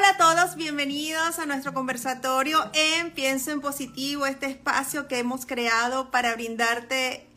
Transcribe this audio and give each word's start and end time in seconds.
Hola 0.00 0.12
a 0.12 0.16
todos, 0.16 0.56
bienvenidos 0.56 1.38
a 1.38 1.44
nuestro 1.44 1.74
conversatorio 1.74 2.70
en 2.72 3.10
Pienso 3.10 3.50
en 3.50 3.60
Positivo, 3.60 4.24
este 4.24 4.46
espacio 4.46 5.08
que 5.08 5.18
hemos 5.18 5.44
creado 5.44 6.10
para 6.10 6.32
brindarte 6.32 7.28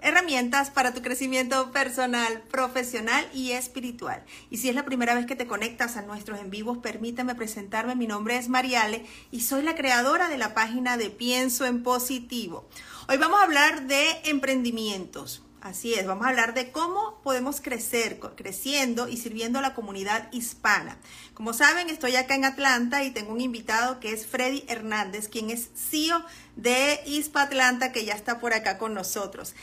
herramientas 0.00 0.70
para 0.70 0.94
tu 0.94 1.02
crecimiento 1.02 1.72
personal, 1.72 2.42
profesional 2.42 3.28
y 3.34 3.50
espiritual. 3.50 4.24
Y 4.50 4.58
si 4.58 4.68
es 4.68 4.76
la 4.76 4.84
primera 4.84 5.16
vez 5.16 5.26
que 5.26 5.34
te 5.34 5.48
conectas 5.48 5.96
a 5.96 6.02
nuestros 6.02 6.38
en 6.38 6.50
vivos, 6.50 6.78
permítame 6.78 7.34
presentarme. 7.34 7.96
Mi 7.96 8.06
nombre 8.06 8.36
es 8.36 8.48
Mariale 8.48 9.04
y 9.32 9.40
soy 9.40 9.62
la 9.62 9.74
creadora 9.74 10.28
de 10.28 10.38
la 10.38 10.54
página 10.54 10.96
de 10.96 11.10
Pienso 11.10 11.66
en 11.66 11.82
Positivo. 11.82 12.68
Hoy 13.08 13.16
vamos 13.16 13.40
a 13.40 13.44
hablar 13.44 13.88
de 13.88 14.04
emprendimientos. 14.26 15.42
Así 15.62 15.94
es, 15.94 16.08
vamos 16.08 16.26
a 16.26 16.30
hablar 16.30 16.54
de 16.54 16.72
cómo 16.72 17.20
podemos 17.22 17.60
crecer, 17.60 18.18
creciendo 18.34 19.06
y 19.06 19.16
sirviendo 19.16 19.60
a 19.60 19.62
la 19.62 19.74
comunidad 19.74 20.28
hispana. 20.32 20.96
Como 21.34 21.52
saben, 21.52 21.88
estoy 21.88 22.16
acá 22.16 22.34
en 22.34 22.44
Atlanta 22.44 23.04
y 23.04 23.12
tengo 23.12 23.32
un 23.32 23.40
invitado 23.40 24.00
que 24.00 24.12
es 24.12 24.26
Freddy 24.26 24.64
Hernández, 24.66 25.28
quien 25.28 25.50
es 25.50 25.70
CEO 25.76 26.24
de 26.56 27.00
Hispa 27.06 27.42
Atlanta, 27.42 27.92
que 27.92 28.04
ya 28.04 28.14
está 28.14 28.40
por 28.40 28.54
acá 28.54 28.76
con 28.76 28.92
nosotros. 28.92 29.54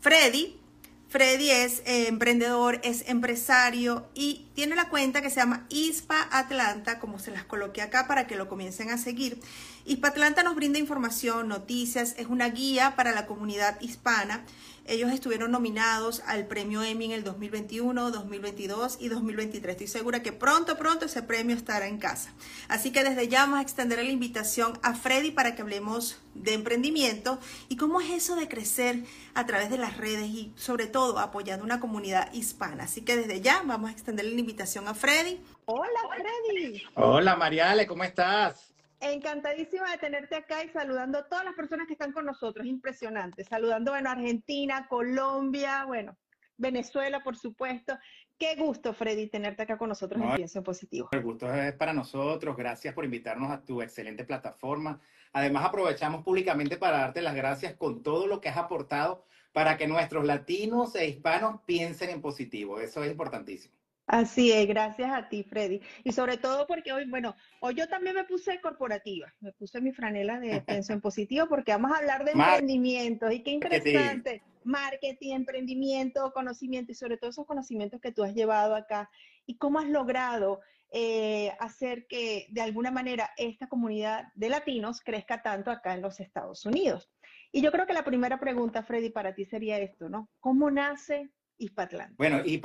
Freddy. 0.00 0.60
Freddy 1.08 1.50
es 1.50 1.82
eh, 1.86 2.08
emprendedor, 2.08 2.80
es 2.82 3.08
empresario 3.08 4.08
y 4.12 4.48
tiene 4.54 4.74
la 4.74 4.88
cuenta 4.88 5.22
que 5.22 5.30
se 5.30 5.36
llama 5.36 5.64
ISPA 5.70 6.28
Atlanta, 6.30 6.98
como 6.98 7.20
se 7.20 7.30
las 7.30 7.44
coloqué 7.44 7.80
acá 7.80 8.08
para 8.08 8.26
que 8.26 8.34
lo 8.34 8.48
comiencen 8.48 8.90
a 8.90 8.98
seguir. 8.98 9.40
ISPA 9.86 10.08
Atlanta 10.08 10.42
nos 10.42 10.56
brinda 10.56 10.78
información, 10.80 11.48
noticias, 11.48 12.14
es 12.18 12.26
una 12.26 12.48
guía 12.48 12.96
para 12.96 13.12
la 13.12 13.26
comunidad 13.26 13.80
hispana 13.80 14.44
ellos 14.88 15.10
estuvieron 15.10 15.50
nominados 15.50 16.22
al 16.26 16.46
premio 16.46 16.82
Emmy 16.82 17.06
en 17.06 17.10
el 17.12 17.24
2021, 17.24 18.12
2022 18.12 18.98
y 19.00 19.08
2023. 19.08 19.72
Estoy 19.72 19.86
segura 19.88 20.22
que 20.22 20.32
pronto, 20.32 20.78
pronto 20.78 21.06
ese 21.06 21.22
premio 21.22 21.56
estará 21.56 21.88
en 21.88 21.98
casa. 21.98 22.32
Así 22.68 22.92
que 22.92 23.02
desde 23.02 23.26
ya 23.26 23.40
vamos 23.40 23.58
a 23.58 23.62
extender 23.62 23.98
la 24.04 24.10
invitación 24.10 24.78
a 24.82 24.94
Freddy 24.94 25.32
para 25.32 25.56
que 25.56 25.62
hablemos 25.62 26.20
de 26.34 26.54
emprendimiento 26.54 27.40
y 27.68 27.76
cómo 27.76 28.00
es 28.00 28.10
eso 28.10 28.36
de 28.36 28.46
crecer 28.46 29.02
a 29.34 29.44
través 29.44 29.70
de 29.70 29.78
las 29.78 29.96
redes 29.96 30.28
y 30.28 30.52
sobre 30.54 30.86
todo 30.86 31.18
apoyando 31.18 31.64
una 31.64 31.80
comunidad 31.80 32.32
hispana. 32.32 32.84
Así 32.84 33.00
que 33.02 33.16
desde 33.16 33.40
ya 33.40 33.62
vamos 33.64 33.90
a 33.90 33.92
extender 33.92 34.24
la 34.24 34.38
invitación 34.38 34.86
a 34.86 34.94
Freddy. 34.94 35.40
Hola 35.64 36.00
Freddy. 36.14 36.82
Hola 36.94 37.34
Mariale, 37.34 37.88
¿cómo 37.88 38.04
estás? 38.04 38.75
Encantadísima 39.00 39.90
de 39.90 39.98
tenerte 39.98 40.36
acá 40.36 40.64
y 40.64 40.68
saludando 40.70 41.18
a 41.18 41.28
todas 41.28 41.44
las 41.44 41.54
personas 41.54 41.86
que 41.86 41.92
están 41.92 42.12
con 42.12 42.24
nosotros. 42.24 42.66
Impresionante. 42.66 43.44
Saludando, 43.44 43.92
bueno, 43.92 44.10
Argentina, 44.10 44.86
Colombia, 44.88 45.84
bueno, 45.84 46.16
Venezuela, 46.56 47.22
por 47.22 47.36
supuesto. 47.36 47.98
Qué 48.38 48.54
gusto, 48.56 48.92
Freddy, 48.92 49.28
tenerte 49.28 49.62
acá 49.62 49.78
con 49.78 49.88
nosotros 49.88 50.20
en 50.22 50.34
Pienso 50.34 50.62
Positivo. 50.62 51.08
El 51.12 51.22
gusto 51.22 51.52
es 51.52 51.72
para 51.74 51.92
nosotros. 51.92 52.56
Gracias 52.56 52.94
por 52.94 53.04
invitarnos 53.04 53.50
a 53.50 53.62
tu 53.64 53.80
excelente 53.80 54.24
plataforma. 54.24 55.00
Además, 55.32 55.66
aprovechamos 55.66 56.22
públicamente 56.22 56.76
para 56.76 56.98
darte 56.98 57.22
las 57.22 57.34
gracias 57.34 57.74
con 57.74 58.02
todo 58.02 58.26
lo 58.26 58.40
que 58.40 58.48
has 58.48 58.56
aportado 58.56 59.24
para 59.52 59.78
que 59.78 59.86
nuestros 59.86 60.24
latinos 60.24 60.94
e 60.96 61.08
hispanos 61.08 61.60
piensen 61.64 62.10
en 62.10 62.20
positivo. 62.20 62.78
Eso 62.80 63.02
es 63.02 63.10
importantísimo. 63.10 63.75
Así 64.06 64.52
es, 64.52 64.68
gracias 64.68 65.10
a 65.12 65.28
ti, 65.28 65.42
Freddy. 65.42 65.80
Y 66.04 66.12
sobre 66.12 66.36
todo 66.36 66.66
porque 66.66 66.92
hoy, 66.92 67.08
bueno, 67.10 67.34
hoy 67.60 67.74
yo 67.74 67.88
también 67.88 68.14
me 68.14 68.24
puse 68.24 68.60
corporativa, 68.60 69.32
me 69.40 69.52
puse 69.52 69.80
mi 69.80 69.92
franela 69.92 70.38
de 70.38 70.60
Pienso 70.66 70.92
en 70.92 71.00
Positivo 71.00 71.46
porque 71.48 71.72
vamos 71.72 71.90
a 71.92 71.98
hablar 71.98 72.24
de 72.24 72.32
emprendimiento 72.32 73.30
y 73.30 73.42
qué 73.42 73.50
interesante. 73.50 74.42
Marketing, 74.64 75.32
emprendimiento, 75.32 76.32
conocimiento 76.32 76.92
y 76.92 76.94
sobre 76.94 77.16
todo 77.16 77.30
esos 77.30 77.46
conocimientos 77.46 78.00
que 78.00 78.12
tú 78.12 78.22
has 78.22 78.34
llevado 78.34 78.74
acá 78.74 79.10
y 79.44 79.56
cómo 79.56 79.78
has 79.78 79.88
logrado 79.88 80.60
eh, 80.92 81.52
hacer 81.58 82.06
que 82.06 82.46
de 82.50 82.62
alguna 82.62 82.90
manera 82.90 83.30
esta 83.36 83.68
comunidad 83.68 84.28
de 84.34 84.48
latinos 84.48 85.00
crezca 85.00 85.42
tanto 85.42 85.70
acá 85.70 85.94
en 85.94 86.02
los 86.02 86.20
Estados 86.20 86.64
Unidos. 86.64 87.10
Y 87.50 87.60
yo 87.60 87.72
creo 87.72 87.86
que 87.86 87.92
la 87.92 88.04
primera 88.04 88.38
pregunta, 88.38 88.82
Freddy, 88.82 89.10
para 89.10 89.34
ti 89.34 89.44
sería 89.46 89.78
esto, 89.78 90.08
¿no? 90.08 90.28
¿Cómo 90.40 90.70
nace 90.70 91.30
Hispatlán? 91.58 92.14
Bueno, 92.16 92.42
y 92.44 92.60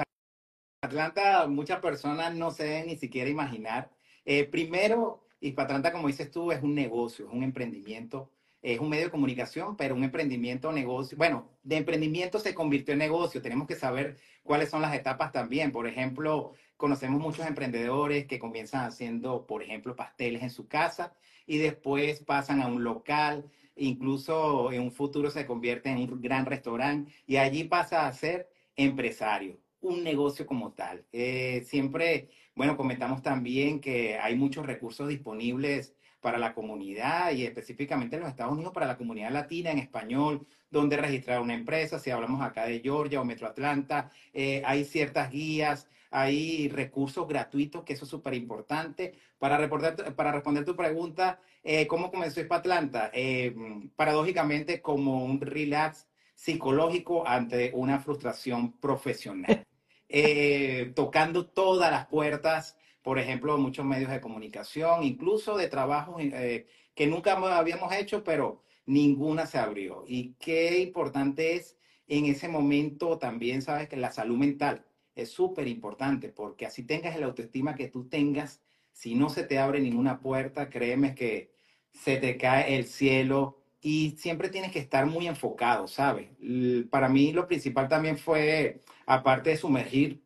Atlanta 0.83 1.45
muchas 1.45 1.79
personas 1.79 2.33
no 2.33 2.49
se 2.49 2.63
deben 2.63 2.87
ni 2.87 2.97
siquiera 2.97 3.29
imaginar. 3.29 3.91
Eh, 4.25 4.45
primero, 4.45 5.23
Hispatlanta, 5.39 5.91
como 5.91 6.07
dices 6.07 6.31
tú, 6.31 6.51
es 6.51 6.63
un 6.63 6.73
negocio, 6.73 7.27
es 7.27 7.31
un 7.31 7.43
emprendimiento, 7.43 8.31
es 8.63 8.79
un 8.79 8.89
medio 8.89 9.05
de 9.05 9.11
comunicación, 9.11 9.77
pero 9.77 9.93
un 9.93 10.03
emprendimiento, 10.03 10.71
negocio. 10.71 11.15
Bueno, 11.19 11.51
de 11.61 11.77
emprendimiento 11.77 12.39
se 12.39 12.55
convirtió 12.55 12.93
en 12.93 12.97
negocio. 12.97 13.43
Tenemos 13.43 13.67
que 13.67 13.75
saber 13.75 14.17
cuáles 14.41 14.71
son 14.71 14.81
las 14.81 14.95
etapas 14.95 15.31
también. 15.31 15.71
Por 15.71 15.85
ejemplo, 15.85 16.53
conocemos 16.77 17.21
muchos 17.21 17.45
emprendedores 17.45 18.25
que 18.25 18.39
comienzan 18.39 18.85
haciendo, 18.85 19.45
por 19.45 19.61
ejemplo, 19.61 19.95
pasteles 19.95 20.41
en 20.41 20.49
su 20.49 20.67
casa 20.67 21.13
y 21.45 21.59
después 21.59 22.21
pasan 22.23 22.59
a 22.59 22.65
un 22.65 22.83
local, 22.83 23.45
incluso 23.75 24.71
en 24.71 24.81
un 24.81 24.91
futuro 24.91 25.29
se 25.29 25.45
convierte 25.45 25.91
en 25.91 25.99
un 25.99 26.21
gran 26.21 26.47
restaurante 26.47 27.11
y 27.27 27.37
allí 27.37 27.65
pasa 27.65 28.07
a 28.07 28.13
ser 28.13 28.49
empresario 28.75 29.59
un 29.81 30.03
negocio 30.03 30.45
como 30.45 30.73
tal. 30.73 31.05
Eh, 31.11 31.63
siempre, 31.65 32.29
bueno, 32.55 32.77
comentamos 32.77 33.21
también 33.21 33.81
que 33.81 34.17
hay 34.17 34.35
muchos 34.35 34.65
recursos 34.65 35.09
disponibles 35.09 35.95
para 36.21 36.37
la 36.37 36.53
comunidad 36.53 37.31
y 37.31 37.45
específicamente 37.45 38.15
en 38.15 38.21
los 38.21 38.29
Estados 38.29 38.53
Unidos 38.53 38.73
para 38.73 38.85
la 38.85 38.97
comunidad 38.97 39.31
latina 39.31 39.71
en 39.71 39.79
español, 39.79 40.45
donde 40.69 40.97
registrar 40.97 41.41
una 41.41 41.55
empresa, 41.55 41.99
si 41.99 42.11
hablamos 42.11 42.41
acá 42.41 42.65
de 42.65 42.79
Georgia 42.79 43.19
o 43.19 43.25
Metro 43.25 43.47
Atlanta, 43.47 44.11
eh, 44.33 44.61
hay 44.65 44.85
ciertas 44.85 45.31
guías, 45.31 45.87
hay 46.11 46.69
recursos 46.69 47.27
gratuitos, 47.27 47.83
que 47.83 47.93
eso 47.93 48.05
es 48.05 48.11
súper 48.11 48.35
importante. 48.35 49.15
Para, 49.39 49.67
para 50.15 50.31
responder 50.31 50.65
tu 50.65 50.75
pregunta, 50.75 51.39
eh, 51.63 51.87
¿cómo 51.87 52.11
comenzó 52.11 52.41
Atlanta? 52.51 53.11
paradójicamente 53.95 54.81
como 54.81 55.25
un 55.25 55.41
relax 55.41 56.07
psicológico 56.35 57.27
ante 57.27 57.71
una 57.73 57.99
frustración 57.99 58.73
profesional. 58.79 59.65
Eh, 60.13 60.91
tocando 60.93 61.45
todas 61.47 61.89
las 61.89 62.07
puertas, 62.07 62.77
por 63.01 63.17
ejemplo, 63.17 63.57
muchos 63.57 63.85
medios 63.85 64.11
de 64.11 64.19
comunicación, 64.19 65.03
incluso 65.03 65.55
de 65.55 65.69
trabajos 65.69 66.17
eh, 66.19 66.67
que 66.93 67.07
nunca 67.07 67.37
habíamos 67.57 67.93
hecho, 67.93 68.21
pero 68.21 68.61
ninguna 68.85 69.45
se 69.45 69.57
abrió. 69.57 70.03
Y 70.05 70.33
qué 70.33 70.79
importante 70.79 71.55
es 71.55 71.77
en 72.09 72.25
ese 72.25 72.49
momento 72.49 73.19
también, 73.19 73.61
sabes, 73.61 73.87
que 73.87 73.95
la 73.95 74.11
salud 74.11 74.37
mental 74.37 74.85
es 75.15 75.31
súper 75.31 75.69
importante, 75.69 76.27
porque 76.27 76.65
así 76.65 76.83
tengas 76.83 77.15
el 77.15 77.23
autoestima 77.23 77.75
que 77.75 77.87
tú 77.87 78.09
tengas, 78.09 78.61
si 78.91 79.15
no 79.15 79.29
se 79.29 79.43
te 79.43 79.59
abre 79.59 79.79
ninguna 79.79 80.19
puerta, 80.19 80.69
créeme 80.69 81.15
que 81.15 81.53
se 81.93 82.17
te 82.17 82.35
cae 82.35 82.75
el 82.75 82.85
cielo 82.85 83.60
y 83.81 84.11
siempre 84.11 84.49
tienes 84.49 84.71
que 84.71 84.79
estar 84.79 85.05
muy 85.07 85.27
enfocado, 85.27 85.87
¿sabes? 85.87 86.29
Para 86.89 87.09
mí 87.09 87.33
lo 87.33 87.47
principal 87.47 87.87
también 87.87 88.17
fue, 88.17 88.81
aparte 89.05 89.49
de 89.49 89.57
sumergir 89.57 90.21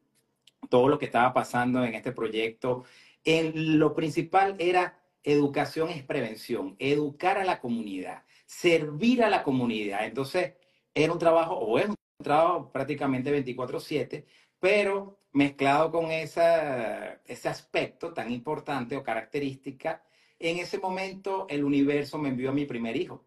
todo 0.70 0.90
lo 0.90 1.00
que 1.00 1.06
estaba 1.06 1.34
pasando 1.34 1.84
en 1.84 1.96
este 1.96 2.12
proyecto, 2.12 2.84
en 3.24 3.80
lo 3.80 3.96
principal 3.96 4.56
era 4.60 5.00
educación 5.24 5.90
es 5.90 6.04
prevención, 6.04 6.76
educar 6.80 7.38
a 7.38 7.46
la 7.46 7.60
comunidad, 7.60 8.24
servir 8.46 9.24
a 9.24 9.30
la 9.30 9.42
comunidad. 9.44 10.06
Entonces, 10.06 10.54
era 10.94 11.12
un 11.12 11.20
trabajo, 11.20 11.56
o 11.56 11.80
es 11.80 11.88
un 11.88 11.96
trabajo 12.24 12.72
prácticamente 12.72 13.32
24/7, 13.32 14.26
pero 14.60 15.20
mezclado 15.32 15.92
con 15.92 16.12
esa, 16.12 17.22
ese 17.26 17.50
aspecto 17.50 18.14
tan 18.14 18.32
importante 18.32 18.96
o 18.96 19.04
característica, 19.04 20.04
en 20.40 20.58
ese 20.60 20.78
momento 20.78 21.48
el 21.50 21.64
universo 21.64 22.18
me 22.18 22.30
envió 22.30 22.50
a 22.50 22.54
mi 22.54 22.66
primer 22.66 22.96
hijo. 22.96 23.26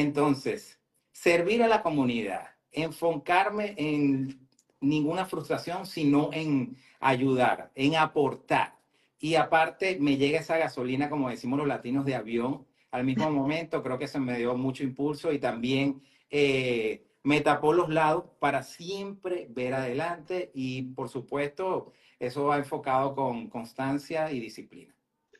Entonces, 0.00 0.78
servir 1.10 1.60
a 1.60 1.66
la 1.66 1.82
comunidad, 1.82 2.50
enfocarme 2.70 3.74
en 3.76 4.48
ninguna 4.80 5.26
frustración, 5.26 5.86
sino 5.86 6.30
en 6.32 6.76
ayudar, 7.00 7.72
en 7.74 7.96
aportar. 7.96 8.76
Y 9.18 9.34
aparte 9.34 9.98
me 9.98 10.16
llega 10.16 10.38
esa 10.38 10.56
gasolina, 10.56 11.10
como 11.10 11.30
decimos 11.30 11.58
los 11.58 11.66
latinos, 11.66 12.04
de 12.04 12.14
avión. 12.14 12.64
Al 12.92 13.02
mismo 13.02 13.28
momento 13.32 13.82
creo 13.82 13.98
que 13.98 14.06
se 14.06 14.20
me 14.20 14.38
dio 14.38 14.56
mucho 14.56 14.84
impulso 14.84 15.32
y 15.32 15.40
también 15.40 16.00
eh, 16.30 17.04
me 17.24 17.40
tapó 17.40 17.72
los 17.72 17.88
lados 17.88 18.26
para 18.38 18.62
siempre 18.62 19.48
ver 19.50 19.74
adelante 19.74 20.52
y 20.54 20.82
por 20.82 21.08
supuesto 21.08 21.92
eso 22.20 22.44
va 22.44 22.58
enfocado 22.58 23.16
con 23.16 23.48
constancia 23.48 24.30
y 24.30 24.38
disciplina. 24.38 24.94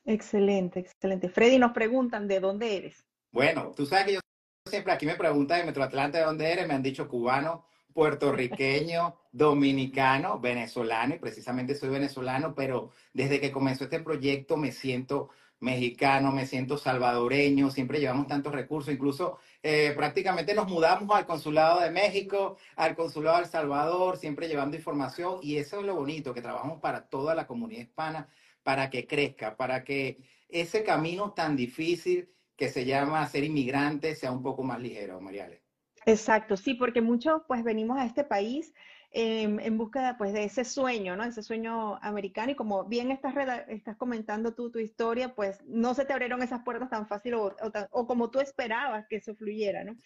Excelente, 0.05 0.81
excelente. 0.81 1.29
Freddy, 1.29 1.61
nos 1.61 1.71
preguntan 1.71 2.27
de 2.27 2.41
dónde 2.41 2.77
eres. 2.77 3.07
Bueno, 3.31 3.73
tú 3.77 3.87
sabes 3.87 4.07
que 4.07 4.13
yo 4.15 4.21
siempre 4.69 4.93
aquí 4.93 5.07
me 5.07 5.17
preguntan 5.17 5.59
de 5.59 5.67
Metro 5.67 5.83
Atlanta 5.83 6.19
de 6.19 6.25
dónde 6.25 6.53
eres, 6.53 6.69
me 6.69 6.75
han 6.75 6.83
dicho 6.83 7.09
cubano, 7.09 7.65
puertorriqueño, 7.93 9.17
dominicano, 9.33 10.39
venezolano, 10.39 11.17
y 11.17 11.19
precisamente 11.19 11.75
soy 11.75 11.89
venezolano, 11.89 12.55
pero 12.55 12.93
desde 13.13 13.41
que 13.41 13.51
comenzó 13.51 13.85
este 13.85 14.01
proyecto 14.01 14.57
me 14.57 14.71
siento 14.71 15.31
mexicano, 15.61 16.31
me 16.31 16.47
siento 16.47 16.79
salvadoreño, 16.79 17.71
siempre 17.71 17.99
llevamos 17.99 18.29
tantos 18.29 18.53
recursos, 18.53 18.95
incluso 18.95 19.39
eh, 19.63 19.93
prácticamente 19.97 20.55
nos 20.55 20.69
mudamos 20.69 21.17
al 21.17 21.27
consulado 21.27 21.81
de 21.81 21.91
México, 21.91 22.57
al 22.77 22.95
consulado 22.95 23.39
de 23.39 23.43
El 23.45 23.49
Salvador, 23.49 24.17
siempre 24.17 24.47
llevando 24.47 24.77
información, 24.77 25.41
y 25.43 25.57
eso 25.57 25.81
es 25.81 25.87
lo 25.87 25.97
bonito, 25.97 26.33
que 26.33 26.43
trabajamos 26.43 26.81
para 26.81 27.09
toda 27.09 27.35
la 27.35 27.47
comunidad 27.47 27.83
hispana, 27.83 28.29
para 28.63 28.91
que 28.91 29.07
crezca, 29.07 29.57
para 29.57 29.83
que 29.83 30.19
ese 30.49 30.85
camino 30.85 31.33
tan 31.33 31.57
difícil 31.57 32.31
que 32.59 32.69
se 32.69 32.85
llama 32.85 33.27
ser 33.29 33.45
inmigrante 33.45 34.17
sea 34.17 34.33
un 34.33 34.43
poco 34.43 34.65
más 34.65 34.81
ligero, 34.81 35.21
Mariale. 35.21 35.63
Exacto, 36.05 36.57
sí, 36.57 36.75
porque 36.75 37.01
muchos 37.01 37.43
pues 37.47 37.63
venimos 37.63 37.99
a 37.99 38.05
este 38.05 38.25
país 38.25 38.75
en 39.11 39.79
búsqueda 39.79 40.19
pues 40.19 40.33
de 40.35 40.45
ese 40.45 40.65
sueño, 40.65 41.17
¿no? 41.17 41.25
Ese 41.25 41.43
sueño 41.43 41.97
americano 42.03 42.53
y 42.53 42.55
como 42.55 42.85
bien 42.85 43.11
estás, 43.11 43.35
estás 43.69 43.97
comentando 43.97 44.55
tú 44.55 44.71
tu 44.71 44.81
historia, 44.81 45.35
pues 45.35 45.63
no 45.67 45.95
se 45.95 46.05
te 46.05 46.13
abrieron 46.13 46.43
esas 46.43 46.63
puertas 46.63 46.91
tan 46.91 47.07
fácil 47.07 47.35
o, 47.35 47.57
o, 47.91 48.07
como 48.07 48.31
tú 48.31 48.41
esperabas 48.41 49.07
que 49.09 49.17
eso 49.17 49.35
fluyera, 49.35 49.85
¿no? 49.85 49.97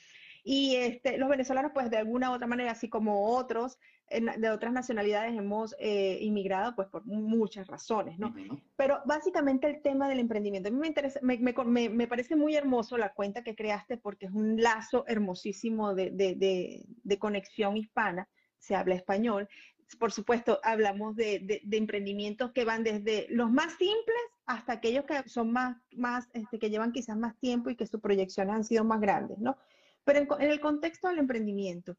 Y 0.44 0.76
este, 0.76 1.18
los 1.18 1.28
venezolanos, 1.28 1.72
pues 1.72 1.90
de 1.90 1.96
alguna 1.96 2.30
u 2.30 2.34
otra 2.34 2.46
manera, 2.46 2.72
así 2.72 2.88
como 2.88 3.34
otros 3.34 3.78
de 4.20 4.50
otras 4.50 4.72
nacionalidades, 4.72 5.36
hemos 5.36 5.74
eh, 5.78 6.18
inmigrado 6.20 6.74
pues 6.74 6.88
por 6.88 7.04
muchas 7.06 7.66
razones, 7.66 8.18
¿no? 8.18 8.34
Pero 8.76 9.00
básicamente 9.04 9.66
el 9.66 9.82
tema 9.82 10.08
del 10.08 10.18
emprendimiento, 10.18 10.68
a 10.68 10.72
mí 10.72 10.78
me, 10.78 10.88
interesa, 10.88 11.20
me, 11.22 11.38
me, 11.38 11.88
me, 11.88 12.06
parece 12.06 12.36
muy 12.36 12.54
hermoso 12.54 12.98
la 12.98 13.12
cuenta 13.12 13.42
que 13.42 13.54
creaste 13.54 13.96
porque 13.96 14.26
es 14.26 14.32
un 14.32 14.60
lazo 14.60 15.04
hermosísimo 15.06 15.94
de, 15.94 16.10
de, 16.10 16.84
de, 17.02 17.18
conexión 17.18 17.76
hispana, 17.76 18.28
se 18.58 18.74
habla 18.74 18.94
español. 18.94 19.48
Por 19.98 20.12
supuesto, 20.12 20.60
hablamos 20.62 21.16
de, 21.16 21.62
emprendimientos 21.70 22.52
que 22.52 22.64
van 22.64 22.82
desde 22.82 23.26
los 23.30 23.50
más 23.50 23.72
simples 23.74 24.18
hasta 24.46 24.74
aquellos 24.74 25.04
que 25.04 25.28
son 25.28 25.52
más, 25.52 25.76
más 25.92 26.28
este, 26.32 26.58
que 26.58 26.70
llevan 26.70 26.92
quizás 26.92 27.16
más 27.16 27.38
tiempo 27.38 27.70
y 27.70 27.76
que 27.76 27.86
sus 27.86 28.00
proyecciones 28.00 28.54
han 28.54 28.64
sido 28.64 28.84
más 28.84 29.00
grandes, 29.00 29.38
¿no? 29.38 29.56
Pero 30.04 30.36
en, 30.38 30.50
el 30.50 30.60
contexto 30.60 31.08
del 31.08 31.18
emprendimiento, 31.18 31.96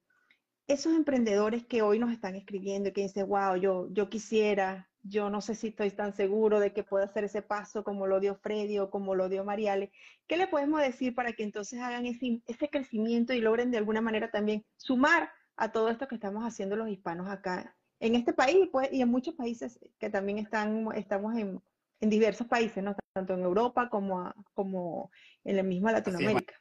esos 0.68 0.94
emprendedores 0.94 1.66
que 1.66 1.82
hoy 1.82 2.00
nos 2.00 2.12
están 2.12 2.36
escribiendo 2.36 2.90
y 2.90 2.92
que 2.94 3.02
dicen, 3.02 3.28
wow, 3.28 3.56
yo, 3.56 3.88
yo 3.92 4.10
quisiera, 4.10 4.90
yo 5.02 5.30
no 5.30 5.42
sé 5.42 5.56
si 5.56 5.68
estoy 5.68 5.92
tan 5.92 6.14
seguro 6.14 6.60
de 6.60 6.74
que 6.74 6.84
pueda 6.84 7.06
hacer 7.06 7.26
ese 7.26 7.42
paso 7.42 7.84
como 7.84 8.08
lo 8.08 8.20
dio 8.20 8.36
Freddy 8.36 8.80
o 8.80 8.90
como 8.90 9.16
lo 9.16 9.30
dio 9.30 9.44
Mariale, 9.44 9.92
¿qué 10.28 10.38
le 10.38 10.48
podemos 10.48 10.82
decir 10.82 11.14
para 11.14 11.34
que 11.34 11.44
entonces 11.44 11.80
hagan 11.80 12.06
ese, 12.06 12.42
ese 12.48 12.70
crecimiento 12.70 13.34
y 13.34 13.42
logren 13.42 13.72
de 13.72 13.78
alguna 13.78 14.02
manera 14.02 14.32
también 14.32 14.66
sumar 14.78 15.30
a 15.58 15.72
todo 15.72 15.90
esto 15.90 16.08
que 16.08 16.16
estamos 16.16 16.44
haciendo 16.46 16.76
los 16.76 16.90
hispanos 16.90 17.30
acá 17.30 17.76
en 18.00 18.16
este 18.16 18.34
país 18.34 18.70
pues, 18.72 18.92
y 18.92 19.02
en 19.02 19.10
muchos 19.10 19.36
países 19.36 19.80
que 20.00 20.10
también 20.10 20.38
están, 20.38 20.88
estamos 20.96 21.36
en, 21.36 21.62
en 22.00 22.10
diversos 22.10 22.48
países, 22.48 22.84
¿no? 22.84 22.96
tanto 23.14 23.34
en 23.36 23.42
Europa 23.42 23.90
como, 23.90 24.34
como 24.54 25.12
en 25.44 25.58
la 25.58 25.64
misma 25.64 25.92
Latinoamérica? 25.92 26.56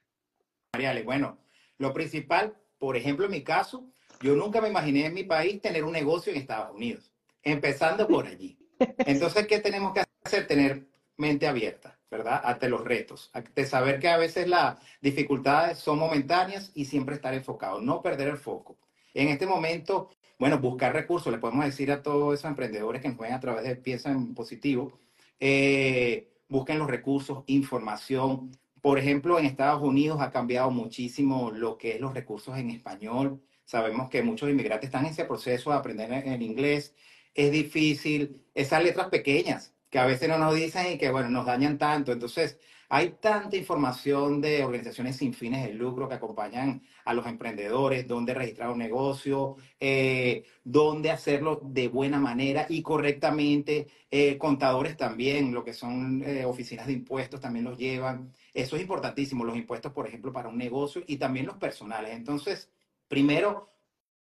Mariale, 0.75 1.02
bueno, 1.02 1.38
lo 1.78 1.93
principal, 1.93 2.56
por 2.82 2.96
ejemplo, 2.96 3.26
en 3.26 3.31
mi 3.31 3.44
caso, 3.44 3.87
yo 4.20 4.34
nunca 4.34 4.61
me 4.61 4.69
imaginé 4.69 5.06
en 5.06 5.14
mi 5.14 5.23
país 5.23 5.61
tener 5.61 5.84
un 5.84 5.93
negocio 5.93 6.32
en 6.32 6.40
Estados 6.40 6.75
Unidos, 6.75 7.12
empezando 7.40 8.08
por 8.08 8.26
allí. 8.26 8.58
Entonces, 9.06 9.46
¿qué 9.46 9.61
tenemos 9.61 9.94
que 9.94 10.02
hacer? 10.25 10.49
Tener 10.49 10.88
mente 11.17 11.46
abierta, 11.46 12.00
¿verdad? 12.11 12.40
Ante 12.43 12.69
los 12.69 12.82
retos, 12.82 13.31
de 13.55 13.67
saber 13.67 14.00
que 14.00 14.08
a 14.08 14.17
veces 14.17 14.49
las 14.49 14.79
dificultades 15.00 15.79
son 15.79 16.00
momentáneas 16.00 16.73
y 16.75 16.87
siempre 16.87 17.14
estar 17.14 17.32
enfocado, 17.34 17.81
no 17.81 18.02
perder 18.02 18.26
el 18.26 18.37
foco. 18.37 18.76
En 19.14 19.29
este 19.29 19.46
momento, 19.46 20.11
bueno, 20.37 20.58
buscar 20.58 20.93
recursos, 20.93 21.32
le 21.32 21.38
podemos 21.38 21.64
decir 21.64 21.93
a 21.93 22.02
todos 22.02 22.34
esos 22.34 22.49
emprendedores 22.49 23.00
que 23.00 23.11
nos 23.11 23.19
ven 23.19 23.32
a 23.32 23.38
través 23.38 23.62
de 23.62 23.76
Piensa 23.76 24.11
en 24.11 24.34
Positivo, 24.34 24.99
eh, 25.38 26.32
busquen 26.49 26.81
los 26.81 26.90
recursos, 26.90 27.44
información, 27.46 28.50
por 28.82 28.99
ejemplo, 28.99 29.38
en 29.38 29.46
Estados 29.46 29.81
Unidos 29.81 30.20
ha 30.20 30.31
cambiado 30.31 30.70
muchísimo 30.70 31.52
lo 31.52 31.79
que 31.79 31.93
es 31.94 32.00
los 32.00 32.12
recursos 32.12 32.58
en 32.58 32.70
español. 32.70 33.40
Sabemos 33.64 34.11
que 34.11 34.23
muchos 34.23 34.50
inmigrantes 34.50 34.88
están 34.88 35.06
en 35.06 35.12
ese 35.12 35.25
proceso 35.25 35.70
de 35.70 35.76
aprender 35.76 36.12
en 36.12 36.43
inglés. 36.43 36.94
Es 37.32 37.52
difícil 37.52 38.43
esas 38.55 38.82
letras 38.82 39.08
pequeñas 39.08 39.73
que 39.88 39.99
a 40.00 40.06
veces 40.06 40.29
no 40.29 40.37
nos 40.37 40.55
dicen 40.55 40.93
y 40.93 40.99
que, 40.99 41.11
bueno, 41.12 41.31
nos 41.31 41.46
dañan 41.46 41.79
tanto. 41.79 42.12
Entonces, 42.12 42.58
hay 42.88 43.14
tanta 43.20 43.56
información 43.56 44.40
de 44.40 44.64
organizaciones 44.64 45.17
sin 45.17 45.32
fines 45.32 45.64
de 45.64 45.75
lucro 45.75 46.08
que 46.08 46.17
acompañan 46.17 46.82
a 47.05 47.14
los 47.14 47.26
emprendedores, 47.26 48.08
dónde 48.08 48.34
registrar 48.34 48.70
un 48.70 48.79
negocio, 48.79 49.56
eh, 49.81 50.44
dónde 50.64 51.11
hacerlo 51.11 51.61
de 51.62 51.88
buena 51.88 52.19
manera 52.19 52.67
y 52.69 52.82
correctamente. 52.82 53.87
Eh, 54.11 54.37
contadores 54.38 54.96
también, 54.96 55.55
lo 55.55 55.64
que 55.64 55.73
son 55.73 56.23
eh, 56.23 56.44
oficinas 56.44 56.87
de 56.87 56.94
impuestos 56.94 57.40
también 57.40 57.64
los 57.64 57.79
llevan. 57.79 58.32
Eso 58.54 58.76
es 58.76 58.82
importantísimo, 58.82 59.44
los 59.44 59.56
impuestos, 59.56 59.93
por 59.93 60.06
ejemplo, 60.06 60.32
para 60.32 60.49
un 60.49 60.58
negocio 60.58 61.02
y 61.06 61.16
también 61.16 61.46
los 61.46 61.56
personales. 61.56 62.12
Entonces, 62.12 62.70
primero, 63.08 63.72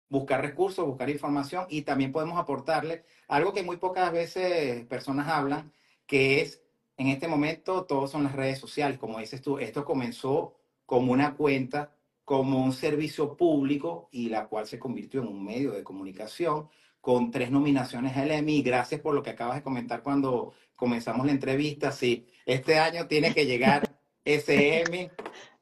buscar 0.09 0.41
recursos, 0.41 0.85
buscar 0.85 1.09
información 1.09 1.65
y 1.69 1.83
también 1.83 2.11
podemos 2.11 2.37
aportarle 2.37 3.05
algo 3.27 3.53
que 3.53 3.63
muy 3.63 3.77
pocas 3.77 4.11
veces 4.11 4.85
personas 4.87 5.27
hablan, 5.27 5.71
que 6.05 6.41
es 6.41 6.61
en 6.97 7.07
este 7.07 7.27
momento 7.27 7.85
todos 7.85 8.11
son 8.11 8.23
las 8.23 8.35
redes 8.35 8.59
sociales, 8.59 8.97
como 8.97 9.19
dices 9.19 9.41
tú, 9.41 9.57
esto 9.59 9.85
comenzó 9.85 10.55
como 10.85 11.13
una 11.13 11.35
cuenta, 11.35 11.95
como 12.25 12.63
un 12.63 12.73
servicio 12.73 13.37
público 13.37 14.09
y 14.11 14.29
la 14.29 14.47
cual 14.47 14.67
se 14.67 14.79
convirtió 14.79 15.21
en 15.21 15.27
un 15.29 15.45
medio 15.45 15.71
de 15.71 15.83
comunicación 15.83 16.67
con 16.99 17.31
tres 17.31 17.51
nominaciones 17.51 18.17
Emmy. 18.17 18.61
Gracias 18.61 18.99
por 19.01 19.15
lo 19.15 19.23
que 19.23 19.29
acabas 19.29 19.55
de 19.55 19.63
comentar 19.63 20.03
cuando 20.03 20.53
comenzamos 20.75 21.25
la 21.25 21.31
entrevista. 21.31 21.91
Sí, 21.91 22.27
este 22.45 22.79
año 22.79 23.07
tiene 23.07 23.33
que 23.33 23.45
llegar 23.45 23.89
Emmy, 24.35 25.09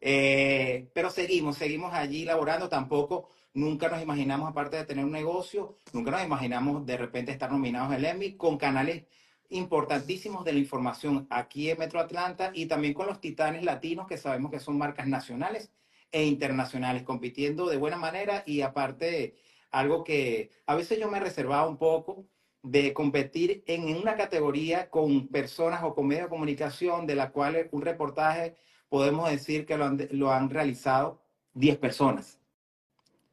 eh, 0.02 0.90
pero 0.94 1.10
seguimos, 1.10 1.58
seguimos 1.58 1.94
allí 1.94 2.25
laborando. 2.25 2.69
Tampoco 2.69 3.30
nunca 3.54 3.90
nos 3.90 4.02
imaginamos, 4.02 4.50
aparte 4.50 4.78
de 4.78 4.86
tener 4.86 5.06
un 5.06 5.12
negocio, 5.12 5.78
nunca 5.94 6.12
nos 6.12 6.24
imaginamos 6.24 6.86
de 6.86 6.98
repente 6.98 7.31
estar 7.31 7.52
nominados 7.52 7.92
al 7.92 8.06
Emmy 8.06 8.36
con 8.36 8.58
canales 8.58 9.06
importantísimos 9.50 10.44
de 10.44 10.54
la 10.54 10.60
información 10.60 11.28
aquí 11.30 11.69
en 11.69 11.80
Metro 11.80 12.00
Atlanta 12.00 12.52
y 12.54 12.66
también 12.66 12.94
con 12.94 13.08
los 13.08 13.22
titanes 13.22 13.64
latinos 13.64 14.08
que 14.08 14.18
sabemos 14.18 14.52
que 14.52 14.60
son 14.60 14.78
marcas 14.78 15.08
nacionales 15.08 15.72
e 16.12 16.25
internacionales, 16.25 17.04
compitiendo 17.04 17.68
de 17.68 17.78
buena 17.78 17.98
manera 17.98 18.44
y 18.46 18.62
aparte 18.62 19.36
algo 19.72 20.04
que 20.04 20.52
a 20.66 20.75
veces 20.75 21.00
yo 21.00 21.10
me 21.10 21.20
reservaba 21.20 21.68
un 21.68 21.78
poco 21.78 22.25
de 22.63 22.94
competir 22.94 23.63
en 23.68 23.95
una 23.95 24.15
categoría 24.15 24.89
con 24.89 25.27
personas 25.27 25.83
o 25.83 25.94
con 25.94 26.07
medios 26.07 26.25
de 26.25 26.30
comunicación 26.30 27.07
de 27.07 27.15
la 27.15 27.31
cual 27.31 27.69
un 27.71 27.81
reportaje 27.81 28.56
podemos 28.89 29.30
decir 29.30 29.65
que 29.65 29.77
lo 29.77 29.86
han, 29.86 30.07
lo 30.12 30.31
han 30.31 30.50
realizado 30.50 31.21
10 31.54 31.77
personas. 31.77 32.39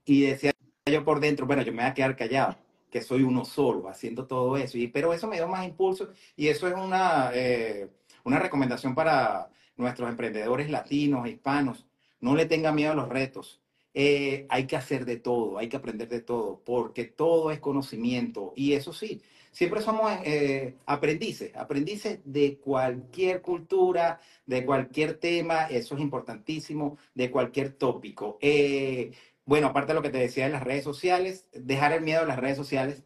Y 0.05 0.23
decía 0.23 0.53
yo 0.87 1.05
por 1.05 1.21
dentro, 1.21 1.47
bueno, 1.47 1.63
yo 1.63 1.73
me 1.73 1.83
voy 1.83 1.91
a 1.91 1.95
quedar 1.95 2.17
callado 2.17 2.57
que 2.95 3.03
soy 3.03 3.25
uno 3.25 3.45
solo 3.45 3.89
haciendo 3.89 4.25
todo 4.25 4.57
eso. 4.57 4.79
Y, 4.79 4.87
pero 4.87 5.13
eso 5.13 5.27
me 5.27 5.35
dio 5.35 5.49
más 5.49 5.67
impulso 5.67 6.11
y 6.37 6.47
eso 6.47 6.69
es 6.69 6.75
una, 6.75 7.33
eh, 7.35 7.89
una 8.23 8.39
recomendación 8.39 8.95
para 8.95 9.51
nuestros 9.77 10.09
emprendedores 10.09 10.71
latinos, 10.71 11.27
hispanos. 11.27 11.87
No 12.21 12.37
le 12.37 12.47
tengan 12.47 12.77
miedo 12.77 12.93
a 12.93 12.95
los 12.95 13.09
retos. 13.09 13.61
Eh, 13.95 14.47
hay 14.49 14.67
que 14.67 14.77
hacer 14.77 15.05
de 15.05 15.17
todo, 15.17 15.57
hay 15.59 15.69
que 15.69 15.77
aprender 15.77 16.09
de 16.09 16.21
todo, 16.21 16.61
porque 16.65 17.05
todo 17.05 17.51
es 17.51 17.61
conocimiento. 17.61 18.53
Y 18.57 18.73
eso 18.73 18.93
sí, 18.93 19.23
siempre 19.53 19.81
somos 19.81 20.11
eh, 20.25 20.75
aprendices, 20.85 21.55
aprendices 21.57 22.21
de 22.25 22.59
cualquier 22.59 23.41
cultura, 23.41 24.21
de 24.47 24.65
cualquier 24.67 25.15
tema, 25.15 25.67
eso 25.67 25.95
es 25.95 26.01
importantísimo, 26.01 26.99
de 27.15 27.31
cualquier 27.31 27.73
tópico. 27.73 28.39
Bueno, 29.47 29.69
aparte 29.69 29.89
de 29.89 29.95
lo 29.95 30.03
que 30.03 30.11
te 30.11 30.19
decía 30.19 30.47
de 30.47 30.53
las 30.53 30.63
redes 30.63 30.85
sociales, 30.85 31.47
dejar 31.53 31.93
el 31.93 32.01
miedo 32.01 32.23
a 32.23 32.27
las 32.27 32.39
redes 32.39 32.57
sociales, 32.57 33.03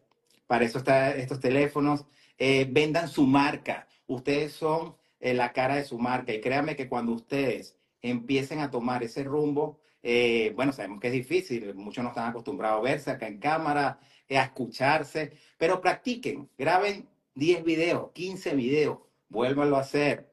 para 0.47 0.63
eso 0.63 0.77
están 0.77 1.19
estos 1.19 1.41
teléfonos, 1.41 2.05
eh, 2.37 2.65
vendan 2.69 3.09
su 3.09 3.27
marca, 3.27 3.87
ustedes 4.07 4.53
son 4.53 4.95
eh, 5.19 5.33
la 5.33 5.51
cara 5.51 5.75
de 5.75 5.83
su 5.83 5.99
marca 5.99 6.33
y 6.33 6.39
créanme 6.39 6.77
que 6.77 6.87
cuando 6.87 7.11
ustedes 7.11 7.77
empiecen 8.01 8.59
a 8.59 8.71
tomar 8.71 9.03
ese 9.03 9.25
rumbo, 9.25 9.81
eh, 10.03 10.51
bueno, 10.55 10.71
sabemos 10.71 10.99
que 10.99 11.07
es 11.07 11.13
difícil, 11.13 11.73
muchos 11.75 12.03
no 12.03 12.09
están 12.09 12.29
acostumbrados 12.29 12.79
a 12.79 12.83
verse 12.83 13.11
acá 13.11 13.27
en 13.27 13.39
cámara, 13.39 13.99
a 14.29 14.43
escucharse, 14.43 15.33
pero 15.57 15.81
practiquen, 15.81 16.49
graben 16.57 17.09
10 17.35 17.63
videos, 17.63 18.11
15 18.13 18.55
videos, 18.55 18.99
vuélvanlo 19.27 19.77
a 19.77 19.81
hacer, 19.81 20.31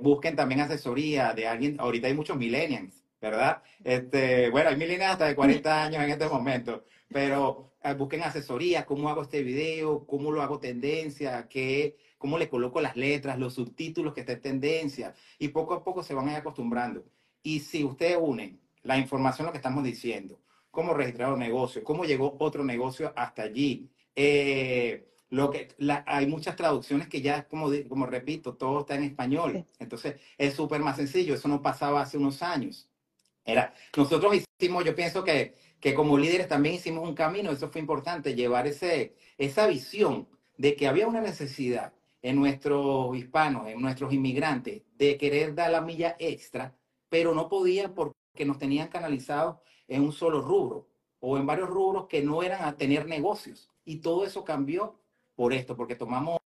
busquen 0.00 0.36
también 0.36 0.60
asesoría 0.60 1.32
de 1.32 1.46
alguien, 1.46 1.76
ahorita 1.78 2.08
hay 2.08 2.14
muchos 2.14 2.36
millennials 2.36 3.02
¿verdad? 3.22 3.62
Este, 3.84 4.50
bueno, 4.50 4.70
hay 4.70 4.76
millennials 4.76 5.12
hasta 5.12 5.26
de 5.26 5.36
40 5.36 5.84
años 5.84 6.02
en 6.02 6.10
este 6.10 6.28
momento, 6.28 6.84
pero 7.08 7.74
eh, 7.82 7.94
busquen 7.94 8.22
asesoría, 8.22 8.84
cómo 8.84 9.08
hago 9.08 9.22
este 9.22 9.44
video, 9.44 10.04
cómo 10.06 10.32
lo 10.32 10.42
hago 10.42 10.58
tendencia, 10.58 11.46
qué, 11.48 11.96
cómo 12.18 12.36
le 12.36 12.48
coloco 12.48 12.80
las 12.80 12.96
letras, 12.96 13.38
los 13.38 13.54
subtítulos 13.54 14.12
que 14.12 14.20
está 14.20 14.32
en 14.32 14.40
tendencia, 14.40 15.14
y 15.38 15.48
poco 15.48 15.74
a 15.74 15.84
poco 15.84 16.02
se 16.02 16.14
van 16.14 16.28
a 16.28 16.32
ir 16.32 16.38
acostumbrando. 16.38 17.04
Y 17.44 17.60
si 17.60 17.84
ustedes 17.84 18.18
unen 18.20 18.60
la 18.82 18.98
información, 18.98 19.46
lo 19.46 19.52
que 19.52 19.58
estamos 19.58 19.84
diciendo, 19.84 20.40
cómo 20.70 20.94
registrar 20.94 21.32
un 21.32 21.38
negocio, 21.38 21.84
cómo 21.84 22.04
llegó 22.04 22.36
otro 22.40 22.64
negocio 22.64 23.12
hasta 23.16 23.42
allí, 23.42 23.90
eh, 24.14 25.06
lo 25.32 25.50
que, 25.50 25.68
hay 26.06 26.26
muchas 26.26 26.56
traducciones 26.56 27.08
que 27.08 27.22
ya, 27.22 27.48
como, 27.48 27.70
como 27.88 28.04
repito, 28.04 28.54
todo 28.54 28.80
está 28.80 28.96
en 28.96 29.04
español. 29.04 29.64
Entonces, 29.78 30.16
es 30.36 30.52
súper 30.52 30.82
más 30.82 30.96
sencillo. 30.96 31.34
Eso 31.34 31.48
no 31.48 31.62
pasaba 31.62 32.02
hace 32.02 32.18
unos 32.18 32.42
años. 32.42 32.90
Era, 33.42 33.72
nosotros 33.96 34.36
hicimos, 34.60 34.84
yo 34.84 34.94
pienso 34.94 35.24
que, 35.24 35.54
que 35.80 35.94
como 35.94 36.18
líderes 36.18 36.48
también 36.48 36.74
hicimos 36.74 37.08
un 37.08 37.14
camino, 37.14 37.50
eso 37.50 37.70
fue 37.70 37.80
importante, 37.80 38.34
llevar 38.34 38.66
ese, 38.66 39.16
esa 39.38 39.66
visión 39.66 40.28
de 40.58 40.76
que 40.76 40.86
había 40.86 41.08
una 41.08 41.22
necesidad 41.22 41.94
en 42.20 42.36
nuestros 42.36 43.16
hispanos, 43.16 43.68
en 43.68 43.80
nuestros 43.80 44.12
inmigrantes, 44.12 44.82
de 44.96 45.16
querer 45.16 45.54
dar 45.54 45.70
la 45.70 45.80
milla 45.80 46.14
extra, 46.18 46.76
pero 47.08 47.34
no 47.34 47.48
podían 47.48 47.94
porque 48.32 48.46
nos 48.46 48.58
tenían 48.58 48.88
canalizados 48.88 49.58
en 49.86 50.02
un 50.02 50.12
solo 50.12 50.40
rubro 50.40 50.88
o 51.20 51.36
en 51.36 51.46
varios 51.46 51.68
rubros 51.68 52.06
que 52.06 52.22
no 52.22 52.42
eran 52.42 52.64
a 52.64 52.76
tener 52.76 53.06
negocios. 53.06 53.70
Y 53.84 53.96
todo 53.96 54.24
eso 54.24 54.42
cambió 54.42 54.98
por 55.34 55.52
esto, 55.52 55.76
porque 55.76 55.96
tomamos 55.96 56.40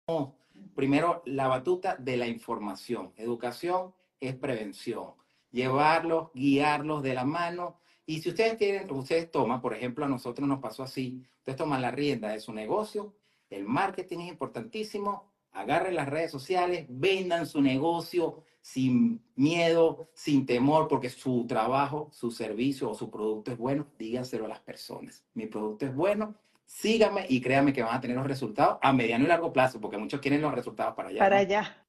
primero 0.75 1.21
la 1.25 1.47
batuta 1.47 1.95
de 1.95 2.17
la 2.17 2.27
información. 2.27 3.13
Educación 3.17 3.93
es 4.19 4.35
prevención. 4.35 5.13
Llevarlos, 5.51 6.29
guiarlos 6.33 7.03
de 7.03 7.13
la 7.13 7.23
mano. 7.23 7.79
Y 8.05 8.21
si 8.21 8.29
ustedes 8.29 8.57
tienen, 8.57 8.91
ustedes 8.91 9.31
toman, 9.31 9.61
por 9.61 9.73
ejemplo, 9.73 10.05
a 10.05 10.09
nosotros 10.09 10.47
nos 10.47 10.59
pasó 10.59 10.83
así, 10.83 11.23
ustedes 11.37 11.57
toman 11.57 11.81
la 11.81 11.91
rienda 11.91 12.29
de 12.29 12.39
su 12.39 12.51
negocio, 12.51 13.15
el 13.49 13.63
marketing 13.63 14.19
es 14.19 14.29
importantísimo, 14.29 15.31
agarren 15.51 15.95
las 15.95 16.09
redes 16.09 16.31
sociales, 16.31 16.85
vendan 16.89 17.45
su 17.45 17.61
negocio 17.61 18.43
sin 18.65 19.21
miedo, 19.35 20.09
sin 20.15 20.47
temor, 20.47 20.87
porque 20.87 21.11
su 21.11 21.45
trabajo, 21.45 22.09
su 22.11 22.31
servicio 22.31 22.89
o 22.89 22.95
su 22.95 23.11
producto 23.11 23.51
es 23.51 23.59
bueno, 23.59 23.85
díganselo 23.99 24.45
a 24.45 24.47
las 24.47 24.59
personas. 24.59 25.23
Mi 25.35 25.45
producto 25.45 25.85
es 25.85 25.93
bueno, 25.93 26.33
síganme 26.65 27.27
y 27.29 27.41
créanme 27.41 27.73
que 27.73 27.83
van 27.83 27.95
a 27.95 28.01
tener 28.01 28.17
los 28.17 28.25
resultados 28.25 28.79
a 28.81 28.91
mediano 28.91 29.23
y 29.23 29.27
largo 29.27 29.53
plazo, 29.53 29.79
porque 29.79 29.99
muchos 29.99 30.19
quieren 30.19 30.41
los 30.41 30.51
resultados 30.51 30.95
para 30.95 31.09
allá. 31.09 31.19
Para 31.19 31.37
allá. 31.37 31.85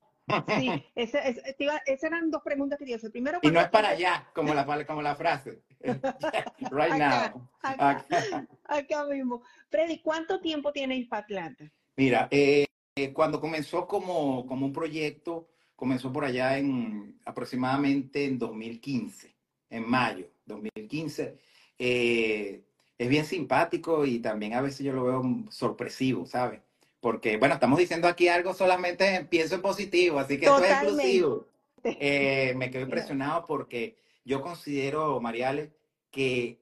Sí, 0.48 0.84
esas 0.94 2.02
eran 2.02 2.30
dos 2.30 2.42
preguntas 2.42 2.78
que 2.78 2.84
te 2.84 2.92
hice. 2.92 3.08
Primero, 3.08 3.38
y 3.40 3.50
no 3.50 3.58
es 3.58 3.70
para 3.70 3.88
allá, 3.88 4.28
como 4.34 4.52
la, 4.52 4.84
como 4.84 5.00
la 5.00 5.14
frase. 5.14 5.62
right 5.80 6.92
now. 6.92 7.48
Acá, 7.62 9.06
mismo. 9.10 9.40
Freddy, 9.70 10.02
¿cuánto 10.02 10.42
tiempo 10.42 10.72
tiene 10.72 10.98
Hispatlanta? 10.98 11.72
Mira, 11.96 12.28
eh, 12.30 12.66
cuando 13.14 13.40
comenzó 13.40 13.86
como, 13.86 14.46
como 14.46 14.66
un 14.66 14.74
proyecto, 14.74 15.48
comenzó 15.76 16.12
por 16.12 16.24
allá 16.24 16.58
en 16.58 17.20
aproximadamente 17.24 18.24
en 18.24 18.38
2015, 18.38 19.34
en 19.70 19.88
mayo 19.88 20.26
2015. 20.46 21.38
Eh, 21.78 22.62
es 22.98 23.08
bien 23.08 23.26
simpático 23.26 24.06
y 24.06 24.18
también 24.18 24.54
a 24.54 24.62
veces 24.62 24.80
yo 24.80 24.92
lo 24.92 25.04
veo 25.04 25.22
sorpresivo, 25.50 26.26
¿sabes? 26.26 26.60
Porque, 27.00 27.36
bueno, 27.36 27.54
estamos 27.54 27.78
diciendo 27.78 28.08
aquí 28.08 28.26
algo 28.28 28.54
solamente 28.54 29.26
pienso 29.30 29.54
en 29.54 29.62
positivo, 29.62 30.18
así 30.18 30.38
que 30.38 30.46
esto 30.46 30.64
es 30.64 30.70
exclusivo. 30.70 31.46
Eh, 31.88 32.52
me 32.56 32.68
quedo 32.68 32.82
impresionado 32.82 33.44
porque 33.46 33.96
yo 34.24 34.40
considero, 34.40 35.20
Mariale, 35.20 35.70
que 36.10 36.58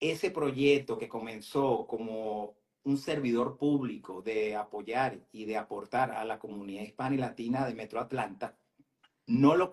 ese 0.00 0.30
proyecto 0.30 0.96
que 0.96 1.06
comenzó 1.06 1.86
como 1.86 2.54
un 2.84 2.98
servidor 2.98 3.56
público 3.56 4.22
de 4.22 4.56
apoyar 4.56 5.18
y 5.32 5.46
de 5.46 5.56
aportar 5.56 6.12
a 6.12 6.24
la 6.24 6.38
comunidad 6.38 6.82
hispana 6.82 7.14
y 7.14 7.18
latina 7.18 7.66
de 7.66 7.74
Metro 7.74 8.00
Atlanta, 8.00 8.58
no 9.26 9.56
lo 9.56 9.72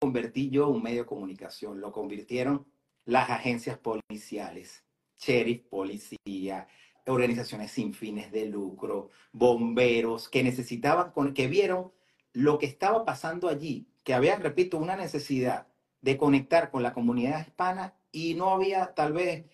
convertí 0.00 0.50
yo 0.50 0.68
en 0.68 0.76
un 0.76 0.82
medio 0.82 1.02
de 1.02 1.08
comunicación, 1.08 1.80
lo 1.80 1.92
convirtieron 1.92 2.66
las 3.04 3.30
agencias 3.30 3.78
policiales, 3.78 4.84
sheriff, 5.18 5.62
policía, 5.68 6.68
organizaciones 7.06 7.72
sin 7.72 7.94
fines 7.94 8.30
de 8.30 8.46
lucro, 8.46 9.10
bomberos, 9.32 10.28
que 10.28 10.42
necesitaban, 10.42 11.12
que 11.34 11.46
vieron 11.48 11.92
lo 12.32 12.58
que 12.58 12.66
estaba 12.66 13.04
pasando 13.04 13.48
allí, 13.48 13.88
que 14.04 14.14
había, 14.14 14.36
repito, 14.36 14.78
una 14.78 14.96
necesidad 14.96 15.68
de 16.00 16.16
conectar 16.16 16.70
con 16.70 16.82
la 16.82 16.92
comunidad 16.92 17.46
hispana 17.46 17.94
y 18.10 18.34
no 18.34 18.50
había 18.50 18.94
tal 18.94 19.12
vez, 19.12 19.46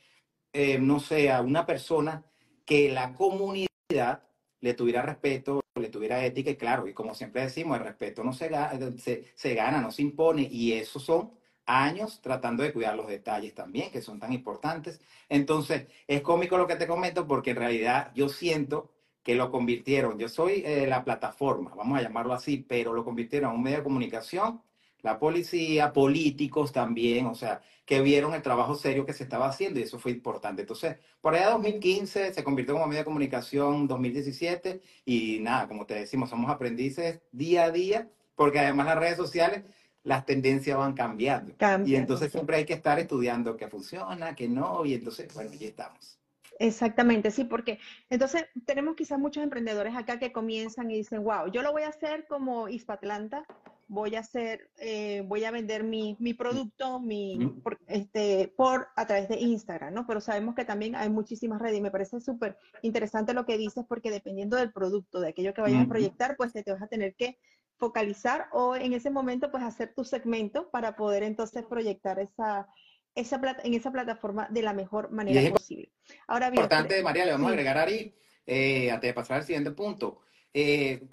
eh, 0.52 0.78
no 0.78 1.00
sé, 1.00 1.30
una 1.40 1.66
persona 1.66 2.24
que 2.68 2.90
la 2.90 3.14
comunidad 3.14 4.22
le 4.60 4.74
tuviera 4.74 5.00
respeto, 5.00 5.62
le 5.74 5.88
tuviera 5.88 6.22
ética 6.22 6.50
y 6.50 6.56
claro, 6.56 6.86
y 6.86 6.92
como 6.92 7.14
siempre 7.14 7.40
decimos, 7.40 7.78
el 7.78 7.84
respeto 7.84 8.22
no 8.22 8.34
se, 8.34 8.50
se, 8.98 9.32
se 9.34 9.54
gana, 9.54 9.80
no 9.80 9.90
se 9.90 10.02
impone 10.02 10.42
y 10.42 10.74
esos 10.74 11.02
son 11.02 11.32
años 11.64 12.20
tratando 12.20 12.62
de 12.62 12.74
cuidar 12.74 12.94
los 12.94 13.08
detalles 13.08 13.54
también, 13.54 13.90
que 13.90 14.02
son 14.02 14.20
tan 14.20 14.34
importantes. 14.34 15.00
Entonces, 15.30 15.86
es 16.06 16.20
cómico 16.20 16.58
lo 16.58 16.66
que 16.66 16.76
te 16.76 16.86
comento 16.86 17.26
porque 17.26 17.52
en 17.52 17.56
realidad 17.56 18.12
yo 18.14 18.28
siento 18.28 18.92
que 19.22 19.34
lo 19.34 19.50
convirtieron, 19.50 20.18
yo 20.18 20.28
soy 20.28 20.62
eh, 20.66 20.86
la 20.86 21.04
plataforma, 21.04 21.72
vamos 21.74 21.98
a 21.98 22.02
llamarlo 22.02 22.34
así, 22.34 22.58
pero 22.68 22.92
lo 22.92 23.02
convirtieron 23.02 23.50
en 23.50 23.56
un 23.56 23.62
medio 23.62 23.78
de 23.78 23.84
comunicación 23.84 24.60
la 25.02 25.18
policía, 25.18 25.92
políticos 25.92 26.72
también, 26.72 27.26
o 27.26 27.34
sea, 27.34 27.60
que 27.84 28.00
vieron 28.02 28.34
el 28.34 28.42
trabajo 28.42 28.74
serio 28.74 29.06
que 29.06 29.12
se 29.12 29.22
estaba 29.22 29.48
haciendo 29.48 29.80
y 29.80 29.84
eso 29.84 29.98
fue 29.98 30.12
importante. 30.12 30.62
Entonces, 30.62 30.96
por 31.20 31.34
allá 31.34 31.50
2015 31.50 32.34
se 32.34 32.44
convirtió 32.44 32.74
como 32.74 32.86
medio 32.86 33.00
de 33.00 33.04
comunicación 33.04 33.86
2017 33.86 34.80
y 35.04 35.38
nada, 35.40 35.68
como 35.68 35.86
te 35.86 35.94
decimos, 35.94 36.30
somos 36.30 36.50
aprendices 36.50 37.20
día 37.32 37.64
a 37.64 37.70
día, 37.70 38.08
porque 38.34 38.58
además 38.58 38.86
las 38.86 38.98
redes 38.98 39.16
sociales, 39.16 39.64
las 40.04 40.26
tendencias 40.26 40.76
van 40.76 40.94
cambiando. 40.94 41.54
Y 41.84 41.94
entonces 41.94 42.30
siempre 42.32 42.56
hay 42.56 42.64
que 42.64 42.74
estar 42.74 42.98
estudiando 42.98 43.56
qué 43.56 43.68
funciona, 43.68 44.34
qué 44.34 44.48
no, 44.48 44.84
y 44.84 44.94
entonces, 44.94 45.32
bueno, 45.34 45.50
ya 45.52 45.68
estamos. 45.68 46.18
Exactamente, 46.58 47.30
sí, 47.30 47.44
porque 47.44 47.78
entonces 48.10 48.46
tenemos 48.66 48.96
quizás 48.96 49.18
muchos 49.18 49.42
emprendedores 49.44 49.94
acá 49.94 50.18
que 50.18 50.32
comienzan 50.32 50.90
y 50.90 50.96
dicen, 50.96 51.22
wow, 51.22 51.50
yo 51.52 51.62
lo 51.62 51.72
voy 51.72 51.82
a 51.82 51.88
hacer 51.88 52.26
como 52.26 52.68
Hispatlanta, 52.68 53.44
voy 53.88 54.16
a 54.16 54.20
hacer, 54.20 54.70
eh, 54.76 55.22
voy 55.26 55.44
a 55.44 55.50
vender 55.50 55.82
mi, 55.82 56.16
mi 56.20 56.34
producto 56.34 57.00
mi, 57.00 57.38
por, 57.64 57.80
este, 57.86 58.52
por 58.56 58.88
a 58.94 59.06
través 59.06 59.28
de 59.28 59.36
Instagram, 59.36 59.94
¿no? 59.94 60.06
Pero 60.06 60.20
sabemos 60.20 60.54
que 60.54 60.66
también 60.66 60.94
hay 60.94 61.08
muchísimas 61.08 61.60
redes 61.60 61.78
y 61.78 61.80
me 61.80 61.90
parece 61.90 62.20
súper 62.20 62.58
interesante 62.82 63.32
lo 63.32 63.46
que 63.46 63.56
dices 63.56 63.84
porque 63.88 64.10
dependiendo 64.10 64.56
del 64.56 64.72
producto, 64.72 65.20
de 65.20 65.30
aquello 65.30 65.54
que 65.54 65.62
vayas 65.62 65.84
a 65.84 65.88
proyectar, 65.88 66.36
pues 66.36 66.52
te, 66.52 66.62
vas 66.70 66.82
a 66.82 66.86
tener 66.86 67.14
que 67.14 67.38
focalizar 67.78 68.48
o 68.52 68.76
en 68.76 68.92
ese 68.92 69.10
momento 69.10 69.50
pues 69.50 69.62
hacer 69.62 69.94
tu 69.94 70.04
segmento 70.04 70.70
para 70.70 70.94
poder 70.94 71.22
entonces 71.22 71.64
proyectar 71.64 72.18
esa, 72.18 72.68
esa 73.14 73.40
plata, 73.40 73.62
en 73.64 73.72
esa 73.72 73.90
plataforma 73.90 74.48
de 74.50 74.62
la 74.62 74.74
mejor 74.74 75.10
manera 75.10 75.50
posible. 75.50 75.90
Ahora 76.26 76.50
bien, 76.50 76.62
importante, 76.62 77.02
María, 77.02 77.24
le 77.24 77.32
vamos 77.32 77.48
a 77.48 77.52
agregar 77.52 77.78
ahí, 77.78 78.14
eh, 78.44 78.90
antes 78.90 79.08
de 79.08 79.14
pasar 79.14 79.38
al 79.38 79.44
siguiente 79.44 79.70
punto. 79.70 80.20
Eh, 80.52 81.08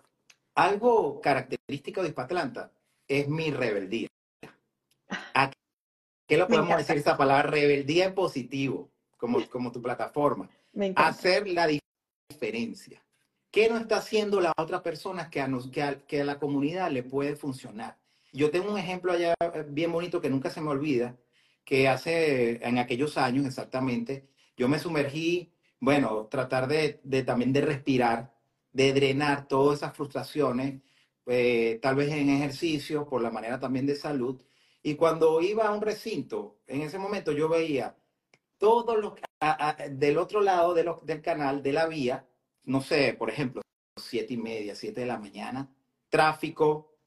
algo 0.55 1.19
característico 1.21 2.01
de 2.01 2.09
Hispatlanta 2.09 2.71
es 3.07 3.27
mi 3.27 3.51
rebeldía. 3.51 4.07
¿A 5.33 5.51
qué 6.27 6.37
lo 6.37 6.47
podemos 6.47 6.77
decir 6.77 6.97
esa 6.97 7.17
palabra? 7.17 7.43
Rebeldía 7.43 8.05
en 8.05 8.15
positivo, 8.15 8.89
como, 9.17 9.45
como 9.49 9.71
tu 9.71 9.81
plataforma. 9.81 10.49
Hacer 10.95 11.47
la 11.47 11.67
diferencia. 12.29 13.03
¿Qué 13.51 13.69
no 13.69 13.77
está 13.77 13.97
haciendo 13.97 14.41
la 14.41 14.51
otra 14.57 14.81
persona 14.81 15.29
que 15.29 15.39
a, 15.39 15.47
nos, 15.47 15.69
que, 15.69 15.83
a, 15.83 15.99
que 16.05 16.21
a 16.21 16.25
la 16.25 16.39
comunidad 16.39 16.91
le 16.91 17.03
puede 17.03 17.35
funcionar? 17.35 17.97
Yo 18.33 18.51
tengo 18.51 18.71
un 18.71 18.77
ejemplo 18.77 19.13
allá 19.13 19.33
eh, 19.39 19.65
bien 19.67 19.91
bonito 19.91 20.19
que 20.19 20.29
nunca 20.29 20.49
se 20.49 20.59
me 20.59 20.71
olvida, 20.71 21.15
que 21.63 21.87
hace 21.87 22.65
en 22.67 22.79
aquellos 22.79 23.17
años 23.17 23.45
exactamente, 23.45 24.27
yo 24.57 24.67
me 24.67 24.79
sumergí, 24.79 25.53
bueno, 25.79 26.25
tratar 26.25 26.67
de, 26.67 26.99
de 27.03 27.23
también 27.23 27.53
de 27.53 27.61
respirar 27.61 28.34
de 28.75 28.91
drenar 28.91 29.47
todas 29.47 29.77
esas 29.77 29.95
frustraciones, 29.95 30.81
eh, 31.27 31.79
tal 31.81 31.95
vez 31.95 32.11
en 32.11 32.29
ejercicio, 32.29 33.07
por 33.07 33.21
la 33.21 33.31
manera 33.31 33.57
también 33.57 33.85
de 33.85 33.95
salud. 33.95 34.43
Y 34.83 34.95
cuando 34.95 35.39
iba 35.41 35.65
a 35.65 35.71
un 35.71 35.81
recinto, 35.81 36.59
en 36.67 36.81
ese 36.81 36.99
momento 36.99 37.31
yo 37.31 37.47
veía 37.47 37.95
todos 38.57 38.97
los, 38.97 39.13
del 39.91 40.17
otro 40.17 40.41
lado 40.41 40.73
de 40.73 40.93
del 41.03 41.21
canal, 41.21 41.63
de 41.63 41.71
la 41.71 41.87
vía, 41.87 42.27
no 42.65 42.81
sé, 42.81 43.13
por 43.13 43.29
ejemplo, 43.29 43.61
siete 43.97 44.33
y 44.33 44.37
media, 44.37 44.75
siete 44.75 45.01
de 45.01 45.07
la 45.07 45.19
mañana, 45.19 45.73
tráfico, 46.09 46.97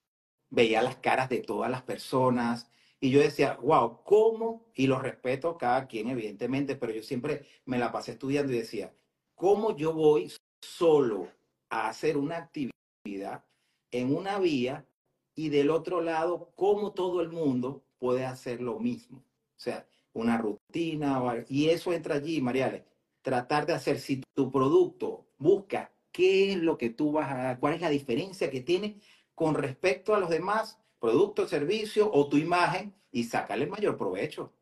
veía 0.48 0.80
las 0.80 0.96
caras 0.96 1.28
de 1.28 1.40
todas 1.40 1.70
las 1.70 1.82
personas, 1.82 2.70
y 2.98 3.10
yo 3.10 3.20
decía, 3.20 3.58
wow, 3.62 4.02
¿cómo? 4.04 4.70
Y 4.74 4.86
lo 4.86 4.98
respeto 4.98 5.58
cada 5.58 5.86
quien, 5.86 6.08
evidentemente, 6.08 6.76
pero 6.76 6.94
yo 6.94 7.02
siempre 7.02 7.46
me 7.66 7.78
la 7.78 7.92
pasé 7.92 8.12
estudiando 8.12 8.52
y 8.54 8.58
decía, 8.58 8.94
¿cómo 9.34 9.76
yo 9.76 9.92
voy 9.92 10.32
solo 10.62 11.28
a 11.70 11.88
hacer 11.88 12.16
una 12.16 12.36
actividad 12.36 13.44
en 13.90 14.14
una 14.14 14.38
vía 14.38 14.86
y 15.34 15.48
del 15.50 15.70
otro 15.70 16.00
lado, 16.00 16.52
cómo 16.56 16.92
todo 16.92 17.20
el 17.20 17.30
mundo 17.30 17.84
puede 17.98 18.24
hacer 18.24 18.60
lo 18.60 18.78
mismo. 18.78 19.18
O 19.18 19.60
sea, 19.60 19.86
una 20.12 20.36
rutina, 20.38 21.22
y 21.48 21.70
eso 21.70 21.92
entra 21.92 22.16
allí, 22.16 22.40
Mariale. 22.40 22.84
Tratar 23.22 23.66
de 23.66 23.74
hacer, 23.74 23.98
si 23.98 24.22
tu 24.34 24.50
producto 24.50 25.26
busca 25.38 25.92
qué 26.12 26.52
es 26.52 26.58
lo 26.58 26.76
que 26.76 26.90
tú 26.90 27.12
vas 27.12 27.30
a, 27.30 27.58
cuál 27.58 27.74
es 27.74 27.80
la 27.80 27.90
diferencia 27.90 28.50
que 28.50 28.60
tiene 28.60 29.00
con 29.34 29.54
respecto 29.54 30.14
a 30.14 30.18
los 30.18 30.30
demás 30.30 30.80
productos, 30.98 31.50
servicios 31.50 32.08
o 32.12 32.28
tu 32.28 32.36
imagen 32.36 32.94
y 33.12 33.24
sacarle 33.24 33.66
mayor 33.66 33.96
provecho. 33.96 34.52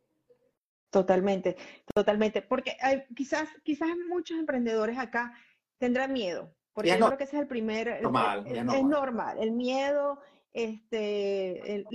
Totalmente, 0.90 1.56
totalmente, 1.94 2.42
porque 2.42 2.76
quizás, 3.14 3.48
quizás 3.62 3.88
muchos 4.08 4.38
emprendedores 4.38 4.98
acá 4.98 5.34
tendrán 5.78 6.12
miedo, 6.12 6.54
porque 6.76 6.90
yo 6.90 7.06
creo 7.06 7.16
que 7.16 7.24
ese 7.24 7.36
es 7.36 7.42
el 7.42 7.48
primer... 7.48 7.88
es, 7.88 8.02
normal. 8.02 9.38
El 9.40 9.52
miedo, 9.52 10.20
este, 10.52 11.86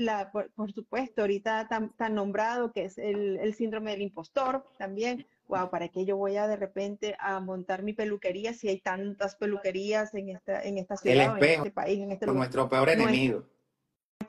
por, 0.56 0.72
supuesto, 0.72 1.22
ahorita 1.22 1.68
tan, 1.68 1.96
tan 1.96 2.16
nombrado 2.16 2.72
que 2.72 2.86
es 2.86 2.98
el, 2.98 3.54
síndrome 3.54 3.92
del 3.92 4.02
impostor 4.02 4.66
también. 4.80 5.28
wow, 5.48 5.70
¿para 5.70 5.90
qué 5.90 6.04
yo 6.04 6.18
voy 6.18 6.38
a 6.38 6.48
de 6.48 6.56
repente 6.56 7.16
a 7.20 7.40
montar 7.40 7.84
mi 7.84 7.94
peluquería 7.94 8.56
si 8.56 8.70
hay 8.70 8.80
tantas 8.80 9.36
peluquerías 9.36 10.16
en 10.16 10.30
esta, 10.30 10.64
en 10.64 10.80
esta 10.80 10.98
ciudad, 10.98 11.38
en 11.38 11.44
este 11.44 11.70
país, 11.70 12.00
en 12.00 12.12
este 12.14 12.26
lugar? 12.26 12.40
Nuestro 12.40 12.68
peor 12.68 12.90
enemigo. 12.90 13.44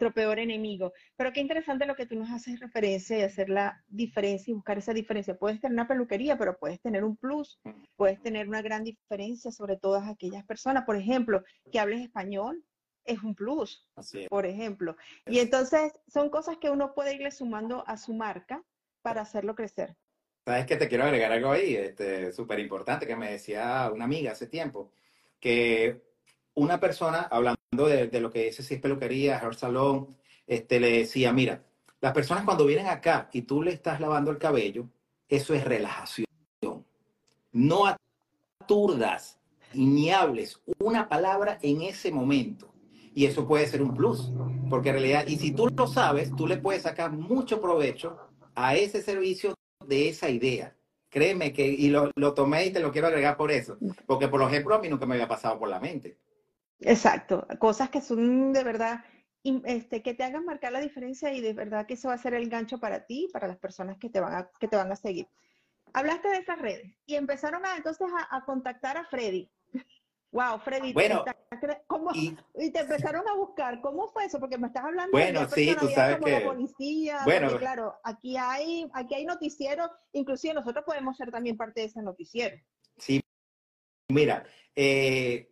Nuestro 0.02 0.20
peor 0.20 0.40
enemigo. 0.40 0.92
Pero 1.16 1.32
qué 1.32 1.40
interesante 1.40 1.86
lo 1.86 1.94
que 1.94 2.06
tú 2.06 2.16
nos 2.16 2.28
haces 2.28 2.58
referencia 2.58 3.18
y 3.18 3.22
hacer 3.22 3.48
la 3.48 3.84
diferencia 3.86 4.50
y 4.50 4.54
buscar 4.54 4.76
esa 4.76 4.92
diferencia. 4.92 5.38
Puedes 5.38 5.60
tener 5.60 5.74
una 5.74 5.86
peluquería, 5.86 6.36
pero 6.36 6.58
puedes 6.58 6.80
tener 6.80 7.04
un 7.04 7.16
plus, 7.16 7.60
puedes 7.94 8.20
tener 8.20 8.48
una 8.48 8.62
gran 8.62 8.82
diferencia 8.82 9.52
sobre 9.52 9.76
todas 9.76 10.08
aquellas 10.08 10.44
personas. 10.44 10.84
Por 10.86 10.96
ejemplo, 10.96 11.44
que 11.70 11.78
hables 11.78 12.00
español, 12.00 12.64
es 13.04 13.22
un 13.22 13.36
plus, 13.36 13.88
por 14.28 14.44
ejemplo. 14.44 14.96
Y 15.26 15.38
entonces 15.38 15.92
son 16.08 16.30
cosas 16.30 16.56
que 16.56 16.70
uno 16.70 16.94
puede 16.94 17.14
irle 17.14 17.30
sumando 17.30 17.84
a 17.86 17.96
su 17.96 18.12
marca 18.12 18.60
para 19.02 19.20
hacerlo 19.20 19.54
crecer. 19.54 19.94
Sabes 20.44 20.66
que 20.66 20.76
te 20.76 20.88
quiero 20.88 21.04
agregar 21.04 21.30
algo 21.30 21.52
ahí, 21.52 21.76
este, 21.76 22.32
súper 22.32 22.58
importante, 22.58 23.06
que 23.06 23.14
me 23.14 23.30
decía 23.30 23.88
una 23.94 24.06
amiga 24.06 24.32
hace 24.32 24.48
tiempo, 24.48 24.90
que 25.38 26.02
una 26.54 26.80
persona, 26.80 27.28
hablando 27.30 27.61
de, 27.72 28.20
lo 28.20 28.30
que 28.30 28.44
dice 28.44 28.62
si 28.62 28.74
es 28.74 28.80
peluquería, 28.80 29.38
hair 29.38 29.54
salon, 29.54 30.08
este, 30.46 30.78
le 30.78 30.98
decía, 30.98 31.32
mira, 31.32 31.62
las 32.00 32.12
personas 32.12 32.44
cuando 32.44 32.66
vienen 32.66 32.86
acá 32.86 33.30
y 33.32 33.42
tú 33.42 33.62
le 33.62 33.72
estás 33.72 34.00
lavando 34.00 34.30
el 34.30 34.38
cabello, 34.38 34.88
eso 35.28 35.54
es 35.54 35.64
relajación. 35.64 36.26
No 37.52 37.86
aturdas 37.86 39.38
ni 39.72 40.10
hables 40.10 40.60
una 40.78 41.08
palabra 41.08 41.58
en 41.62 41.82
ese 41.82 42.12
momento. 42.12 42.72
Y 43.14 43.26
eso 43.26 43.46
puede 43.46 43.66
ser 43.66 43.82
un 43.82 43.94
plus, 43.94 44.32
porque 44.70 44.88
en 44.88 44.94
realidad, 44.94 45.26
y 45.26 45.36
si 45.36 45.52
tú 45.52 45.68
lo 45.68 45.86
sabes, 45.86 46.34
tú 46.34 46.46
le 46.46 46.56
puedes 46.56 46.82
sacar 46.82 47.12
mucho 47.12 47.60
provecho 47.60 48.18
a 48.54 48.74
ese 48.74 49.02
servicio 49.02 49.54
de 49.86 50.08
esa 50.08 50.30
idea. 50.30 50.74
Créeme 51.10 51.52
que, 51.52 51.66
y 51.66 51.88
lo, 51.88 52.10
lo, 52.16 52.32
tomé 52.32 52.66
y 52.66 52.70
te 52.70 52.80
lo 52.80 52.90
quiero 52.90 53.08
agregar 53.08 53.36
por 53.36 53.50
eso, 53.50 53.76
porque 54.06 54.28
por 54.28 54.42
ejemplo 54.42 54.74
a 54.74 54.78
mí 54.78 54.88
nunca 54.88 55.04
me 55.04 55.14
había 55.14 55.28
pasado 55.28 55.58
por 55.58 55.68
la 55.68 55.78
mente. 55.78 56.16
Exacto, 56.84 57.46
cosas 57.58 57.90
que 57.90 58.00
son 58.00 58.52
de 58.52 58.64
verdad, 58.64 59.04
este, 59.64 60.02
que 60.02 60.14
te 60.14 60.24
hagan 60.24 60.44
marcar 60.44 60.72
la 60.72 60.80
diferencia 60.80 61.32
y 61.32 61.40
de 61.40 61.52
verdad 61.52 61.86
que 61.86 61.94
eso 61.94 62.08
va 62.08 62.14
a 62.14 62.18
ser 62.18 62.34
el 62.34 62.48
gancho 62.48 62.78
para 62.78 63.06
ti 63.06 63.26
y 63.28 63.32
para 63.32 63.48
las 63.48 63.58
personas 63.58 63.98
que 63.98 64.08
te 64.08 64.20
van 64.20 64.34
a, 64.34 64.50
que 64.58 64.68
te 64.68 64.76
van 64.76 64.92
a 64.92 64.96
seguir. 64.96 65.28
Hablaste 65.94 66.28
de 66.28 66.38
esas 66.38 66.58
redes 66.58 66.94
y 67.06 67.16
empezaron 67.16 67.64
a, 67.66 67.76
entonces 67.76 68.06
a, 68.16 68.36
a 68.36 68.44
contactar 68.44 68.96
a 68.96 69.04
Freddy. 69.04 69.50
Wow, 70.32 70.60
Freddy, 70.60 70.94
bueno, 70.94 71.26
¿cómo, 71.86 72.10
y, 72.14 72.70
te 72.70 72.80
empezaron 72.80 73.28
a 73.28 73.34
buscar, 73.34 73.82
¿cómo 73.82 74.08
fue 74.08 74.24
eso? 74.24 74.40
Porque 74.40 74.56
me 74.56 74.68
estás 74.68 74.82
hablando 74.82 75.12
bueno, 75.12 75.40
de 75.40 75.48
sí, 75.48 75.76
tú 75.78 75.88
sabes 75.90 76.24
que, 76.24 76.30
la 76.30 76.46
policía, 76.46 77.18
bueno, 77.24 77.54
claro, 77.58 78.00
aquí 78.02 78.38
hay, 78.38 78.90
aquí 78.94 79.14
hay 79.14 79.26
noticieros, 79.26 79.90
inclusive 80.12 80.54
nosotros 80.54 80.86
podemos 80.86 81.18
ser 81.18 81.30
también 81.30 81.58
parte 81.58 81.82
de 81.82 81.88
ese 81.88 82.00
noticiero. 82.00 82.56
Sí, 82.96 83.20
mira, 84.08 84.42
eh, 84.74 85.51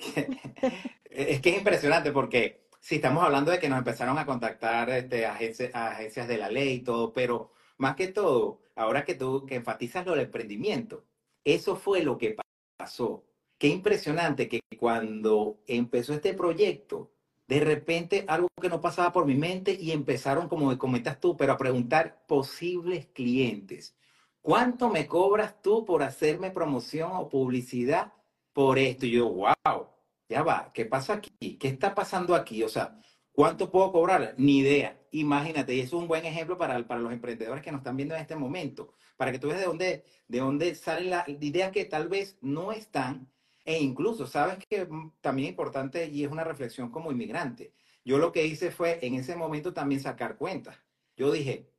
es 1.10 1.40
que 1.40 1.50
es 1.50 1.58
impresionante 1.58 2.12
porque 2.12 2.66
si 2.80 2.96
estamos 2.96 3.24
hablando 3.24 3.50
de 3.50 3.58
que 3.58 3.68
nos 3.68 3.78
empezaron 3.78 4.18
a 4.18 4.26
contactar 4.26 4.90
este, 4.90 5.26
agencias, 5.26 5.74
agencias 5.74 6.28
de 6.28 6.38
la 6.38 6.50
ley 6.50 6.74
y 6.76 6.80
todo, 6.80 7.12
pero 7.12 7.52
más 7.76 7.96
que 7.96 8.08
todo, 8.08 8.62
ahora 8.74 9.04
que 9.04 9.14
tú 9.14 9.46
que 9.46 9.56
enfatizas 9.56 10.06
lo 10.06 10.12
del 10.12 10.26
emprendimiento, 10.26 11.04
eso 11.44 11.76
fue 11.76 12.02
lo 12.02 12.18
que 12.18 12.36
pasó 12.76 13.24
qué 13.60 13.68
impresionante 13.68 14.48
que 14.48 14.60
cuando 14.78 15.62
empezó 15.66 16.14
este 16.14 16.32
proyecto, 16.32 17.12
de 17.46 17.60
repente 17.60 18.24
algo 18.26 18.48
que 18.58 18.70
no 18.70 18.80
pasaba 18.80 19.12
por 19.12 19.26
mi 19.26 19.34
mente 19.34 19.76
y 19.78 19.92
empezaron, 19.92 20.48
como 20.48 20.76
comentas 20.78 21.20
tú, 21.20 21.36
pero 21.36 21.52
a 21.52 21.58
preguntar 21.58 22.24
posibles 22.26 23.08
clientes. 23.12 23.94
¿Cuánto 24.40 24.88
me 24.88 25.06
cobras 25.06 25.60
tú 25.60 25.84
por 25.84 26.02
hacerme 26.02 26.50
promoción 26.50 27.10
o 27.12 27.28
publicidad 27.28 28.14
por 28.52 28.78
esto? 28.78 29.06
Y 29.06 29.12
yo, 29.12 29.28
wow, 29.28 29.88
ya 30.28 30.42
va, 30.42 30.70
¿qué 30.72 30.86
pasa 30.86 31.14
aquí? 31.14 31.56
¿Qué 31.58 31.68
está 31.68 31.94
pasando 31.94 32.34
aquí? 32.34 32.62
O 32.62 32.68
sea, 32.68 33.00
¿cuánto 33.32 33.70
puedo 33.70 33.92
cobrar? 33.92 34.34
Ni 34.38 34.58
idea. 34.58 35.00
Imagínate, 35.12 35.74
y 35.74 35.80
eso 35.80 35.96
es 35.96 36.02
un 36.02 36.08
buen 36.08 36.24
ejemplo 36.24 36.56
para, 36.56 36.86
para 36.86 37.00
los 37.00 37.12
emprendedores 37.12 37.64
que 37.64 37.72
nos 37.72 37.80
están 37.80 37.96
viendo 37.96 38.14
en 38.14 38.20
este 38.20 38.36
momento, 38.36 38.94
para 39.16 39.32
que 39.32 39.38
tú 39.38 39.48
veas 39.48 39.60
de 39.60 39.66
dónde, 39.66 40.04
de 40.28 40.38
dónde 40.38 40.74
salen 40.74 41.10
las 41.10 41.28
ideas 41.28 41.72
que 41.72 41.84
tal 41.84 42.08
vez 42.08 42.38
no 42.40 42.72
están, 42.72 43.28
e 43.64 43.80
incluso, 43.82 44.26
sabes 44.26 44.58
que 44.68 44.88
también 45.20 45.46
es 45.46 45.50
importante 45.50 46.06
y 46.06 46.24
es 46.24 46.30
una 46.30 46.44
reflexión 46.44 46.90
como 46.90 47.12
inmigrante. 47.12 47.74
Yo 48.04 48.18
lo 48.18 48.32
que 48.32 48.46
hice 48.46 48.70
fue 48.70 49.04
en 49.04 49.14
ese 49.14 49.36
momento 49.36 49.74
también 49.74 50.00
sacar 50.00 50.36
cuentas. 50.36 50.78
Yo 51.16 51.30
dije, 51.30 51.70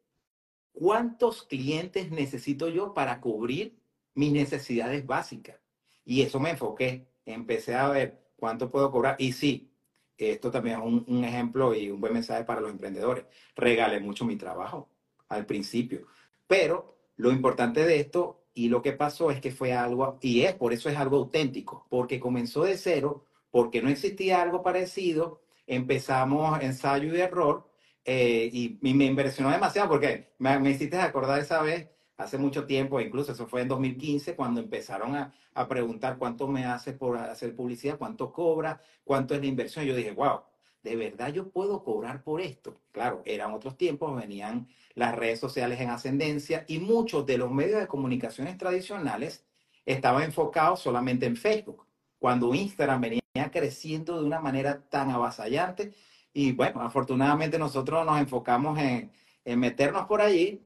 ¿cuántos 0.72 1.44
clientes 1.44 2.12
necesito 2.12 2.70
yo 2.70 2.94
para 2.94 3.20
cubrir 3.22 3.80
mis 4.14 4.32
necesidades 4.32 5.06
básicas? 5.06 5.61
Y 6.12 6.24
eso 6.24 6.42
me 6.42 6.50
enfoqué. 6.50 7.08
Empecé 7.26 7.74
a 7.74 7.88
ver 7.88 8.20
cuánto 8.36 8.70
puedo 8.70 8.92
cobrar. 8.92 9.16
Y 9.18 9.32
sí, 9.32 9.72
esto 10.18 10.52
también 10.52 10.80
es 10.80 10.86
un, 10.86 11.06
un 11.08 11.24
ejemplo 11.24 11.74
y 11.74 11.90
un 11.90 12.02
buen 12.02 12.12
mensaje 12.12 12.44
para 12.44 12.60
los 12.60 12.70
emprendedores. 12.70 13.24
Regalé 13.56 14.02
mucho 14.02 14.26
mi 14.26 14.36
trabajo 14.36 14.90
al 15.30 15.46
principio. 15.46 16.08
Pero 16.48 16.98
lo 17.16 17.32
importante 17.32 17.86
de 17.86 18.02
esto 18.02 18.44
y 18.54 18.68
lo 18.68 18.82
que 18.82 18.92
pasó 18.92 19.32
es 19.32 19.40
que 19.40 19.52
fue 19.52 19.72
algo, 19.72 20.18
y 20.20 20.42
es 20.42 20.54
por 20.54 20.74
eso 20.74 20.90
es 20.90 20.98
algo 20.98 21.16
auténtico, 21.16 21.88
porque 21.90 22.20
comenzó 22.20 22.66
de 22.66 22.78
cero, 22.78 23.24
porque 23.50 23.82
no 23.82 23.90
existía 23.90 24.42
algo 24.42 24.62
parecido, 24.64 25.42
empezamos 25.66 26.62
ensayo 26.62 27.16
y 27.16 27.22
error, 27.22 27.72
eh, 28.04 28.50
y, 28.52 28.80
me 28.82 29.06
impresionó 29.06 29.50
demasiado 29.50 29.88
porque 29.88 30.34
me, 30.40 30.60
me, 30.60 30.72
hiciste 30.72 30.98
acordar 30.98 31.40
esa 31.40 31.62
vez, 31.62 31.88
hace 32.22 32.38
mucho 32.38 32.66
tiempo, 32.66 33.00
incluso 33.00 33.32
eso 33.32 33.48
fue 33.48 33.62
en 33.62 33.68
2015, 33.68 34.36
cuando 34.36 34.62
empezaron 34.62 35.16
a, 35.16 35.34
a 35.54 35.68
preguntar 35.68 36.18
cuánto 36.18 36.48
me 36.48 36.66
hace 36.66 36.94
por 36.94 37.18
hacer 37.18 37.56
publicidad, 37.56 37.98
cuánto 37.98 38.32
cobra, 38.32 38.82
cuánto 39.04 39.34
es 39.34 39.42
la 39.42 39.48
inversión. 39.48 39.86
Yo 39.86 39.96
dije, 39.96 40.12
wow, 40.12 40.42
¿de 40.84 40.96
verdad 40.96 41.34
yo 41.34 41.50
puedo 41.50 41.84
cobrar 41.84 42.24
por 42.24 42.42
esto? 42.42 42.78
Claro, 42.92 43.22
eran 43.26 43.54
otros 43.54 43.78
tiempos, 43.78 44.16
venían 44.16 44.68
las 44.96 45.16
redes 45.16 45.40
sociales 45.40 45.80
en 45.80 45.90
ascendencia 45.90 46.66
y 46.68 46.80
muchos 46.80 47.26
de 47.26 47.38
los 47.38 47.52
medios 47.52 47.80
de 47.80 47.88
comunicaciones 47.88 48.58
tradicionales 48.58 49.46
estaban 49.86 50.24
enfocados 50.24 50.80
solamente 50.80 51.26
en 51.26 51.36
Facebook, 51.36 51.86
cuando 52.20 52.54
Instagram 52.54 53.02
venía 53.02 53.22
creciendo 53.52 54.20
de 54.20 54.26
una 54.26 54.40
manera 54.40 54.82
tan 54.90 55.10
avasallante. 55.10 55.94
Y 56.34 56.54
bueno, 56.54 56.82
afortunadamente 56.82 57.58
nosotros 57.58 58.06
nos 58.06 58.20
enfocamos 58.20 58.78
en, 58.80 59.12
en 59.44 59.60
meternos 59.60 60.06
por 60.06 60.22
allí 60.22 60.62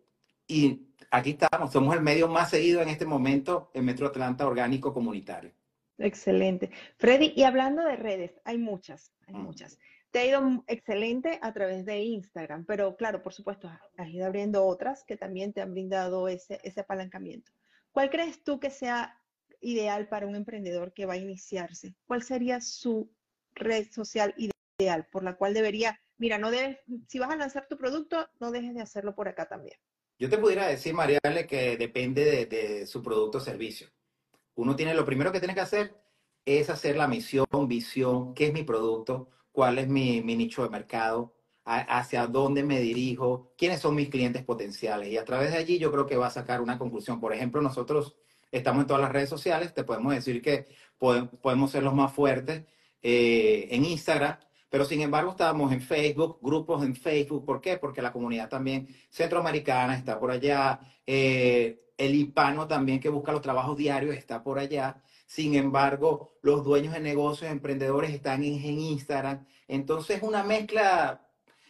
y 0.47 0.81
aquí 1.15 1.32
estamos, 1.32 1.71
somos 1.71 1.95
el 1.95 2.01
medio 2.01 2.28
más 2.28 2.49
seguido 2.49 2.82
en 2.82 2.89
este 2.89 3.06
momento 3.06 3.71
en 3.73 3.86
Metro 3.86 4.08
Atlanta 4.08 4.45
Orgánico 4.45 4.93
Comunitario. 4.93 5.51
Excelente. 5.97 6.71
Freddy, 6.97 7.32
y 7.36 7.43
hablando 7.43 7.84
de 7.84 7.95
redes, 7.95 8.34
hay 8.43 8.58
muchas, 8.58 9.13
hay 9.25 9.36
mm. 9.36 9.41
muchas. 9.41 9.80
Te 10.12 10.19
ha 10.19 10.25
ido 10.25 10.63
excelente 10.67 11.39
a 11.41 11.54
través 11.54 11.86
de 11.86 11.99
Instagram, 11.99 12.65
pero 12.65 12.95
claro, 12.97 13.21
por 13.21 13.34
supuesto, 13.34 13.69
has 13.97 14.10
ido 14.10 14.25
abriendo 14.25 14.65
otras 14.65 15.04
que 15.04 15.15
también 15.17 15.54
te 15.54 15.62
han 15.62 15.71
brindado 15.71 16.28
ese, 16.28 16.60
ese 16.63 16.82
apalancamiento. 16.82 17.51
¿Cuál 17.91 18.10
crees 18.10 18.43
tú 18.43 18.60
que 18.60 18.69
sea 18.69 19.21
ideal 19.62 20.08
para 20.10 20.28
un 20.28 20.36
emprendedor 20.36 20.93
que 20.93 21.06
va 21.06 21.13
a 21.13 21.17
iniciarse? 21.17 21.95
¿Cuál 22.06 22.23
sería 22.23 22.60
su 22.60 23.10
red 23.54 23.89
social 23.91 24.36
ideal 24.38 25.08
por 25.12 25.23
la 25.23 25.38
cual 25.38 25.54
debería, 25.54 25.99
mira, 26.17 26.38
no 26.38 26.51
debes, 26.51 26.78
si 27.08 27.19
vas 27.19 27.32
a 27.32 27.38
lanzar 27.38 27.67
tu 27.67 27.78
producto, 27.78 28.30
no 28.39 28.51
dejes 28.51 28.75
de 28.75 28.82
hacerlo 28.82 29.15
por 29.15 29.30
acá 29.30 29.47
también? 29.47 29.78
Yo 30.17 30.30
te 30.30 30.38
pudiera 30.38 30.67
decir, 30.67 30.93
Mariale, 30.93 31.45
que 31.45 31.75
depende 31.78 32.45
de, 32.45 32.88
su 32.88 33.04
producto 33.04 33.39
o 33.39 33.41
servicio. 33.41 33.88
Uno 34.56 34.75
tiene, 34.75 34.93
lo 34.93 35.06
primero 35.06 35.32
que 35.32 35.39
tiene 35.39 35.54
que 35.54 35.62
hacer 35.62 35.95
es 36.45 36.69
hacer 36.69 36.95
la 36.95 37.08
misión, 37.08 37.45
visión, 37.67 38.34
qué 38.34 38.47
es 38.47 38.54
mi 38.54 38.63
producto, 38.63 39.30
cuál 39.51 39.78
es 39.78 39.88
mi, 39.88 40.21
nicho 40.21 40.63
de 40.63 40.69
mercado, 40.69 41.36
hacia 41.65 42.28
dónde 42.28 42.63
me 42.63 42.80
dirijo, 42.80 43.54
quiénes 43.58 43.82
son 43.82 43.95
mis 43.95 44.10
clientes 44.10 44.43
potenciales. 44.43 45.10
Y 45.10 45.17
a 45.17 45.25
través 45.25 45.51
de 45.51 45.58
allí 45.58 45.80
yo 45.80 45.91
creo 45.91 46.06
que 46.06 46.15
va 46.15 46.28
a 46.28 46.32
sacar 46.32 46.62
una 46.62 46.78
conclusión. 46.78 47.19
Por 47.19 47.34
ejemplo, 47.34 47.62
nosotros 47.62 48.15
estamos 48.51 48.82
en 48.82 48.88
todas 48.88 49.01
las 49.01 49.12
redes 49.12 49.30
sociales, 49.30 49.73
te 49.73 49.84
podemos 49.84 50.13
decir 50.13 50.41
que 50.41 50.67
podemos 50.97 51.71
ser 51.71 51.84
los 51.84 51.93
más 51.93 52.13
fuertes 52.13 52.63
eh, 53.01 53.67
en 53.71 53.84
Instagram, 53.84 54.38
pero 54.75 54.83
sin 54.83 54.99
embargo 54.99 55.31
estamos 55.31 55.71
en 55.71 55.79
Facebook, 55.79 56.38
grupos 56.41 56.83
en 56.83 56.97
Facebook. 56.97 57.45
¿Por 57.45 57.61
qué? 57.61 57.77
Porque 57.77 58.01
la 58.01 58.11
comunidad 58.11 58.49
también 58.49 58.89
centroamericana 59.09 59.95
está 59.95 60.19
por 60.19 60.31
allá, 60.31 60.81
eh, 61.07 61.79
el 61.97 62.13
hispano 62.13 62.67
también 62.67 62.99
que 62.99 63.07
busca 63.07 63.31
los 63.31 63.41
trabajos 63.41 63.77
diarios 63.77 64.17
está 64.17 64.43
por 64.43 64.59
allá. 64.59 65.01
Sin 65.27 65.55
embargo, 65.55 66.33
los 66.41 66.65
dueños 66.65 66.93
de 66.93 66.99
negocios, 66.99 67.49
emprendedores 67.49 68.11
están 68.13 68.43
en, 68.43 68.65
Instagram. 68.65 69.45
Entonces, 69.69 70.21
una 70.21 70.43
mezcla 70.43 71.25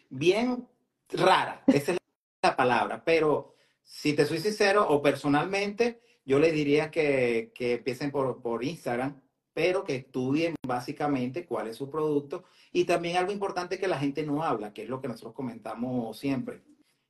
bien 0.10 0.68
rara, 1.10 1.62
esa 1.68 1.92
es 1.92 2.00
la 2.42 2.56
palabra. 2.56 3.04
Pero 3.06 3.54
si 3.84 4.14
te 4.14 4.26
soy 4.26 4.40
sincero 4.40 4.84
o 4.90 5.04
personalmente, 5.04 6.02
yo 6.26 6.40
les 6.40 6.54
diría 6.54 6.90
que, 6.90 7.52
que 7.54 7.74
empiecen 7.74 8.10
por, 8.10 8.42
por 8.42 8.64
Instagram, 8.64 9.22
pero 9.56 9.86
que 9.86 9.96
estudien 9.96 10.54
básicamente 10.68 11.46
cuál 11.46 11.68
es 11.68 11.78
su 11.78 11.90
producto. 11.90 12.44
Y 12.74 12.84
también 12.84 13.16
algo 13.16 13.32
importante 13.32 13.80
que 13.80 13.88
la 13.88 13.98
gente 13.98 14.24
no 14.26 14.44
habla, 14.44 14.74
que 14.74 14.84
es 14.84 14.90
lo 14.90 15.00
que 15.00 15.08
nosotros 15.08 15.34
comentamos 15.34 16.20
siempre. 16.20 16.62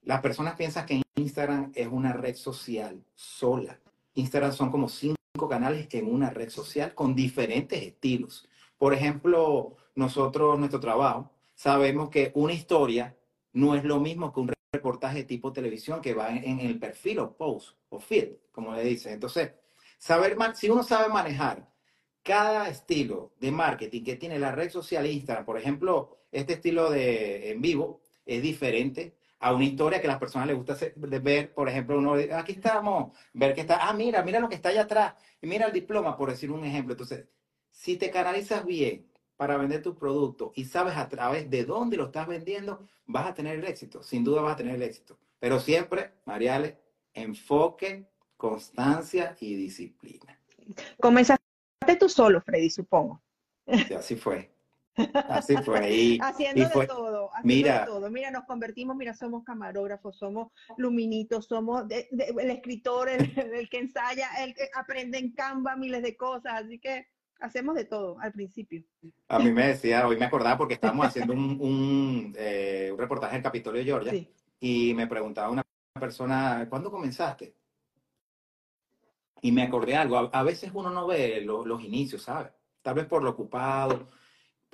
las 0.04 0.22
personas 0.22 0.56
piensan 0.56 0.86
que 0.86 1.02
Instagram 1.16 1.72
es 1.74 1.88
una 1.88 2.14
red 2.14 2.36
social 2.36 3.04
sola. 3.16 3.80
Instagram 4.14 4.54
son 4.54 4.70
como 4.70 4.88
cinco 4.88 5.50
canales 5.50 5.88
en 5.92 6.14
una 6.14 6.30
red 6.30 6.50
social 6.50 6.94
con 6.94 7.16
diferentes 7.16 7.82
estilos. 7.82 8.48
Por 8.78 8.94
ejemplo, 8.94 9.76
nosotros, 9.96 10.60
nuestro 10.60 10.80
trabajo, 10.80 11.32
sabemos 11.56 12.10
que 12.10 12.32
una 12.36 12.54
historia 12.54 13.18
no 13.54 13.74
es 13.74 13.84
lo 13.84 14.00
mismo 14.00 14.32
que 14.32 14.42
un 14.42 14.52
reportaje 14.72 15.24
tipo 15.24 15.52
televisión 15.52 16.00
que 16.00 16.14
va 16.14 16.30
en, 16.30 16.60
el 16.60 16.78
perfil 16.78 17.20
o 17.20 17.36
post 17.36 17.76
o 17.90 18.00
feed, 18.00 18.34
como 18.52 18.76
le 18.76 18.84
dicen. 18.84 19.14
Entonces, 19.14 19.54
saber 19.98 20.38
si 20.54 20.70
uno 20.70 20.84
sabe 20.84 21.12
manejar 21.12 21.68
cada 22.26 22.68
estilo 22.70 23.34
de 23.40 23.52
marketing 23.52 24.04
que 24.04 24.16
tiene 24.16 24.40
la 24.40 24.52
red 24.52 24.72
social 24.72 25.06
Instagram, 25.06 25.46
por 25.46 25.60
ejemplo, 25.60 26.18
este 26.32 26.54
estilo 26.54 26.90
de 26.90 27.52
en 27.52 27.62
vivo 27.62 28.02
es 28.26 28.42
diferente 28.42 29.16
a 29.40 29.54
una 29.54 29.66
historia 29.66 30.02
que 30.02 30.08
a 30.08 30.10
las 30.10 30.20
personas 30.20 30.48
les 30.48 30.58
gusta 30.58 30.76
ver, 30.96 31.54
por 31.54 31.70
ejemplo, 31.70 32.00
uno, 32.00 32.16
aquí 32.34 32.54
estamos, 32.54 33.16
ver 33.32 33.54
que 33.54 33.62
está, 33.62 33.88
ah, 33.88 33.94
mira, 33.94 34.24
mira 34.24 34.40
lo 34.40 34.50
que 34.50 34.56
está 34.56 34.70
allá 34.70 34.82
atrás, 34.82 35.14
mira 35.42 35.68
el 35.68 35.72
diploma, 35.72 36.18
por 36.18 36.32
decir 36.32 36.50
un 36.50 36.66
ejemplo. 36.66 36.94
Entonces, 36.94 37.28
si 37.70 37.96
te 37.96 38.10
canalizas 38.10 38.66
bien 38.66 39.06
para 39.38 39.58
vender 39.58 39.84
tu 39.84 39.96
producto 39.96 40.52
y 40.56 40.66
sabes 40.66 40.98
a 40.98 41.08
través 41.08 41.48
de 41.52 41.64
dónde 41.64 41.96
lo 41.96 42.06
estás 42.06 42.26
vendiendo, 42.28 42.88
vas 43.06 43.28
a 43.28 43.36
tener 43.36 43.60
el 43.60 43.66
éxito, 43.66 44.02
sin 44.02 44.24
duda 44.24 44.42
vas 44.42 44.54
a 44.54 44.58
tener 44.58 44.74
el 44.74 44.82
éxito. 44.82 45.20
Pero 45.38 45.60
siempre, 45.60 46.14
Mariale, 46.26 46.80
enfoque, 47.14 48.10
constancia 48.36 49.38
y 49.40 49.54
disciplina. 49.54 50.40
Comenzaste 51.00 51.45
tú 51.96 52.10
solo, 52.10 52.42
Freddy, 52.42 52.72
supongo. 52.72 53.22
así 53.96 54.16
fue. 54.16 54.50
Así 55.30 55.56
fue. 55.58 56.18
haciendo 56.22 56.70
de 56.80 56.88
todo, 56.88 57.30
haciendo 57.34 57.48
mira, 57.48 57.80
de 57.82 57.86
todo. 57.86 58.10
Mira, 58.10 58.32
nos 58.32 58.46
convertimos, 58.46 58.96
mira, 58.96 59.14
somos 59.14 59.44
camarógrafos, 59.44 60.18
somos 60.18 60.52
luminitos, 60.78 61.46
somos 61.46 61.86
el 61.90 62.50
escritor, 62.50 63.10
el, 63.54 63.70
que 63.70 63.78
ensaya, 63.78 64.30
el 64.40 64.56
que 64.56 64.70
aprende 64.74 65.18
en 65.18 65.32
Canva 65.34 65.76
miles 65.76 66.02
de 66.02 66.16
cosas, 66.16 66.64
así 66.64 66.80
que 66.80 67.08
hacemos 67.40 67.76
de 67.76 67.86
todo 67.86 68.18
al 68.20 68.32
principio. 68.32 68.84
A 69.28 69.40
mí 69.40 69.52
me 69.52 69.68
decía, 69.68 70.08
hoy 70.08 70.18
me 70.18 70.26
acordaba 70.26 70.58
porque 70.58 70.76
estábamos 70.76 71.08
haciendo 71.08 71.34
un, 71.34 71.60
un, 71.60 72.34
eh, 72.38 72.90
un 72.92 72.98
reportaje 72.98 73.36
en 73.36 73.44
Capitolio 73.44 73.80
de 73.80 73.86
Georgia 73.86 74.14
y 74.60 74.94
me 74.94 75.08
preguntaba 75.08 75.50
una 75.50 75.64
persona, 76.00 76.66
¿cuándo 76.70 76.90
comenzaste? 76.90 77.54
Y 79.46 79.52
me 79.52 79.64
acordé 79.64 79.96
algo, 79.96 80.30
a, 80.32 80.44
veces 80.44 80.72
uno 80.74 80.90
no 80.90 81.06
ve 81.06 81.42
los 81.42 81.84
inicios, 81.84 82.24
¿sabes? 82.24 82.52
Tal 82.82 82.96
vez 82.96 83.06
por 83.06 83.24
lo 83.24 83.30
ocupado 83.32 84.08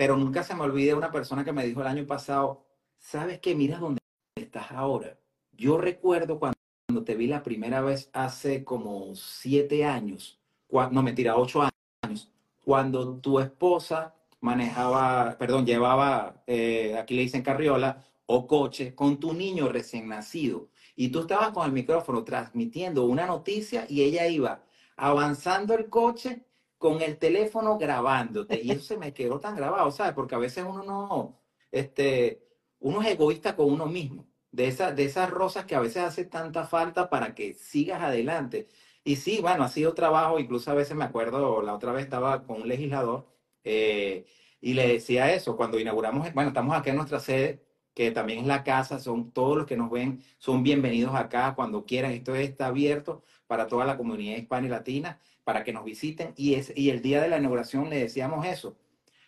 pero 0.01 0.17
nunca 0.17 0.41
se 0.41 0.55
me 0.55 0.61
olvide 0.61 0.95
una 0.95 1.11
persona 1.11 1.43
que 1.45 1.51
me 1.51 1.63
dijo 1.63 1.81
el 1.81 1.85
año 1.85 2.07
pasado, 2.07 2.65
¿sabes 2.97 3.39
qué? 3.39 3.53
Mira 3.53 3.77
dónde 3.77 3.99
estás 4.35 4.71
ahora. 4.71 5.15
Yo 5.51 5.77
recuerdo 5.77 6.39
cuando, 6.39 6.57
te 7.05 7.13
vi 7.13 7.27
la 7.27 7.43
primera 7.43 7.81
vez 7.81 8.09
hace 8.11 8.63
como 8.63 9.13
siete 9.13 9.85
años, 9.85 10.39
no 10.71 11.03
mentira, 11.03 11.37
ocho 11.37 11.61
años, 12.03 12.31
cuando 12.65 13.17
tu 13.17 13.39
esposa 13.39 14.15
manejaba, 14.39 15.37
perdón, 15.37 15.67
llevaba, 15.67 16.41
eh, 16.47 16.97
aquí 16.97 17.13
le 17.13 17.21
dicen 17.21 17.43
carriola 17.43 18.03
o 18.25 18.47
coche, 18.47 18.95
con 18.95 19.19
tu 19.19 19.33
niño 19.33 19.69
recién 19.69 20.07
nacido. 20.07 20.69
Y 20.95 21.09
tú 21.09 21.21
estabas 21.21 21.51
con 21.51 21.65
el 21.65 21.71
micrófono 21.71 22.23
transmitiendo 22.23 23.05
una 23.05 23.25
noticia 23.25 23.85
y 23.89 24.01
ella 24.03 24.27
iba 24.27 24.63
avanzando 24.97 25.73
el 25.73 25.89
coche 25.89 26.45
con 26.77 27.01
el 27.01 27.17
teléfono 27.17 27.77
grabándote. 27.77 28.61
Y 28.61 28.71
eso 28.71 28.83
se 28.83 28.97
me 28.97 29.13
quedó 29.13 29.39
tan 29.39 29.55
grabado, 29.55 29.91
¿sabes? 29.91 30.13
Porque 30.13 30.35
a 30.35 30.39
veces 30.39 30.65
uno 30.67 30.83
no, 30.83 31.41
este, 31.71 32.43
uno 32.79 33.01
es 33.01 33.07
egoísta 33.09 33.55
con 33.55 33.71
uno 33.71 33.85
mismo. 33.85 34.27
De, 34.51 34.67
esa, 34.67 34.91
de 34.91 35.05
esas 35.05 35.29
rosas 35.29 35.65
que 35.65 35.75
a 35.75 35.79
veces 35.79 36.03
hace 36.03 36.25
tanta 36.25 36.65
falta 36.65 37.09
para 37.09 37.33
que 37.33 37.53
sigas 37.53 38.01
adelante. 38.01 38.67
Y 39.03 39.15
sí, 39.15 39.39
bueno, 39.41 39.63
ha 39.63 39.69
sido 39.69 39.93
trabajo, 39.93 40.39
incluso 40.39 40.71
a 40.71 40.73
veces 40.75 40.95
me 40.95 41.05
acuerdo, 41.05 41.61
la 41.61 41.73
otra 41.73 41.93
vez 41.93 42.03
estaba 42.03 42.43
con 42.43 42.63
un 42.63 42.67
legislador 42.67 43.27
eh, 43.63 44.25
y 44.59 44.73
le 44.73 44.87
decía 44.87 45.33
eso, 45.33 45.57
cuando 45.57 45.79
inauguramos, 45.79 46.33
bueno, 46.33 46.49
estamos 46.49 46.77
aquí 46.77 46.89
en 46.89 46.97
nuestra 46.97 47.19
sede, 47.19 47.63
que 47.93 48.11
también 48.11 48.39
es 48.39 48.45
la 48.47 48.63
casa, 48.63 48.99
son 48.99 49.31
todos 49.31 49.57
los 49.57 49.65
que 49.65 49.77
nos 49.77 49.91
ven, 49.91 50.23
son 50.37 50.63
bienvenidos 50.63 51.13
acá 51.15 51.53
cuando 51.55 51.85
quieran, 51.85 52.11
esto 52.11 52.35
está 52.35 52.67
abierto 52.67 53.23
para 53.47 53.67
toda 53.67 53.85
la 53.85 53.97
comunidad 53.97 54.37
hispana 54.37 54.67
y 54.67 54.69
latina 54.69 55.19
para 55.43 55.63
que 55.63 55.73
nos 55.73 55.83
visiten 55.83 56.33
y, 56.37 56.55
es, 56.55 56.71
y 56.75 56.89
el 56.89 57.01
día 57.01 57.21
de 57.21 57.29
la 57.29 57.37
inauguración 57.37 57.89
le 57.89 57.97
decíamos 57.97 58.45
eso. 58.45 58.77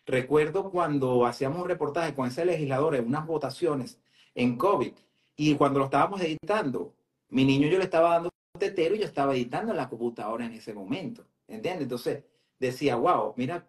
Recuerdo 0.06 0.72
cuando 0.72 1.26
hacíamos 1.26 1.62
un 1.62 1.68
reportaje 1.68 2.14
con 2.14 2.28
ese 2.28 2.46
legislador 2.46 2.96
en 2.96 3.08
unas 3.08 3.26
votaciones 3.26 4.00
en 4.36 4.58
COVID 4.58 4.94
y 5.36 5.56
cuando 5.56 5.80
lo 5.80 5.86
estábamos 5.86 6.22
editando, 6.22 6.94
mi 7.30 7.46
niño 7.46 7.68
yo 7.68 7.78
le 7.78 7.86
estaba 7.86 8.10
dando 8.10 8.30
tetero 8.58 8.96
y 8.96 9.00
yo 9.00 9.06
estaba 9.06 9.34
editando 9.34 9.72
en 9.72 9.78
la 9.78 9.90
computadora 9.90 10.46
en 10.46 10.54
ese 10.54 10.74
momento, 10.74 11.26
¿entiendes? 11.48 11.84
Entonces 11.84 12.24
decía, 12.60 12.96
wow, 12.96 13.34
mira, 13.36 13.68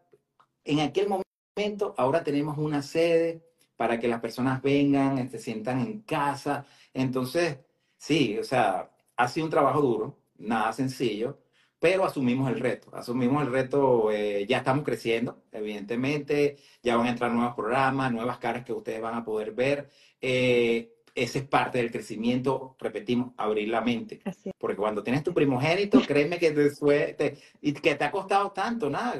en 0.64 0.80
aquel 0.80 1.08
momento 1.08 1.94
ahora 1.96 2.22
tenemos 2.22 2.58
una 2.58 2.82
sede 2.82 3.42
para 3.76 3.98
que 3.98 4.08
las 4.08 4.20
personas 4.20 4.62
vengan, 4.62 5.28
se 5.30 5.38
sientan 5.38 5.80
en 5.80 6.00
casa. 6.02 6.66
Entonces, 6.92 7.58
sí, 7.96 8.38
o 8.38 8.44
sea, 8.44 8.90
ha 9.16 9.28
sido 9.28 9.46
un 9.46 9.50
trabajo 9.50 9.80
duro, 9.80 10.18
nada 10.38 10.72
sencillo, 10.72 11.38
pero 11.78 12.04
asumimos 12.04 12.50
el 12.50 12.60
reto, 12.60 12.88
asumimos 12.94 13.42
el 13.42 13.52
reto, 13.52 14.10
eh, 14.10 14.46
ya 14.48 14.58
estamos 14.58 14.84
creciendo, 14.84 15.42
evidentemente, 15.52 16.56
ya 16.82 16.96
van 16.96 17.06
a 17.06 17.10
entrar 17.10 17.30
nuevos 17.30 17.54
programas, 17.54 18.10
nuevas 18.12 18.38
caras 18.38 18.64
que 18.64 18.72
ustedes 18.72 19.02
van 19.02 19.14
a 19.14 19.24
poder 19.24 19.52
ver. 19.52 19.90
Eh, 20.20 20.94
ese 21.14 21.40
es 21.40 21.44
parte 21.44 21.78
del 21.78 21.92
crecimiento, 21.92 22.76
repetimos, 22.78 23.32
abrir 23.36 23.68
la 23.68 23.80
mente. 23.80 24.20
Porque 24.58 24.76
cuando 24.76 25.02
tienes 25.02 25.22
tu 25.22 25.32
primogénito, 25.32 26.00
créeme 26.00 26.38
que 26.38 26.50
te, 26.52 27.38
y 27.60 27.72
que 27.74 27.94
te 27.94 28.04
ha 28.04 28.10
costado 28.10 28.50
tanto, 28.52 28.90
nada, 28.90 29.16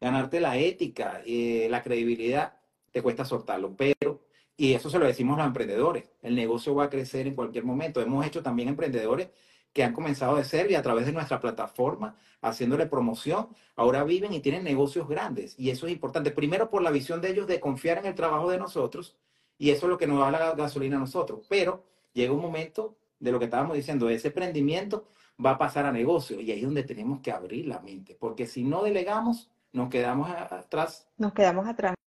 ganarte 0.00 0.40
la 0.40 0.56
ética, 0.56 1.22
y 1.24 1.68
la 1.68 1.82
credibilidad, 1.82 2.59
te 2.90 3.02
cuesta 3.02 3.24
soltarlo. 3.24 3.74
Pero, 3.76 4.20
y 4.56 4.74
eso 4.74 4.90
se 4.90 4.98
lo 4.98 5.06
decimos 5.06 5.34
a 5.34 5.42
los 5.42 5.46
emprendedores, 5.48 6.10
el 6.22 6.34
negocio 6.34 6.74
va 6.74 6.84
a 6.84 6.90
crecer 6.90 7.26
en 7.26 7.34
cualquier 7.34 7.64
momento. 7.64 8.00
Hemos 8.00 8.26
hecho 8.26 8.42
también 8.42 8.68
emprendedores 8.68 9.28
que 9.72 9.84
han 9.84 9.92
comenzado 9.92 10.36
de 10.36 10.44
ser 10.44 10.70
y 10.70 10.74
a 10.74 10.82
través 10.82 11.06
de 11.06 11.12
nuestra 11.12 11.40
plataforma, 11.40 12.16
haciéndole 12.42 12.86
promoción, 12.86 13.48
ahora 13.76 14.02
viven 14.04 14.32
y 14.32 14.40
tienen 14.40 14.64
negocios 14.64 15.08
grandes. 15.08 15.54
Y 15.58 15.70
eso 15.70 15.86
es 15.86 15.92
importante. 15.92 16.30
Primero 16.30 16.70
por 16.70 16.82
la 16.82 16.90
visión 16.90 17.20
de 17.20 17.30
ellos 17.30 17.46
de 17.46 17.60
confiar 17.60 17.98
en 17.98 18.06
el 18.06 18.14
trabajo 18.14 18.50
de 18.50 18.58
nosotros 18.58 19.16
y 19.58 19.70
eso 19.70 19.86
es 19.86 19.90
lo 19.90 19.98
que 19.98 20.06
nos 20.06 20.18
da 20.18 20.30
la 20.30 20.54
gasolina 20.54 20.96
a 20.96 21.00
nosotros. 21.00 21.46
Pero 21.48 21.84
llega 22.12 22.32
un 22.32 22.40
momento 22.40 22.96
de 23.20 23.30
lo 23.30 23.38
que 23.38 23.44
estábamos 23.44 23.76
diciendo, 23.76 24.08
ese 24.08 24.28
emprendimiento 24.28 25.06
va 25.44 25.52
a 25.52 25.58
pasar 25.58 25.86
a 25.86 25.92
negocio 25.92 26.40
y 26.40 26.50
ahí 26.50 26.60
es 26.60 26.64
donde 26.64 26.82
tenemos 26.82 27.20
que 27.20 27.30
abrir 27.30 27.66
la 27.66 27.80
mente, 27.80 28.16
porque 28.18 28.46
si 28.46 28.64
no 28.64 28.82
delegamos, 28.82 29.50
nos 29.72 29.88
quedamos 29.88 30.30
atrás. 30.30 31.08
Nos 31.16 31.32
quedamos 31.32 31.66
atrás. 31.66 31.99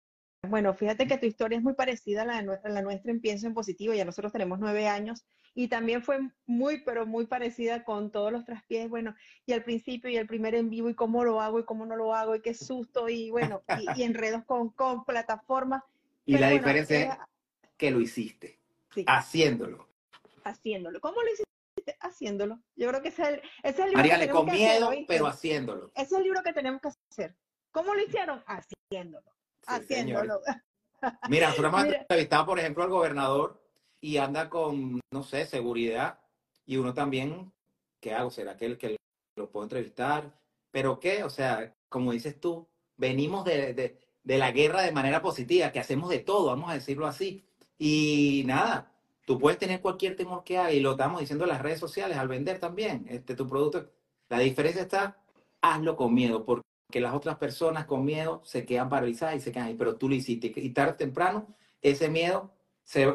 Bueno, 0.49 0.73
fíjate 0.73 1.07
que 1.07 1.17
tu 1.17 1.25
historia 1.25 1.57
es 1.57 1.63
muy 1.63 1.73
parecida 1.73 2.23
a 2.23 2.25
la, 2.25 2.41
de 2.41 2.69
la 2.69 2.81
nuestra 2.81 3.11
en 3.11 3.21
Pienso 3.21 3.47
en 3.47 3.53
Positivo, 3.53 3.93
ya 3.93 4.03
nosotros 4.03 4.33
tenemos 4.33 4.59
nueve 4.59 4.87
años 4.87 5.23
y 5.55 5.69
también 5.69 6.03
fue 6.03 6.19
muy, 6.45 6.81
pero 6.83 7.05
muy 7.05 7.27
parecida 7.27 7.83
con 7.85 8.11
todos 8.11 8.31
los 8.31 8.43
traspiés, 8.43 8.89
bueno, 8.89 9.15
y 9.45 9.53
al 9.53 9.63
principio 9.63 10.09
y 10.09 10.17
el 10.17 10.27
primer 10.27 10.55
en 10.55 10.69
vivo 10.69 10.89
y 10.89 10.95
cómo 10.95 11.23
lo 11.23 11.41
hago 11.41 11.59
y 11.59 11.65
cómo 11.65 11.85
no 11.85 11.95
lo 11.95 12.13
hago 12.13 12.35
y 12.35 12.41
qué 12.41 12.53
susto 12.53 13.07
y 13.07 13.29
bueno, 13.29 13.63
y, 13.95 14.03
enredos 14.03 14.43
con, 14.43 14.69
con 14.69 15.05
plataformas. 15.05 15.83
Y 16.25 16.37
la 16.37 16.49
diferencia 16.49 17.13
es 17.61 17.69
que 17.77 17.91
lo 17.91 18.01
hiciste, 18.01 18.59
haciéndolo. 19.07 19.87
Haciéndolo. 20.43 20.99
¿Cómo 20.99 21.21
lo 21.21 21.27
hiciste? 21.27 21.97
Haciéndolo. 22.01 22.59
Yo 22.75 22.89
creo 22.89 23.01
que 23.01 23.09
ese 23.09 23.21
es 23.21 23.27
el, 23.29 23.35
ese 23.63 23.81
es 23.81 23.87
el 23.87 23.91
libro 23.91 24.19
que 24.19 24.29
con 24.29 24.45
miedo, 24.47 24.91
pero 25.07 25.27
haciéndolo. 25.27 25.91
Ese 25.95 26.03
es 26.03 26.11
el 26.13 26.23
libro 26.23 26.41
que 26.43 26.51
tenemos 26.51 26.81
que 26.81 26.89
hacer. 26.89 27.35
¿Cómo 27.71 27.93
lo 27.93 28.01
hicieron? 28.01 28.43
Haciéndolo. 28.45 29.32
Haciéndolo. 29.65 30.39
Mira, 31.29 31.49
nosotros 31.49 31.73
hemos 31.73 31.93
entrevistado, 31.93 32.45
por 32.45 32.59
ejemplo, 32.59 32.83
al 32.83 32.89
gobernador 32.89 33.61
y 33.99 34.17
anda 34.17 34.49
con, 34.49 35.01
no 35.11 35.23
sé, 35.23 35.45
seguridad. 35.45 36.19
Y 36.65 36.77
uno 36.77 36.93
también, 36.93 37.51
¿qué 37.99 38.13
hago? 38.13 38.29
¿Será 38.29 38.55
que, 38.55 38.65
el, 38.65 38.77
que 38.77 38.95
lo 39.35 39.49
puedo 39.49 39.65
entrevistar? 39.65 40.39
¿Pero 40.71 40.99
qué? 40.99 41.23
O 41.23 41.29
sea, 41.29 41.75
como 41.89 42.11
dices 42.11 42.39
tú, 42.39 42.67
venimos 42.97 43.43
de, 43.45 43.73
de, 43.73 43.99
de 44.23 44.37
la 44.37 44.51
guerra 44.51 44.81
de 44.81 44.91
manera 44.91 45.21
positiva, 45.21 45.71
que 45.71 45.79
hacemos 45.79 46.09
de 46.09 46.19
todo, 46.19 46.47
vamos 46.47 46.69
a 46.69 46.75
decirlo 46.75 47.05
así. 47.05 47.45
Y 47.77 48.43
nada, 48.45 48.91
tú 49.25 49.39
puedes 49.39 49.59
tener 49.59 49.81
cualquier 49.81 50.15
temor 50.15 50.43
que 50.43 50.57
haga 50.57 50.71
y 50.71 50.79
lo 50.79 50.91
estamos 50.91 51.19
diciendo 51.19 51.45
en 51.45 51.49
las 51.49 51.61
redes 51.61 51.79
sociales 51.79 52.17
al 52.17 52.27
vender 52.27 52.59
también 52.59 53.05
este, 53.09 53.35
tu 53.35 53.47
producto. 53.47 53.89
La 54.29 54.39
diferencia 54.39 54.81
está, 54.81 55.17
hazlo 55.61 55.95
con 55.95 56.13
miedo, 56.13 56.45
porque 56.45 56.67
las 57.01 57.13
otras 57.13 57.37
personas 57.37 57.85
con 57.85 58.05
miedo 58.05 58.41
se 58.43 58.65
quedan 58.65 58.89
paralizadas 58.89 59.35
y 59.35 59.39
se 59.39 59.51
quedan 59.51 59.67
ahí, 59.67 59.75
pero 59.75 59.95
tú 59.95 60.09
lo 60.09 60.15
hiciste. 60.15 60.51
Y 60.55 60.69
tarde 60.71 60.91
o 60.91 60.95
temprano, 60.95 61.47
ese 61.81 62.09
miedo 62.09 62.51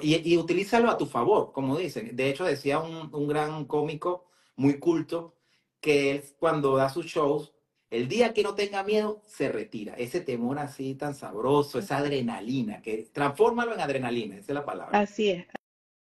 y, 0.02 0.36
utilízalo 0.36 0.90
a 0.90 0.98
tu 0.98 1.06
favor, 1.06 1.52
como 1.52 1.76
dicen. 1.76 2.16
De 2.16 2.30
hecho, 2.30 2.44
decía 2.44 2.78
un, 2.80 3.14
un 3.14 3.28
gran 3.28 3.64
cómico 3.66 4.26
muy 4.56 4.78
culto 4.78 5.34
que 5.80 6.10
él 6.10 6.24
cuando 6.38 6.76
da 6.76 6.88
sus 6.88 7.06
shows, 7.06 7.52
el 7.90 8.08
día 8.08 8.34
que 8.34 8.42
no 8.42 8.54
tenga 8.54 8.82
miedo, 8.82 9.22
se 9.26 9.50
retira. 9.50 9.94
Ese 9.94 10.20
temor 10.20 10.58
así 10.58 10.94
tan 10.94 11.14
sabroso, 11.14 11.78
esa 11.78 11.98
adrenalina, 11.98 12.82
que 12.82 13.08
transfórmalo 13.12 13.74
en 13.74 13.80
adrenalina, 13.80 14.36
esa 14.36 14.52
es 14.52 14.54
la 14.54 14.64
palabra. 14.64 14.98
Así 14.98 15.30
es, 15.30 15.46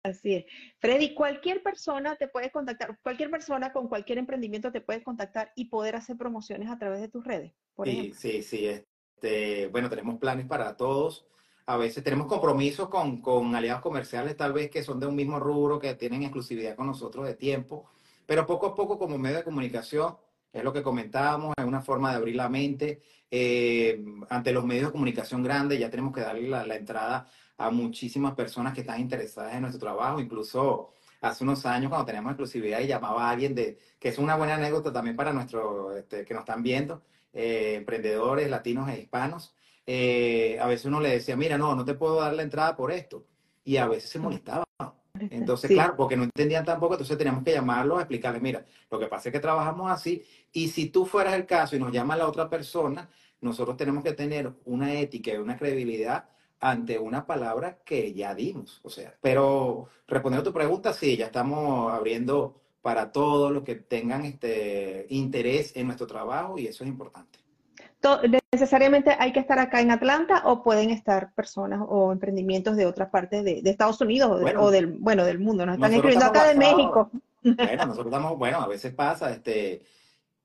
Así 0.03 0.33
es. 0.33 0.45
Freddy, 0.79 1.13
cualquier 1.13 1.61
persona 1.61 2.15
te 2.15 2.27
puede 2.27 2.51
contactar, 2.51 2.97
cualquier 3.03 3.29
persona 3.29 3.71
con 3.71 3.87
cualquier 3.87 4.17
emprendimiento 4.17 4.71
te 4.71 4.81
puede 4.81 5.03
contactar 5.03 5.51
y 5.55 5.65
poder 5.65 5.95
hacer 5.95 6.17
promociones 6.17 6.69
a 6.69 6.79
través 6.79 7.01
de 7.01 7.07
tus 7.07 7.23
redes. 7.23 7.53
sí, 7.85 8.13
sí, 8.17 8.41
sí. 8.41 8.65
Este, 8.67 9.67
bueno, 9.67 9.89
tenemos 9.89 10.17
planes 10.17 10.47
para 10.47 10.75
todos. 10.75 11.25
A 11.67 11.77
veces 11.77 12.03
tenemos 12.03 12.25
compromisos 12.25 12.89
con, 12.89 13.21
con 13.21 13.55
aliados 13.55 13.81
comerciales, 13.81 14.35
tal 14.35 14.53
vez 14.53 14.71
que 14.71 14.81
son 14.81 14.99
de 14.99 15.05
un 15.05 15.15
mismo 15.15 15.39
rubro, 15.39 15.77
que 15.77 15.93
tienen 15.93 16.23
exclusividad 16.23 16.75
con 16.75 16.87
nosotros 16.87 17.27
de 17.27 17.35
tiempo, 17.35 17.89
pero 18.25 18.47
poco 18.47 18.67
a 18.67 18.75
poco 18.75 18.97
como 18.97 19.19
medio 19.19 19.37
de 19.37 19.43
comunicación, 19.43 20.17
es 20.51 20.63
lo 20.63 20.73
que 20.73 20.81
comentábamos, 20.81 21.53
es 21.57 21.63
una 21.63 21.81
forma 21.81 22.09
de 22.09 22.17
abrir 22.17 22.35
la 22.35 22.49
mente. 22.49 23.01
Eh, 23.29 24.03
ante 24.29 24.51
los 24.51 24.65
medios 24.65 24.87
de 24.87 24.91
comunicación 24.91 25.41
grandes 25.41 25.79
ya 25.79 25.89
tenemos 25.89 26.13
que 26.13 26.19
darle 26.19 26.49
la, 26.49 26.65
la 26.65 26.75
entrada 26.75 27.29
a 27.57 27.69
muchísimas 27.69 28.33
personas 28.33 28.73
que 28.73 28.81
están 28.81 28.99
interesadas 28.99 29.55
en 29.55 29.61
nuestro 29.61 29.79
trabajo, 29.79 30.19
incluso 30.19 30.93
hace 31.21 31.43
unos 31.43 31.65
años 31.65 31.89
cuando 31.89 32.05
teníamos 32.05 32.31
exclusividad 32.31 32.79
y 32.79 32.87
llamaba 32.87 33.27
a 33.27 33.31
alguien 33.31 33.53
de, 33.53 33.77
que 33.99 34.09
es 34.09 34.17
una 34.17 34.35
buena 34.35 34.55
anécdota 34.55 34.91
también 34.91 35.15
para 35.15 35.31
nuestros, 35.31 35.95
este, 35.95 36.25
que 36.25 36.33
nos 36.33 36.41
están 36.41 36.63
viendo, 36.63 37.03
eh, 37.33 37.75
emprendedores 37.75 38.49
latinos 38.49 38.89
e 38.89 38.99
hispanos, 38.99 39.55
eh, 39.85 40.57
a 40.59 40.67
veces 40.67 40.85
uno 40.85 40.99
le 40.99 41.09
decía, 41.09 41.35
mira, 41.35 41.57
no, 41.57 41.75
no 41.75 41.85
te 41.85 41.93
puedo 41.93 42.19
dar 42.21 42.33
la 42.33 42.43
entrada 42.43 42.75
por 42.75 42.91
esto. 42.91 43.25
Y 43.63 43.77
a 43.77 43.87
veces 43.87 44.09
se 44.09 44.19
molestaba. 44.19 44.63
Entonces, 45.29 45.69
claro, 45.69 45.95
porque 45.95 46.17
no 46.17 46.23
entendían 46.23 46.65
tampoco, 46.65 46.95
entonces 46.95 47.15
teníamos 47.17 47.43
que 47.43 47.51
llamarlos 47.51 47.99
a 47.99 48.01
explicarles, 48.01 48.41
mira, 48.41 48.65
lo 48.89 48.97
que 48.97 49.05
pasa 49.05 49.29
es 49.29 49.33
que 49.33 49.39
trabajamos 49.39 49.91
así 49.91 50.23
y 50.51 50.69
si 50.69 50.89
tú 50.89 51.05
fueras 51.05 51.35
el 51.35 51.45
caso 51.45 51.75
y 51.75 51.79
nos 51.79 51.91
llama 51.91 52.15
la 52.15 52.27
otra 52.27 52.49
persona, 52.49 53.07
nosotros 53.39 53.77
tenemos 53.77 54.03
que 54.03 54.13
tener 54.13 54.51
una 54.65 54.93
ética 54.93 55.31
y 55.33 55.37
una 55.37 55.57
credibilidad 55.57 56.27
ante 56.61 56.99
una 56.99 57.25
palabra 57.25 57.79
que 57.83 58.13
ya 58.13 58.33
dimos. 58.35 58.79
O 58.83 58.89
sea, 58.89 59.13
pero 59.19 59.89
respondiendo 60.07 60.47
a 60.47 60.51
tu 60.51 60.57
pregunta, 60.57 60.93
sí, 60.93 61.17
ya 61.17 61.25
estamos 61.25 61.91
abriendo 61.91 62.61
para 62.81 63.11
todos 63.11 63.51
los 63.51 63.63
que 63.63 63.75
tengan 63.75 64.25
este 64.25 65.07
interés 65.09 65.75
en 65.75 65.87
nuestro 65.87 66.07
trabajo 66.07 66.57
y 66.57 66.67
eso 66.67 66.83
es 66.83 66.89
importante. 66.89 67.39
¿Necesariamente 68.51 69.15
hay 69.19 69.31
que 69.31 69.39
estar 69.39 69.59
acá 69.59 69.79
en 69.81 69.91
Atlanta 69.91 70.41
o 70.45 70.63
pueden 70.63 70.89
estar 70.89 71.33
personas 71.33 71.81
o 71.87 72.11
emprendimientos 72.11 72.75
de 72.75 72.87
otras 72.87 73.09
partes 73.09 73.43
de, 73.43 73.61
Estados 73.63 74.01
Unidos 74.01 74.41
o, 74.57 74.71
del, 74.71 74.87
bueno, 74.87 75.23
del 75.23 75.39
mundo? 75.39 75.65
Nos 75.65 75.75
están 75.75 75.93
escribiendo 75.93 76.25
acá 76.25 76.47
de 76.47 76.55
México. 76.55 77.11
Bueno, 77.43 77.85
nosotros 77.85 78.07
estamos, 78.07 78.37
bueno, 78.37 78.59
a 78.59 78.67
veces 78.67 78.93
pasa, 78.93 79.31
este, 79.31 79.83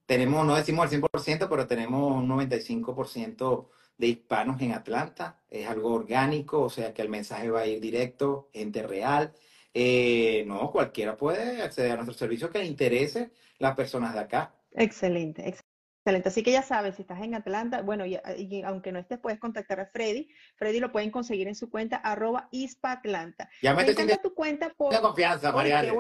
tenemos, 0.05 0.47
no 0.47 0.55
decimos 0.55 0.93
el 0.93 1.03
100%, 1.03 1.47
pero 1.49 1.67
tenemos 1.67 2.13
un 2.13 2.29
95% 2.29 3.67
de 3.99 4.09
hispanos 4.09 4.61
en 4.61 4.73
Atlanta. 4.73 5.41
Es 5.49 5.67
algo 5.69 5.95
orgánico, 5.95 6.63
o 6.63 6.71
sea 6.71 6.93
que 6.93 7.03
el 7.03 7.09
mensaje 7.09 7.51
va 7.51 7.61
a 7.61 7.67
ir 7.67 7.81
directo, 7.81 8.51
gente 8.53 8.83
real. 8.83 9.33
Eh, 9.73 10.45
no, 10.47 10.71
cualquiera 10.71 11.17
puede 11.17 11.63
acceder 11.63 11.93
a 11.93 11.97
nuestro 11.97 12.15
servicio 12.15 12.51
que 12.51 12.61
le 12.61 12.67
interese 12.67 13.31
las 13.59 13.75
personas 13.75 14.15
de 14.15 14.21
acá. 14.21 14.55
Excelente, 14.73 15.47
excelente. 15.47 16.29
Así 16.29 16.43
que 16.43 16.53
ya 16.53 16.63
sabes, 16.63 16.95
si 16.95 17.03
estás 17.03 17.21
en 17.23 17.35
Atlanta, 17.35 17.83
bueno, 17.83 18.07
y, 18.07 18.17
aunque 18.65 18.93
no 18.93 18.99
estés, 18.99 19.19
puedes 19.19 19.41
contactar 19.41 19.81
a 19.81 19.87
Freddy. 19.87 20.29
Freddy 20.55 20.79
lo 20.79 20.93
pueden 20.93 21.11
conseguir 21.11 21.49
en 21.49 21.55
su 21.55 21.69
cuenta, 21.69 21.97
arroba 21.97 22.49
Atlanta. 22.83 23.51
Ya 23.61 23.75
me, 23.75 23.83
encanta 23.83 24.17
tu 24.23 24.33
cuenta 24.33 24.71
por... 24.71 24.99
confianza, 25.01 25.51
Mariana. 25.51 25.93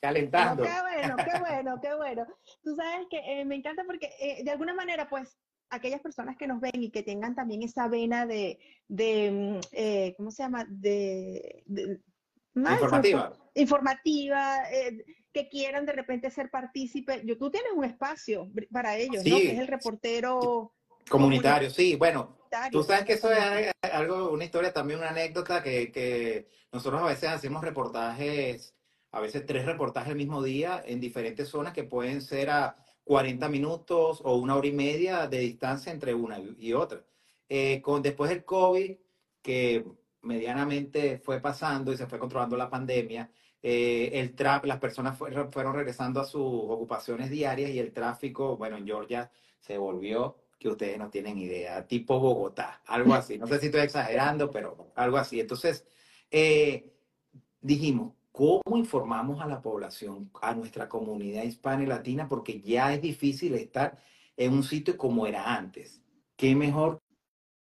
Calentando. 0.00 0.62
qué 0.62 0.70
bueno, 0.80 1.16
qué 1.16 1.38
bueno, 1.40 1.80
qué 1.80 1.94
bueno. 1.94 2.26
Tú 2.64 2.74
sabes 2.74 3.06
que 3.10 3.18
eh, 3.18 3.44
me 3.44 3.56
encanta 3.56 3.84
porque 3.84 4.10
eh, 4.18 4.42
de 4.42 4.50
alguna 4.50 4.72
manera, 4.72 5.08
pues, 5.10 5.36
aquellas 5.70 6.00
personas 6.00 6.36
que 6.36 6.46
nos 6.46 6.60
ven 6.60 6.82
y 6.82 6.90
que 6.90 7.02
tengan 7.02 7.34
también 7.34 7.62
esa 7.62 7.88
vena 7.88 8.26
de, 8.26 8.58
de 8.88 9.30
mm, 9.30 9.60
eh, 9.72 10.14
¿cómo 10.16 10.30
se 10.30 10.42
llama? 10.42 10.66
De, 10.68 11.64
informativa. 12.54 13.32
Informativa, 13.54 14.70
eh, 14.70 15.04
que 15.32 15.48
quieran 15.48 15.86
de 15.86 15.92
repente 15.92 16.30
ser 16.30 16.50
partícipe. 16.50 17.22
Yo, 17.24 17.38
tú 17.38 17.50
tienes 17.50 17.72
un 17.74 17.84
espacio 17.84 18.50
para 18.72 18.96
ellos, 18.96 19.24
¿no? 19.24 19.36
Que 19.36 19.52
es 19.52 19.58
el 19.58 19.68
reportero 19.68 20.74
comunitario. 21.08 21.70
Sí, 21.70 21.96
bueno, 21.96 22.36
tú 22.70 22.82
sabes 22.82 23.04
que 23.04 23.14
eso 23.14 23.32
es 23.32 23.72
algo, 23.82 24.30
una 24.30 24.44
historia 24.44 24.72
también, 24.72 24.98
una 24.98 25.10
anécdota 25.10 25.62
que, 25.62 25.92
que 25.92 26.48
nosotros 26.72 27.00
a 27.02 27.06
veces 27.06 27.28
hacemos 27.28 27.62
reportajes, 27.62 28.74
a 29.12 29.20
veces 29.20 29.46
tres 29.46 29.66
reportajes 29.66 30.10
el 30.10 30.16
mismo 30.16 30.42
día 30.42 30.82
en 30.84 31.00
diferentes 31.00 31.48
zonas 31.48 31.72
que 31.72 31.84
pueden 31.84 32.20
ser 32.20 32.50
a 32.50 32.76
40 33.10 33.48
minutos 33.48 34.20
o 34.22 34.36
una 34.36 34.54
hora 34.54 34.68
y 34.68 34.72
media 34.72 35.26
de 35.26 35.40
distancia 35.40 35.90
entre 35.90 36.14
una 36.14 36.38
y 36.38 36.72
otra. 36.74 37.04
Eh, 37.48 37.82
con, 37.82 38.02
después 38.02 38.30
del 38.30 38.44
COVID, 38.44 38.96
que 39.42 39.84
medianamente 40.22 41.18
fue 41.18 41.40
pasando 41.40 41.92
y 41.92 41.96
se 41.96 42.06
fue 42.06 42.20
controlando 42.20 42.56
la 42.56 42.70
pandemia, 42.70 43.28
eh, 43.60 44.10
el 44.12 44.36
las 44.62 44.78
personas 44.78 45.18
fueron, 45.18 45.50
fueron 45.50 45.74
regresando 45.74 46.20
a 46.20 46.24
sus 46.24 46.40
ocupaciones 46.40 47.30
diarias 47.30 47.72
y 47.72 47.80
el 47.80 47.92
tráfico, 47.92 48.56
bueno, 48.56 48.76
en 48.76 48.86
Georgia 48.86 49.28
se 49.58 49.76
volvió 49.76 50.36
que 50.56 50.68
ustedes 50.68 50.96
no 50.96 51.10
tienen 51.10 51.36
idea, 51.36 51.84
tipo 51.88 52.20
Bogotá, 52.20 52.80
algo 52.86 53.12
así. 53.14 53.38
No 53.38 53.48
sé 53.48 53.58
si 53.58 53.66
estoy 53.66 53.80
exagerando, 53.80 54.52
pero 54.52 54.92
algo 54.94 55.16
así. 55.16 55.40
Entonces, 55.40 55.84
eh, 56.30 56.92
dijimos, 57.60 58.12
¿Cómo 58.32 58.76
informamos 58.76 59.40
a 59.40 59.46
la 59.46 59.60
población, 59.60 60.30
a 60.40 60.54
nuestra 60.54 60.88
comunidad 60.88 61.42
hispana 61.42 61.82
y 61.82 61.86
latina? 61.86 62.28
Porque 62.28 62.60
ya 62.60 62.94
es 62.94 63.02
difícil 63.02 63.54
estar 63.54 63.98
en 64.36 64.52
un 64.52 64.62
sitio 64.62 64.96
como 64.96 65.26
era 65.26 65.54
antes. 65.56 66.00
¿Qué 66.36 66.54
mejor 66.54 67.00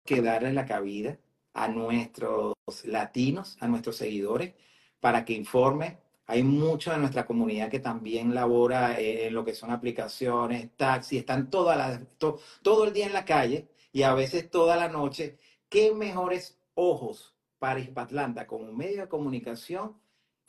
que 0.06 0.22
darle 0.22 0.54
la 0.54 0.66
cabida 0.66 1.18
a 1.54 1.68
nuestros 1.68 2.54
latinos, 2.86 3.58
a 3.60 3.68
nuestros 3.68 3.98
seguidores, 3.98 4.54
para 5.00 5.26
que 5.26 5.34
informe? 5.34 6.00
Hay 6.28 6.44
mucha 6.44 6.94
de 6.94 7.00
nuestra 7.00 7.26
comunidad 7.26 7.70
que 7.70 7.80
también 7.80 8.34
labora 8.34 8.98
en 9.00 9.34
lo 9.34 9.44
que 9.44 9.56
son 9.56 9.72
aplicaciones, 9.72 10.70
taxis, 10.78 11.20
están 11.20 11.50
toda 11.50 12.08
todo 12.62 12.86
el 12.86 12.94
día 12.94 13.08
en 13.08 13.14
la 13.14 13.26
calle 13.26 13.68
y 13.92 14.04
a 14.04 14.14
veces 14.14 14.50
toda 14.50 14.78
la 14.78 14.88
noche. 14.88 15.38
¿Qué 15.68 15.94
mejores 15.94 16.62
ojos 16.76 17.36
para 17.60 17.80
Hispatlanta 17.80 18.48
como 18.48 18.72
medio 18.72 19.02
de 19.02 19.10
comunicación 19.10 20.01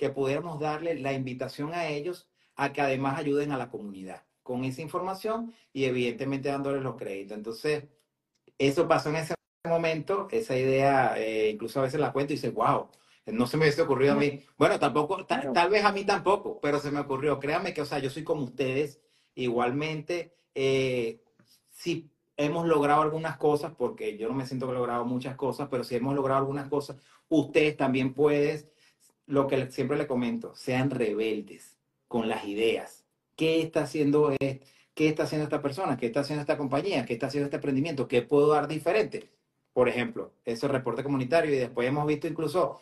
que 0.03 0.11
pudiéramos 0.11 0.59
darle 0.59 0.99
la 0.99 1.13
invitación 1.13 1.73
a 1.75 1.87
ellos 1.87 2.29
a 2.57 2.73
que 2.73 2.81
además 2.81 3.21
ayuden 3.21 3.53
a 3.53 3.57
la 3.57 3.71
comunidad 3.71 4.25
con 4.43 4.65
esa 4.65 4.83
información 4.83 5.55
y 5.73 5.85
evidentemente 5.85 6.49
dándoles 6.49 6.83
los 6.83 6.97
créditos. 6.97 7.37
Entonces, 7.37 7.85
eso 8.59 8.89
pasó 8.89 9.11
en 9.11 9.17
ese 9.17 9.35
momento, 9.65 10.27
esa 10.33 10.57
idea, 10.57 11.15
eh, 11.19 11.51
incluso 11.51 11.79
a 11.79 11.85
veces 11.85 12.01
la 12.01 12.13
cuento 12.13 12.33
y 12.33 12.37
dice, 12.37 12.51
wow, 12.51 12.89
no 13.27 13.47
se 13.47 13.57
me 13.57 13.63
hubiese 13.63 13.83
ocurrido 13.83 14.15
a 14.15 14.17
mí. 14.17 14.45
Bueno, 14.59 14.77
tampoco, 14.81 15.25
tal 15.25 15.71
vez 15.71 15.85
a 15.85 15.93
mí 15.93 16.05
tampoco, 16.05 16.59
pero 16.61 16.81
se 16.81 16.91
me 16.91 16.99
ocurrió. 16.99 17.39
Créanme 17.39 17.73
que, 17.73 17.83
o 17.83 17.87
sea, 17.87 18.01
yo 18.01 18.11
soy 18.11 18.25
como 18.25 18.43
ustedes, 18.43 19.01
igualmente, 19.37 20.35
eh, 20.57 21.23
si 21.71 22.11
hemos 22.37 22.67
logrado 22.67 23.03
algunas 23.03 23.37
cosas, 23.37 23.73
porque 23.79 24.19
yo 24.19 24.27
no 24.27 24.35
me 24.35 24.47
siento 24.47 24.67
que 24.67 24.73
he 24.73 24.75
logrado 24.75 25.05
muchas 25.05 25.37
cosas, 25.37 25.69
pero 25.71 25.85
si 25.85 25.95
hemos 25.95 26.17
logrado 26.17 26.41
algunas 26.41 26.69
cosas, 26.69 26.97
ustedes 27.29 27.77
también 27.77 28.15
pueden 28.15 28.73
lo 29.27 29.47
que 29.47 29.71
siempre 29.71 29.97
le 29.97 30.07
comento, 30.07 30.55
sean 30.55 30.91
rebeldes 30.91 31.77
con 32.09 32.29
las 32.29 32.45
ideas. 32.45 33.05
¿Qué 33.37 33.63
está 33.63 33.83
haciendo 33.83 34.37
¿Qué 34.95 35.09
está 35.09 35.23
haciendo 35.23 35.45
esta 35.45 35.63
persona? 35.63 35.97
¿Qué 35.97 36.07
está 36.07 36.21
haciendo 36.21 36.43
esta 36.43 36.59
compañía? 36.59 37.07
¿Qué 37.07 37.15
está 37.15 37.29
haciendo 37.29 37.47
este 37.47 37.57
emprendimiento? 37.57 38.09
¿Qué 38.09 38.23
puedo 38.23 38.49
dar 38.49 38.69
diferente? 38.69 39.31
Por 39.73 39.89
ejemplo, 39.89 40.33
ese 40.45 40.69
reporte 40.69 41.03
comunitario 41.03 41.55
y 41.55 41.59
después 41.59 41.89
hemos 41.89 42.07
visto 42.07 42.29
incluso 42.29 42.81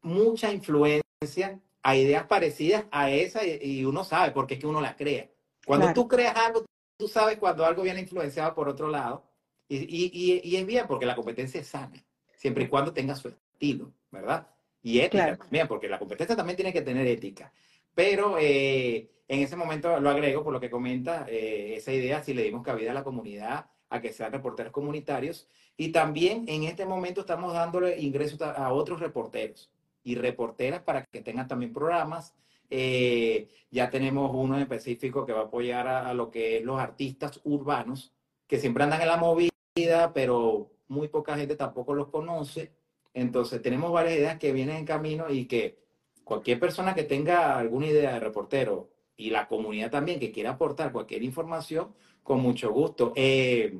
mucha 0.00 0.50
influencia 0.50 1.60
a 1.82 1.96
ideas 1.96 2.26
parecidas 2.26 2.86
a 2.90 3.10
esa 3.10 3.44
y 3.44 3.84
uno 3.84 4.02
sabe 4.02 4.32
porque 4.32 4.54
es 4.54 4.60
que 4.60 4.66
uno 4.66 4.80
la 4.80 4.96
crea. 4.96 5.28
Cuando 5.66 5.92
tú 5.92 6.08
creas 6.08 6.36
algo, 6.36 6.64
tú 6.96 7.06
sabes 7.06 7.36
cuando 7.36 7.66
algo 7.66 7.82
viene 7.82 8.00
influenciado 8.00 8.54
por 8.54 8.68
otro 8.68 8.88
lado 8.88 9.24
y, 9.68 9.76
y, 9.76 10.40
y 10.42 10.56
es 10.56 10.66
bien 10.66 10.86
porque 10.88 11.06
la 11.06 11.14
competencia 11.14 11.60
es 11.60 11.66
sana, 11.66 12.02
siempre 12.34 12.64
y 12.64 12.68
cuando 12.68 12.94
tenga 12.94 13.14
su 13.14 13.28
estilo, 13.28 13.92
¿verdad? 14.10 14.48
Y 14.82 15.00
ética 15.00 15.36
también, 15.36 15.68
porque 15.68 15.88
la 15.88 15.98
competencia 15.98 16.36
también 16.36 16.56
tiene 16.56 16.72
que 16.72 16.82
tener 16.82 17.06
ética. 17.06 17.52
Pero 17.94 18.36
eh, 18.38 19.10
en 19.28 19.40
ese 19.40 19.56
momento 19.56 20.00
lo 20.00 20.10
agrego 20.10 20.42
por 20.42 20.52
lo 20.52 20.60
que 20.60 20.70
comenta 20.70 21.26
eh, 21.28 21.74
esa 21.76 21.92
idea, 21.92 22.22
si 22.22 22.34
le 22.34 22.42
dimos 22.42 22.62
cabida 22.62 22.90
a 22.90 22.94
la 22.94 23.04
comunidad, 23.04 23.66
a 23.90 24.00
que 24.00 24.12
sean 24.12 24.32
reporteros 24.32 24.72
comunitarios. 24.72 25.48
Y 25.76 25.92
también 25.92 26.44
en 26.48 26.64
este 26.64 26.86
momento 26.86 27.20
estamos 27.20 27.52
dándole 27.52 27.98
ingresos 28.00 28.40
a, 28.42 28.72
otros 28.72 29.00
reporteros 29.00 29.70
y 30.02 30.16
reporteras 30.16 30.82
para 30.82 31.04
que 31.04 31.20
tengan 31.20 31.48
también 31.48 31.72
programas. 31.72 32.34
Eh, 32.70 33.48
ya 33.70 33.90
tenemos 33.90 34.30
uno 34.34 34.56
en 34.56 34.62
específico 34.62 35.26
que 35.26 35.32
va 35.32 35.40
a 35.40 35.44
apoyar 35.44 35.86
a, 35.86 36.08
a, 36.08 36.14
lo 36.14 36.30
que 36.30 36.58
es 36.58 36.64
los 36.64 36.80
artistas 36.80 37.40
urbanos, 37.44 38.12
que 38.46 38.58
siempre 38.58 38.84
andan 38.84 39.02
en 39.02 39.08
la 39.08 39.16
movida, 39.18 40.12
pero 40.14 40.70
muy 40.88 41.08
poca 41.08 41.36
gente 41.36 41.56
tampoco 41.56 41.94
los 41.94 42.08
conoce. 42.08 42.72
Entonces, 43.14 43.60
tenemos 43.62 43.92
varias 43.92 44.16
ideas 44.16 44.38
que 44.38 44.52
vienen 44.52 44.76
en 44.76 44.84
camino 44.84 45.30
y 45.30 45.46
que 45.46 45.78
cualquier 46.24 46.58
persona 46.58 46.94
que 46.94 47.04
tenga 47.04 47.58
alguna 47.58 47.86
idea 47.86 48.14
de 48.14 48.20
reportero 48.20 48.88
y 49.16 49.30
la 49.30 49.46
comunidad 49.46 49.90
también 49.90 50.18
que 50.18 50.32
quiera 50.32 50.50
aportar 50.50 50.92
cualquier 50.92 51.22
información, 51.22 51.94
con 52.22 52.40
mucho 52.40 52.72
gusto. 52.72 53.12
Eh, 53.14 53.78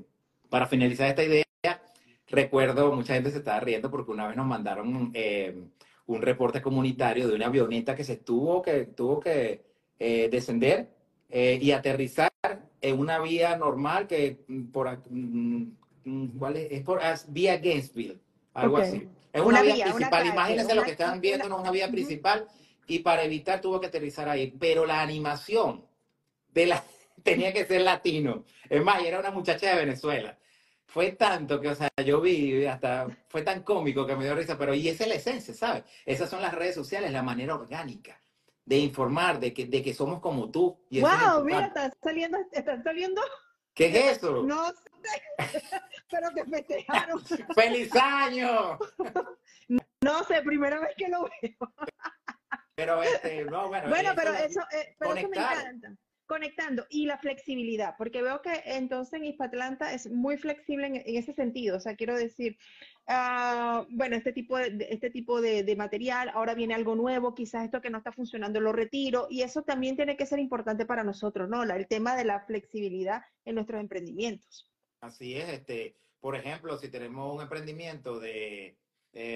para 0.49 0.67
finalizar 0.67 1.09
esta 1.09 1.25
idea, 1.25 1.45
recuerdo, 2.29 2.93
mucha 2.93 3.15
gente 3.15 3.31
se 3.31 3.39
estaba 3.39 3.61
riendo 3.61 3.91
porque 3.91 4.11
una 4.11 4.29
vez 4.29 4.37
nos 4.37 4.47
mandaron 4.47 5.11
eh, 5.15 5.63
un 6.07 6.23
reporte 6.23 6.61
comunitario 6.61 7.29
de 7.29 7.35
una 7.35 7.47
avioneta 7.47 7.95
que 7.97 8.05
se 8.05 8.17
tuvo 8.17 8.61
que, 8.61 8.87
tuvo 8.87 9.21
que 9.21 9.63
eh, 9.99 10.29
descender 10.31 10.91
y 11.35 11.71
aterrizar 11.71 12.31
en 12.83 12.99
una 12.99 13.19
vía 13.21 13.57
normal 13.57 14.07
que 14.07 14.45
mm, 14.47 14.65
por 14.65 15.03
mm, 15.09 15.63
mm, 16.05 16.27
¿cuál 16.39 16.59
es? 16.59 16.71
es 16.71 16.83
por 16.83 17.01
vía 17.29 17.57
Gainesville, 17.57 18.21
algo 18.53 18.77
así. 18.77 19.09
Es 19.33 19.41
una, 19.41 19.63
vía, 19.63 19.87
principal. 19.87 20.27
Imagínense 20.27 20.75
lo 20.75 20.83
que 20.83 20.91
están 20.93 21.21
viendo, 21.21 21.49
no 21.49 21.57
es 21.57 21.61
una 21.63 21.71
vía 21.71 21.89
principal 21.89 22.47
y 22.87 22.99
para 22.99 23.23
evitar 23.23 23.61
tuvo 23.61 23.81
que 23.81 23.87
aterrizar 23.87 24.29
ahí. 24.29 24.55
Pero 24.59 24.85
la 24.85 25.01
animación 25.01 25.87
de 26.49 26.67
la 26.67 26.85
tenía 27.23 27.53
que 27.53 27.65
ser 27.65 27.83
latino. 27.83 28.45
Es 28.69 28.83
más, 28.83 29.03
era 29.03 29.21
una 29.21 29.31
muchacha 29.31 29.71
de 29.71 29.77
Venezuela. 29.77 30.39
Fue 30.87 31.13
tanto 31.13 31.59
que, 31.59 31.69
o 31.69 31.75
sea, 31.75 31.89
yo 32.05 32.21
vi 32.21 32.67
hasta, 32.67 33.09
fue 33.29 33.41
tan 33.41 33.63
cómico 33.63 34.07
que 34.07 34.15
me 34.15 34.25
dio 34.25 34.35
risa, 34.35 34.59
pero 34.59 34.75
y 34.75 34.89
esa 34.89 35.05
es 35.05 35.09
la 35.09 35.15
esencia, 35.15 35.55
¿sabes? 35.55 35.85
Esas 36.05 36.29
son 36.29 36.43
las 36.43 36.55
redes 36.55 36.75
sociales, 36.75 37.11
la 37.11 37.23
manera 37.23 37.55
orgánica 37.55 38.21
de 38.65 38.79
informar, 38.79 39.41
de 39.41 39.53
que, 39.53 39.67
de 39.67 39.83
que 39.83 39.95
somos 39.95 40.21
como 40.21 40.51
tú. 40.51 40.79
Y 40.91 41.01
wow, 41.01 41.45
mira, 41.45 41.67
están 41.67 41.93
saliendo, 42.03 42.39
están 42.53 42.83
saliendo. 42.83 43.23
¿Qué 43.75 43.87
es 43.87 44.19
eso? 44.19 44.43
No 44.43 44.69
sé, 44.71 45.23
pero 46.11 46.31
te 46.35 46.45
festejaron. 46.45 47.23
¡Feliz 47.55 47.91
año! 47.97 48.79
No 50.05 50.25
sé, 50.25 50.43
primera 50.43 50.81
vez 50.81 50.97
que 50.97 51.07
lo 51.07 51.23
veo. 51.23 51.73
Pero 52.75 53.05
este, 53.05 53.45
no, 53.45 53.69
bueno. 53.69 53.89
Bueno, 53.89 54.11
pero 54.17 54.35
eso, 54.35 54.61
eh, 54.73 54.97
pero 54.99 55.15
eso 55.15 55.29
me 55.29 55.37
encanta 55.37 55.95
conectando 56.33 56.87
y 56.89 57.05
la 57.05 57.19
flexibilidad, 57.19 57.95
porque 57.99 58.23
veo 58.23 58.41
que 58.41 58.63
entonces 58.65 59.21
en 59.21 59.27
Hispatlanta 59.27 59.93
es 59.93 60.11
muy 60.11 60.39
flexible 60.39 60.87
en, 60.87 61.03
ese 61.05 61.35
sentido, 61.35 61.77
o 61.77 61.81
sea, 61.81 61.95
quiero 61.95 62.17
decir, 62.17 62.57
uh, 63.07 63.85
bueno, 63.91 64.17
este 64.17 64.33
tipo, 64.33 64.57
de, 64.57 64.87
este 64.89 65.11
tipo 65.11 65.43
de, 65.43 65.77
material, 65.77 66.31
ahora 66.31 66.55
viene 66.55 66.73
algo 66.73 66.95
nuevo, 66.95 67.35
quizás 67.35 67.67
esto 67.67 67.83
que 67.83 67.91
no 67.91 67.99
está 67.99 68.13
funcionando 68.13 68.61
lo 68.61 68.73
retiro, 68.73 69.27
y 69.29 69.43
eso 69.43 69.61
también 69.61 69.95
tiene 69.95 70.17
que 70.17 70.25
ser 70.25 70.39
importante 70.39 70.87
para 70.87 71.05
nosotros, 71.05 71.51
¿no? 71.51 71.65
el 71.65 71.87
tema 71.87 72.17
de 72.17 72.25
la 72.25 72.41
flexibilidad 72.41 73.23
en 73.45 73.57
nuestros 73.57 73.79
emprendimientos. 73.79 74.71
Así 75.03 75.37
es, 75.37 75.51
este, 75.51 75.97
por 76.19 76.35
ejemplo, 76.35 76.79
si 76.79 76.89
tenemos 76.89 77.35
un 77.35 77.43
emprendimiento 77.43 78.19
de 78.19 78.79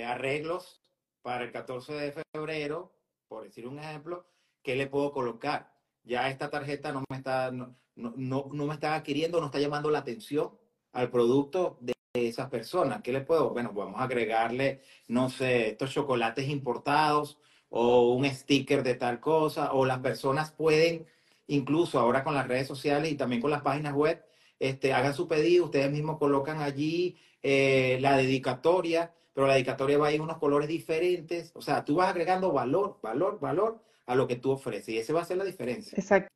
arreglos 0.07 0.83
para 1.21 1.45
el 1.45 1.53
14 1.53 1.93
de 1.93 2.25
febrero, 2.33 2.97
por 3.29 3.45
decir 3.45 3.67
un 3.67 3.81
ejemplo, 3.81 4.27
¿qué 4.63 4.77
le 4.77 4.87
puedo 4.87 5.13
colocar? 5.13 5.76
Ya 6.07 6.31
esta 6.31 6.49
tarjeta 6.49 6.93
no 6.93 7.05
me 7.11 7.17
está, 7.17 7.51
no, 7.51 7.75
no, 7.97 8.49
no 8.53 8.67
me 8.67 8.75
está 8.75 8.95
adquiriendo, 8.95 9.41
no 9.41 9.47
está 9.47 9.59
llamando 9.59 9.91
la 9.91 9.99
atención 9.99 10.53
al 10.93 11.11
producto 11.11 11.79
de 11.81 11.95
esas 12.15 12.49
personas. 12.49 13.03
¿Qué 13.03 13.13
le 13.13 13.21
puedo? 13.21 13.51
Bueno, 13.51 13.73
vamos 13.75 14.01
a 14.01 14.05
agregarle, 14.05 14.81
no 15.09 15.29
sé, 15.29 15.71
estos 15.71 15.93
chocolates 15.93 16.49
importados 16.49 17.39
o 17.69 18.13
un 18.13 18.25
sticker 18.25 18.83
de 18.83 18.95
tal 18.95 19.21
cosa, 19.21 19.73
o 19.73 19.85
las 19.85 19.99
personas 19.99 20.53
pueden, 20.53 21.07
incluso 21.49 21.99
ahora 21.99 22.25
con 22.25 22.35
las 22.35 22.47
redes 22.47 22.69
sociales 22.69 23.11
y 23.11 23.17
también 23.17 23.43
con 23.43 23.51
las 23.51 23.63
páginas 23.63 23.93
web, 23.93 24.25
este, 24.59 24.93
hagan 24.95 25.15
su 25.15 25.29
pedido, 25.29 25.67
ustedes 25.67 25.91
mismos 25.91 26.19
colocan 26.19 26.63
allí 26.63 27.19
eh, 27.43 27.99
la 28.01 28.17
dedicatoria, 28.17 29.13
pero 29.35 29.47
la 29.47 29.55
dedicatoria 29.55 29.99
va 29.99 30.07
a 30.07 30.13
ir 30.13 30.21
unos 30.21 30.39
colores 30.39 30.69
diferentes, 30.69 31.51
o 31.55 31.61
sea, 31.61 31.85
tú 31.85 31.97
vas 31.97 32.09
agregando 32.09 32.53
valor, 32.53 32.99
valor, 33.03 33.39
valor 33.41 33.83
a 34.07 34.15
lo 34.15 34.27
que 34.27 34.37
tú 34.37 34.53
ofreces. 34.53 34.89
Y 34.89 34.99
ese 34.99 35.13
va 35.13 35.23
a 35.23 35.25
ser 35.25 35.37
la 35.37 35.45
diferencia. 35.45 35.97
Exacto. 35.97 36.31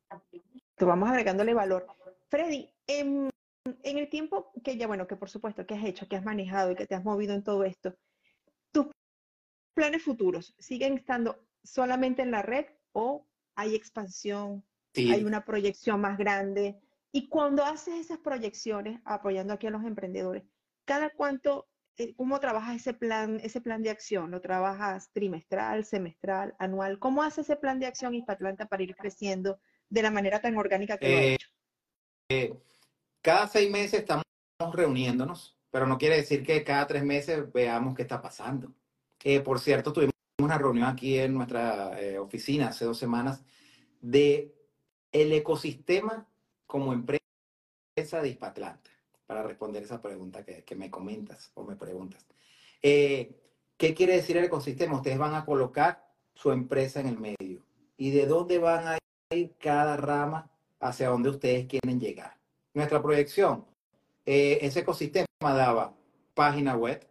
Vamos 0.78 1.09
agregándole 1.09 1.54
valor. 1.54 1.87
Freddy, 2.28 2.72
en, 2.87 3.30
el 3.83 4.09
tiempo 4.09 4.52
que 4.64 4.76
ya, 4.76 4.87
bueno, 4.87 5.06
que 5.06 5.16
por 5.16 5.30
supuesto 5.30 5.66
que 5.66 5.74
has 5.74 5.85
hecho, 5.85 6.09
que 6.09 6.16
has 6.16 6.24
manejado 6.24 6.72
y 6.72 6.74
que 6.74 6.87
te 6.87 6.94
has 6.94 7.04
movido 7.04 7.35
en 7.35 7.44
todo 7.44 7.64
esto, 7.64 7.94
¿tus 8.72 8.87
planes 9.74 10.02
futuros 10.02 10.54
siguen 10.59 10.94
estando 10.94 11.44
solamente 11.62 12.22
en 12.22 12.30
la 12.30 12.42
red 12.42 12.66
o 12.92 13.26
hay 13.54 13.74
expansión, 13.74 14.64
hay 14.94 15.24
una 15.24 15.44
proyección 15.44 16.00
más 16.00 16.18
grande? 16.18 16.80
Y 17.12 17.28
cuando 17.28 17.64
haces 17.64 17.94
esas 17.94 18.18
proyecciones, 18.18 19.00
apoyando 19.04 19.52
aquí 19.52 19.66
a 19.66 19.70
los 19.70 19.85
emprendedores, 19.85 20.44
¿cada 20.85 21.11
cuánto 21.11 21.68
¿cómo 22.16 22.40
trabajas 22.40 22.76
ese 22.76 22.94
plan, 22.94 23.40
ese 23.42 23.61
plan 23.61 23.83
de 23.83 23.90
acción? 23.90 24.31
¿Lo 24.31 24.40
trabajas 24.40 25.11
trimestral, 25.12 25.85
semestral, 25.85 26.55
anual? 26.59 26.98
¿Cómo 26.98 27.22
hace 27.22 27.42
ese 27.42 27.57
plan 27.57 27.79
de 27.79 27.87
acción 27.87 28.14
Hispatlanta 28.14 28.66
para 28.66 28.83
ir 28.83 28.94
creciendo 28.96 29.61
de 29.88 30.03
la 30.03 30.11
manera 30.11 30.40
tan 30.40 30.57
orgánica 30.57 30.96
que 30.96 31.09
lo 31.09 31.16
ha 31.16 31.22
eh, 31.22 31.35
hecho? 31.35 31.48
Eh, 32.31 32.55
cada 33.20 33.46
seis 33.48 33.70
meses 33.70 34.00
estamos 34.00 34.24
reuniéndonos, 34.72 35.59
pero 35.70 35.87
no 35.87 35.98
quiere 35.98 36.16
decir 36.16 36.42
que 36.44 36.64
cada 36.64 36.87
tres 36.87 37.05
meses 37.05 37.53
veamos 37.53 37.94
qué 37.94 38.03
está 38.03 38.20
pasando. 38.20 38.74
por 39.44 39.61
cierto, 39.61 39.92
tuvimos 39.92 40.14
una 40.38 40.59
reunión 40.59 40.88
aquí 40.88 41.18
en 41.18 41.35
nuestra 41.35 41.98
oficina 42.18 42.68
hace 42.68 42.85
dos 42.85 42.98
semanas 42.98 43.44
de 44.00 44.55
el 45.12 45.33
ecosistema 45.33 46.26
como 46.66 46.92
empresa 46.92 47.20
de 48.22 48.29
Hispatlanta 48.29 48.90
para 49.30 49.44
responder 49.44 49.84
esa 49.84 50.02
pregunta 50.02 50.44
que, 50.44 50.74
me 50.74 50.90
comentas 50.90 51.52
o 51.54 51.62
me 51.62 51.76
preguntas. 51.76 52.26
Eh, 52.82 53.40
¿Qué 53.76 53.94
quiere 53.94 54.14
decir 54.14 54.36
el 54.36 54.46
ecosistema? 54.46 54.96
Ustedes 54.96 55.18
van 55.18 55.36
a 55.36 55.44
colocar 55.44 56.04
su 56.34 56.50
empresa 56.50 56.98
en 56.98 57.06
el 57.06 57.16
medio. 57.16 57.62
¿Y 57.96 58.10
de 58.10 58.26
dónde 58.26 58.58
van 58.58 58.88
a 58.88 58.98
ir 59.30 59.54
cada 59.56 59.96
rama 59.96 60.50
hacia 60.80 61.10
donde 61.10 61.28
ustedes 61.28 61.68
quieren 61.68 62.00
llegar? 62.00 62.38
Nuestra 62.74 63.00
proyección, 63.00 63.66
eh, 64.26 64.58
ese 64.62 64.80
ecosistema 64.80 65.26
daba 65.40 65.94
página 66.34 66.76
web, 66.76 67.06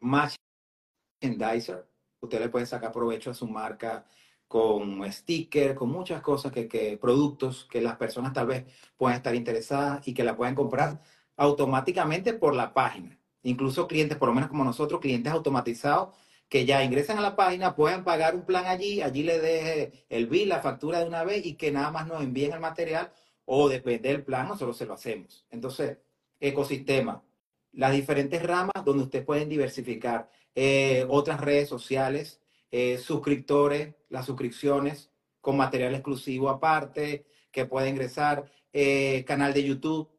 merchandiser, 0.00 1.86
usted 2.20 2.40
le 2.40 2.48
puede 2.48 2.64
sacar 2.64 2.92
provecho 2.92 3.30
a 3.30 3.34
su 3.34 3.46
marca 3.46 4.06
con 4.50 5.00
sticker, 5.12 5.76
con 5.76 5.90
muchas 5.90 6.20
cosas 6.22 6.50
que, 6.50 6.66
que, 6.66 6.98
productos 6.98 7.68
que 7.70 7.80
las 7.80 7.96
personas 7.96 8.32
tal 8.32 8.48
vez 8.48 8.64
puedan 8.96 9.16
estar 9.16 9.32
interesadas 9.36 10.08
y 10.08 10.12
que 10.12 10.24
la 10.24 10.36
pueden 10.36 10.56
comprar 10.56 11.00
automáticamente 11.36 12.32
por 12.32 12.56
la 12.56 12.74
página. 12.74 13.16
Incluso 13.44 13.86
clientes, 13.86 14.18
por 14.18 14.28
lo 14.28 14.34
menos 14.34 14.50
como 14.50 14.64
nosotros, 14.64 15.00
clientes 15.00 15.32
automatizados 15.32 16.16
que 16.48 16.66
ya 16.66 16.82
ingresan 16.82 17.18
a 17.18 17.20
la 17.20 17.36
página, 17.36 17.76
pueden 17.76 18.02
pagar 18.02 18.34
un 18.34 18.44
plan 18.44 18.66
allí, 18.66 19.02
allí 19.02 19.22
le 19.22 19.38
deje 19.38 20.04
el 20.08 20.26
bill, 20.26 20.48
la 20.48 20.60
factura 20.60 20.98
de 20.98 21.06
una 21.06 21.22
vez 21.22 21.46
y 21.46 21.54
que 21.54 21.70
nada 21.70 21.92
más 21.92 22.08
nos 22.08 22.20
envíen 22.20 22.52
el 22.52 22.58
material 22.58 23.12
o 23.44 23.68
depende 23.68 24.08
del 24.08 24.24
plan, 24.24 24.48
nosotros 24.48 24.76
se 24.76 24.84
lo 24.84 24.94
hacemos. 24.94 25.46
Entonces, 25.50 25.98
ecosistema, 26.40 27.22
las 27.70 27.92
diferentes 27.92 28.42
ramas 28.42 28.84
donde 28.84 29.04
ustedes 29.04 29.24
pueden 29.24 29.48
diversificar, 29.48 30.28
eh, 30.56 31.06
otras 31.08 31.40
redes 31.40 31.68
sociales, 31.68 32.39
eh, 32.70 32.98
suscriptores, 32.98 33.94
las 34.08 34.26
suscripciones 34.26 35.10
con 35.40 35.56
material 35.56 35.94
exclusivo 35.94 36.48
aparte, 36.48 37.26
que 37.50 37.64
puede 37.64 37.88
ingresar, 37.88 38.50
eh, 38.72 39.24
canal 39.26 39.52
de 39.52 39.64
YouTube, 39.64 40.10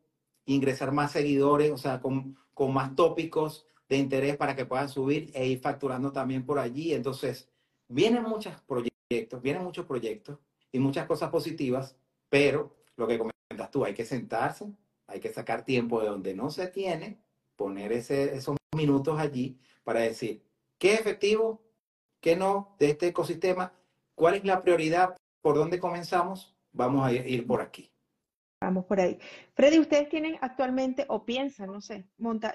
ingresar 0.45 0.91
más 0.91 1.11
seguidores, 1.11 1.71
o 1.71 1.77
sea, 1.77 2.01
con, 2.01 2.37
con 2.53 2.73
más 2.73 2.95
tópicos 2.95 3.65
de 3.87 3.97
interés 3.97 4.37
para 4.37 4.55
que 4.55 4.65
puedan 4.65 4.89
subir 4.89 5.31
e 5.33 5.47
ir 5.47 5.59
facturando 5.59 6.11
también 6.11 6.45
por 6.45 6.59
allí. 6.59 6.93
Entonces, 6.93 7.49
vienen 7.87 8.23
muchos 8.23 8.53
proyectos, 8.61 9.41
vienen 9.41 9.63
muchos 9.63 9.85
proyectos 9.85 10.39
y 10.71 10.79
muchas 10.79 11.05
cosas 11.05 11.29
positivas, 11.29 11.97
pero 12.29 12.75
lo 12.95 13.07
que 13.07 13.17
comentas 13.17 13.71
tú, 13.71 13.85
hay 13.85 13.93
que 13.93 14.05
sentarse, 14.05 14.71
hay 15.07 15.19
que 15.19 15.31
sacar 15.33 15.65
tiempo 15.65 16.01
de 16.01 16.07
donde 16.07 16.33
no 16.33 16.49
se 16.49 16.67
tiene, 16.67 17.21
poner 17.55 17.91
ese, 17.91 18.35
esos 18.35 18.55
minutos 18.75 19.19
allí 19.19 19.59
para 19.83 19.99
decir 20.01 20.43
qué 20.77 20.93
es 20.93 21.01
efectivo, 21.01 21.61
qué 22.21 22.36
no 22.36 22.75
de 22.79 22.91
este 22.91 23.07
ecosistema, 23.07 23.73
cuál 24.15 24.36
es 24.36 24.45
la 24.45 24.62
prioridad, 24.62 25.17
por 25.41 25.55
dónde 25.55 25.79
comenzamos, 25.79 26.55
vamos 26.71 27.05
a 27.05 27.12
ir 27.12 27.45
por 27.45 27.62
aquí. 27.62 27.91
Vamos 28.63 28.86
por 28.86 28.99
ahí. 28.99 29.17
Freddy, 29.55 29.79
¿ustedes 29.79 30.07
tienen 30.07 30.38
actualmente 30.39 31.05
o 31.10 31.25
piensan, 31.25 31.71
no 31.71 31.81
sé, 31.81 32.07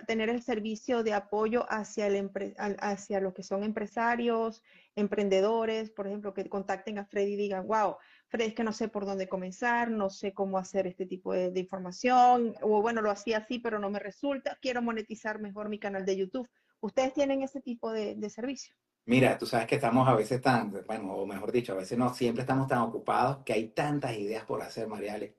tener 0.06 0.28
el 0.28 0.40
servicio 0.40 1.02
de 1.02 1.12
apoyo 1.12 1.66
hacia, 1.68 2.06
el 2.06 2.30
hacia 2.78 3.18
lo 3.18 3.34
que 3.34 3.42
son 3.42 3.64
empresarios, 3.64 4.62
emprendedores, 4.94 5.90
por 5.90 6.06
ejemplo, 6.06 6.32
que 6.32 6.48
contacten 6.48 7.00
a 7.00 7.06
Freddy 7.06 7.32
y 7.32 7.36
digan, 7.36 7.66
wow, 7.66 7.96
Freddy, 8.28 8.50
es 8.50 8.54
que 8.54 8.62
no 8.62 8.72
sé 8.72 8.86
por 8.86 9.04
dónde 9.04 9.28
comenzar, 9.28 9.90
no 9.90 10.08
sé 10.08 10.32
cómo 10.32 10.58
hacer 10.58 10.86
este 10.86 11.06
tipo 11.06 11.32
de, 11.32 11.58
información, 11.58 12.54
o 12.62 12.80
bueno, 12.80 13.02
lo 13.02 13.10
hacía 13.10 13.38
así, 13.38 13.58
pero 13.58 13.80
no 13.80 13.90
me 13.90 13.98
resulta, 13.98 14.56
quiero 14.62 14.82
monetizar 14.82 15.40
mejor 15.40 15.68
mi 15.68 15.80
canal 15.80 16.06
de 16.06 16.18
YouTube. 16.18 16.48
¿Ustedes 16.78 17.14
tienen 17.14 17.42
ese 17.42 17.60
tipo 17.60 17.90
de 17.90 18.30
servicio? 18.30 18.76
Mira, 19.06 19.38
tú 19.38 19.46
sabes 19.46 19.66
que 19.66 19.76
estamos 19.76 20.08
a 20.08 20.14
veces 20.14 20.40
tan, 20.42 20.72
bueno, 20.86 21.14
o 21.14 21.26
mejor 21.26 21.52
dicho, 21.52 21.72
a 21.72 21.76
veces 21.76 21.96
no, 21.96 22.12
siempre 22.14 22.42
estamos 22.42 22.68
tan 22.68 22.80
ocupados 22.80 23.38
que 23.44 23.52
hay 23.52 23.68
tantas 23.68 24.16
ideas 24.16 24.44
por 24.44 24.62
hacer, 24.62 24.88
Mariale 24.88 25.36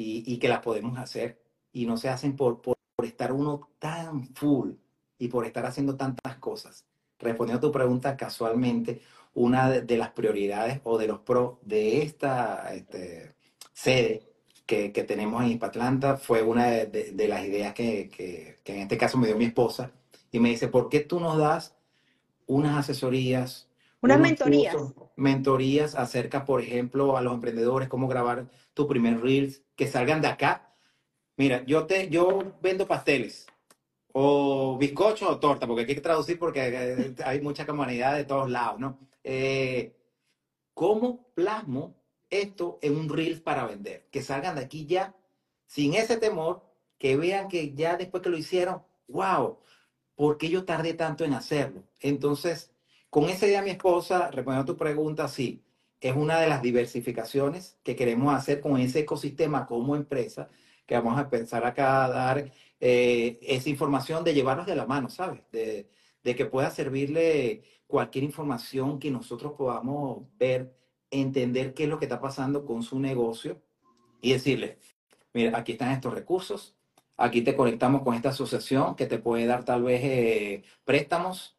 y, 0.00 0.38
que 0.38 0.48
las 0.48 0.60
podemos 0.60 0.98
hacer 0.98 1.42
y 1.72 1.86
no 1.86 1.96
se 1.96 2.08
hacen 2.08 2.36
por, 2.36 2.60
por, 2.60 2.76
estar 3.04 3.32
uno 3.32 3.70
tan 3.78 4.24
full 4.34 4.72
y 5.18 5.28
por 5.28 5.46
estar 5.46 5.66
haciendo 5.66 5.96
tantas 5.96 6.36
cosas. 6.36 6.84
Respondiendo 7.18 7.58
a 7.58 7.70
tu 7.70 7.72
pregunta 7.72 8.16
casualmente, 8.16 9.02
una 9.34 9.70
de, 9.70 9.96
las 9.96 10.10
prioridades 10.10 10.80
o 10.84 10.98
de 10.98 11.06
los 11.06 11.20
pros 11.20 11.58
de 11.62 12.02
esta 12.02 12.74
este, 12.74 13.34
sede 13.72 14.28
que, 14.66 14.92
que, 14.92 15.04
tenemos 15.04 15.44
en 15.44 15.62
Atlanta 15.62 16.16
fue 16.16 16.42
una 16.42 16.66
de, 16.66 17.12
de, 17.12 17.28
las 17.28 17.44
ideas 17.44 17.72
que, 17.74 18.08
que, 18.08 18.56
que, 18.64 18.74
en 18.74 18.80
este 18.82 18.98
caso 18.98 19.18
me 19.18 19.28
dio 19.28 19.36
mi 19.36 19.46
esposa 19.46 19.92
y 20.32 20.40
me 20.40 20.50
dice, 20.50 20.68
¿por 20.68 20.88
qué 20.88 21.00
tú 21.00 21.20
nos 21.20 21.38
das 21.38 21.76
unas 22.48 22.76
asesorías. 22.76 23.68
Unas 24.00 24.18
mentorías. 24.18 24.76
mentorías 25.16 25.94
acerca, 25.94 26.44
por 26.44 26.60
ejemplo, 26.60 27.16
a 27.16 27.20
los 27.20 27.34
emprendedores, 27.34 27.88
cómo 27.88 28.08
grabar 28.08 28.48
tu 28.74 28.86
primer 28.88 29.20
Reels, 29.20 29.62
que 29.76 29.86
salgan 29.86 30.20
de 30.20 30.28
acá. 30.28 30.74
Mira, 31.36 31.64
yo, 31.64 31.86
te, 31.86 32.08
yo 32.08 32.54
vendo 32.60 32.86
pasteles 32.86 33.46
o 34.12 34.76
bizcocho 34.78 35.28
o 35.28 35.38
torta, 35.38 35.66
porque 35.66 35.82
hay 35.82 35.94
que 35.94 36.00
traducir 36.00 36.38
porque 36.38 36.60
eh, 36.66 37.14
hay 37.24 37.40
mucha 37.40 37.66
comunidad 37.66 38.16
de 38.16 38.24
todos 38.24 38.50
lados, 38.50 38.80
¿no? 38.80 38.98
Eh, 39.22 39.94
¿Cómo 40.74 41.32
plasmo 41.34 41.94
esto 42.30 42.78
en 42.82 42.96
un 42.96 43.08
reel 43.08 43.42
para 43.42 43.66
vender? 43.66 44.08
Que 44.10 44.22
salgan 44.22 44.56
de 44.56 44.62
aquí 44.62 44.86
ya 44.86 45.14
sin 45.66 45.94
ese 45.94 46.16
temor, 46.16 46.64
que 46.98 47.16
vean 47.16 47.48
que 47.48 47.74
ya 47.74 47.96
después 47.96 48.22
que 48.22 48.30
lo 48.30 48.38
hicieron, 48.38 48.82
wow, 49.08 49.58
¿por 50.18 50.36
qué 50.36 50.48
yo 50.48 50.64
tardé 50.64 50.94
tanto 50.94 51.24
en 51.24 51.32
hacerlo? 51.32 51.84
Entonces, 52.00 52.72
con 53.08 53.26
esa 53.30 53.46
idea 53.46 53.62
mi 53.62 53.70
esposa, 53.70 54.32
respondiendo 54.32 54.72
a 54.72 54.74
tu 54.74 54.76
pregunta, 54.76 55.28
sí, 55.28 55.62
es 56.00 56.16
una 56.16 56.40
de 56.40 56.48
las 56.48 56.60
diversificaciones 56.60 57.78
que 57.84 57.94
queremos 57.94 58.34
hacer 58.34 58.60
con 58.60 58.80
ese 58.80 58.98
ecosistema 58.98 59.64
como 59.64 59.94
empresa, 59.94 60.48
que 60.86 60.96
vamos 60.96 61.16
a 61.20 61.30
pensar 61.30 61.64
acá 61.64 62.04
a 62.04 62.08
dar 62.08 62.50
eh, 62.80 63.38
esa 63.42 63.70
información 63.70 64.24
de 64.24 64.34
llevarnos 64.34 64.66
de 64.66 64.74
la 64.74 64.86
mano, 64.86 65.08
¿sabes? 65.08 65.42
De, 65.52 65.88
de 66.24 66.34
que 66.34 66.46
pueda 66.46 66.70
servirle 66.70 67.62
cualquier 67.86 68.24
información 68.24 68.98
que 68.98 69.12
nosotros 69.12 69.52
podamos 69.56 70.24
ver, 70.36 70.74
entender 71.12 71.74
qué 71.74 71.84
es 71.84 71.88
lo 71.88 72.00
que 72.00 72.06
está 72.06 72.20
pasando 72.20 72.66
con 72.66 72.82
su 72.82 72.98
negocio 72.98 73.62
y 74.20 74.32
decirle, 74.32 74.78
mira, 75.32 75.56
aquí 75.56 75.72
están 75.72 75.92
estos 75.92 76.12
recursos, 76.12 76.76
aquí 77.18 77.42
te 77.42 77.54
conectamos 77.56 78.02
con 78.02 78.14
esta 78.14 78.30
asociación 78.30 78.96
que 78.96 79.06
te 79.06 79.18
puede 79.18 79.46
dar 79.46 79.64
tal 79.64 79.82
vez 79.82 80.00
eh, 80.04 80.62
préstamos, 80.84 81.58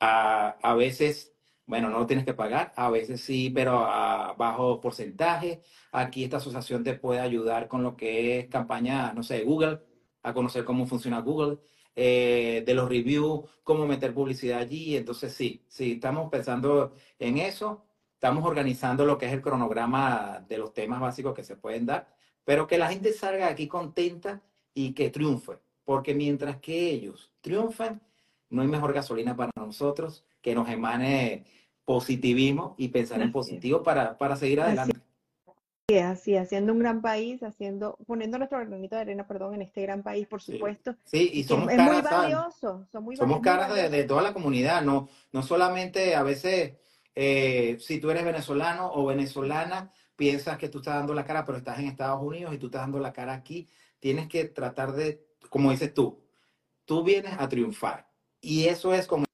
a, 0.00 0.56
a 0.62 0.74
veces 0.74 1.30
bueno, 1.70 1.88
no 1.88 2.00
lo 2.00 2.06
tienes 2.06 2.24
que 2.24 2.34
pagar, 2.34 2.72
a 2.76 2.90
veces 2.90 3.20
sí, 3.20 3.48
pero 3.54 3.78
a 3.86 4.34
bajo 4.34 4.80
porcentaje. 4.80 5.62
Aquí 5.92 6.24
esta 6.24 6.38
asociación 6.38 6.82
te 6.82 6.94
puede 6.94 7.20
ayudar 7.20 7.68
con 7.68 7.84
lo 7.84 7.96
que 7.96 8.40
es 8.40 8.48
campaña, 8.48 9.12
no 9.12 9.22
sé, 9.22 9.44
Google, 9.44 9.80
a 10.24 10.34
conocer 10.34 10.64
cómo 10.64 10.86
funciona 10.86 11.20
Google, 11.20 11.58
eh, 11.94 12.64
de 12.66 12.74
los 12.74 12.88
reviews, 12.88 13.48
cómo 13.62 13.86
meter 13.86 14.12
publicidad 14.12 14.58
allí. 14.58 14.96
Entonces, 14.96 15.32
sí, 15.32 15.64
sí, 15.68 15.92
estamos 15.92 16.28
pensando 16.28 16.94
en 17.20 17.38
eso. 17.38 17.84
Estamos 18.14 18.44
organizando 18.44 19.06
lo 19.06 19.16
que 19.16 19.26
es 19.26 19.32
el 19.32 19.40
cronograma 19.40 20.44
de 20.48 20.58
los 20.58 20.74
temas 20.74 21.00
básicos 21.00 21.34
que 21.34 21.44
se 21.44 21.56
pueden 21.56 21.86
dar, 21.86 22.08
pero 22.44 22.66
que 22.66 22.78
la 22.78 22.88
gente 22.88 23.12
salga 23.12 23.46
aquí 23.48 23.68
contenta 23.68 24.42
y 24.74 24.92
que 24.92 25.10
triunfe, 25.10 25.58
porque 25.84 26.14
mientras 26.14 26.58
que 26.58 26.90
ellos 26.90 27.32
triunfen, 27.40 28.00
no 28.48 28.62
hay 28.62 28.68
mejor 28.68 28.92
gasolina 28.92 29.36
para 29.36 29.50
nosotros 29.56 30.24
que 30.40 30.54
nos 30.54 30.68
emane 30.68 31.44
positivismo 31.84 32.74
y 32.78 32.88
pensar 32.88 33.20
en 33.20 33.32
positivo 33.32 33.82
para, 33.82 34.16
para 34.16 34.36
seguir 34.36 34.60
adelante. 34.60 35.00
Sí, 35.90 35.98
así, 35.98 36.36
haciendo 36.36 36.72
un 36.72 36.78
gran 36.78 37.02
país, 37.02 37.42
haciendo, 37.42 37.98
poniendo 38.06 38.38
nuestro 38.38 38.60
granito 38.60 38.94
de 38.94 39.00
arena, 39.00 39.26
perdón, 39.26 39.54
en 39.54 39.62
este 39.62 39.82
gran 39.82 40.04
país, 40.04 40.24
por 40.28 40.40
supuesto. 40.40 40.94
Sí, 41.04 41.30
y 41.34 41.42
somos 41.42 41.66
caras, 41.66 41.92
muy 41.92 42.02
valioso, 42.02 42.86
somos 42.92 43.40
caras 43.40 43.90
de, 43.90 44.04
toda 44.04 44.22
la 44.22 44.32
comunidad, 44.32 44.82
no, 44.82 45.08
no 45.32 45.42
solamente 45.42 46.14
a 46.14 46.22
veces, 46.22 46.74
eh, 47.16 47.76
si 47.80 47.98
tú 47.98 48.08
eres 48.08 48.24
venezolano 48.24 48.92
o 48.92 49.06
venezolana, 49.06 49.90
piensas 50.14 50.58
que 50.58 50.68
tú 50.68 50.78
estás 50.78 50.94
dando 50.94 51.12
la 51.12 51.24
cara, 51.24 51.44
pero 51.44 51.58
estás 51.58 51.80
en 51.80 51.86
Estados 51.86 52.22
Unidos 52.22 52.54
y 52.54 52.58
tú 52.58 52.66
estás 52.66 52.82
dando 52.82 53.00
la 53.00 53.12
cara 53.12 53.32
aquí, 53.32 53.66
tienes 54.00 54.28
que 54.28 54.46
tratar 54.46 54.92
de, 54.92 55.24
como 55.48 55.70
dices 55.70 55.94
tú, 55.94 56.24
tú 56.84 57.04
vienes 57.04 57.34
a 57.38 57.48
triunfar. 57.48 58.10
Y 58.40 58.66
eso 58.66 58.94
es 58.94 59.06
como 59.06 59.24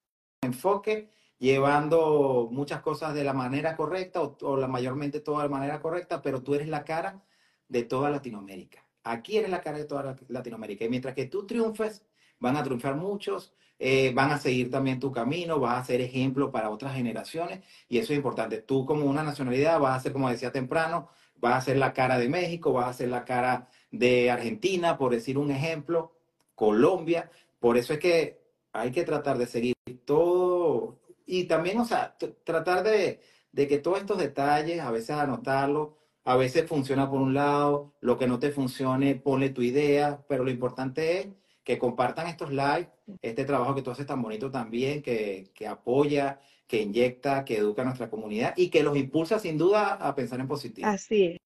enfoque 0.43 1.11
llevando 1.39 2.49
muchas 2.51 2.83
cosas 2.83 3.14
de 3.14 3.25
la 3.25 3.33
manera 3.33 3.77
correcta 3.77 4.23
o, 4.23 4.57
la 4.57 4.69
mayormente 4.69 5.21
toda 5.21 5.45
de 5.45 5.49
manera 5.49 5.81
correcta, 5.81 6.23
pero 6.23 6.43
tú 6.43 6.55
eres 6.55 6.69
la 6.69 6.85
cara 6.85 7.23
de 7.69 7.83
toda 7.85 8.11
Latinoamérica. 8.11 8.87
Aquí 9.05 9.39
eres 9.39 9.51
la 9.51 9.61
cara 9.61 9.79
de 9.79 9.85
toda 9.85 10.17
Latinoamérica. 10.29 10.85
Y 10.85 10.89
mientras 10.89 11.14
que 11.14 11.27
tú 11.27 11.47
triunfes, 11.47 12.05
van 12.41 12.57
a 12.57 12.62
triunfar 12.64 12.97
muchos, 12.97 13.55
eh, 13.79 14.12
van 14.14 14.31
a 14.31 14.39
seguir 14.39 14.71
también 14.71 14.99
tu 14.99 15.12
camino, 15.12 15.61
vas 15.61 15.83
a 15.83 15.85
ser 15.85 16.01
ejemplo 16.01 16.51
para 16.51 16.71
otras 16.71 16.95
generaciones 16.95 17.62
y 17.89 17.99
eso 17.99 18.12
es 18.12 18.17
importante. 18.17 18.62
Tú 18.62 18.87
como 18.87 19.07
una 19.07 19.23
nacionalidad 19.23 19.79
vas 19.81 19.97
a 19.99 20.01
ser, 20.01 20.12
como 20.12 20.31
decía 20.31 20.51
temprano, 20.51 21.09
vas 21.37 21.59
a 21.59 21.61
ser 21.61 21.77
la 21.77 21.93
cara 21.93 22.19
de 22.19 22.29
México, 22.29 22.73
vas 22.73 22.89
a 22.89 22.93
ser 22.95 23.09
la 23.09 23.25
cara 23.25 23.69
de 23.99 24.30
Argentina, 24.30 24.99
por 24.99 25.12
decir 25.12 25.38
un 25.38 25.51
ejemplo, 25.51 26.12
Colombia. 26.55 27.30
Por 27.59 27.76
eso 27.76 27.92
es 27.92 27.99
que 27.99 28.40
hay 28.72 28.90
que 28.90 29.05
tratar 29.05 29.38
de 29.38 29.47
seguir 29.47 29.74
todo 30.05 30.99
y 31.26 31.44
también, 31.44 31.78
o 31.80 31.84
sea, 31.84 32.16
tratar 32.44 32.84
de, 32.84 33.20
que 33.55 33.78
todos 33.78 33.99
estos 33.99 34.18
detalles, 34.18 34.80
a 34.80 34.90
veces 34.90 35.11
anotarlos, 35.11 35.90
a 36.24 36.36
veces 36.36 36.68
funciona 36.68 37.11
por 37.11 37.20
un 37.20 37.34
lado, 37.34 37.94
lo 38.01 38.16
que 38.16 38.28
no 38.28 38.38
te 38.38 38.51
funcione, 38.51 39.16
ponle 39.16 39.51
tu 39.51 39.62
idea, 39.62 40.24
pero 40.28 40.44
lo 40.44 40.51
importante 40.51 41.20
es 41.20 41.28
que 41.64 41.78
compartan 41.78 42.28
estos 42.28 42.51
lives, 42.51 42.88
este 43.22 43.44
trabajo 43.44 43.74
que 43.74 43.82
tú 43.82 43.90
haces 43.90 44.07
tan 44.07 44.22
bonito 44.22 44.51
también, 44.51 45.03
que, 45.03 45.51
que 45.53 45.66
apoya, 45.66 46.40
que 46.66 46.80
inyecta, 46.80 47.44
que 47.44 47.59
educa 47.59 47.82
a 47.82 47.86
nuestra 47.86 48.09
comunidad 48.09 48.55
y 48.57 48.70
que 48.70 48.84
los 48.84 48.97
impulsa 48.97 49.38
sin 49.38 49.59
duda 49.59 49.94
a 49.94 50.14
pensar 50.14 50.38
en 50.38 50.49
positivo. 50.49 50.86
Así 50.86 51.24
es, 51.24 51.38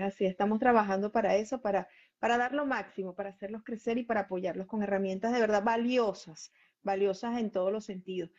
así 0.00 0.24
estamos 0.24 0.58
trabajando 0.58 1.12
para 1.12 1.36
eso, 1.36 1.60
para, 1.60 1.88
para 2.18 2.38
dar 2.38 2.54
lo 2.54 2.64
máximo, 2.64 3.14
para 3.14 3.30
hacerlos 3.30 3.62
crecer 3.62 3.98
y 3.98 4.04
para 4.04 4.22
apoyarlos 4.22 4.66
con 4.66 4.82
herramientas 4.82 5.32
de 5.32 5.40
verdad 5.40 5.62
valiosas, 5.62 6.52
valiosas 6.82 7.38
en 7.38 7.50
todos 7.50 7.70
los 7.70 7.84
sentidos. 7.84 8.30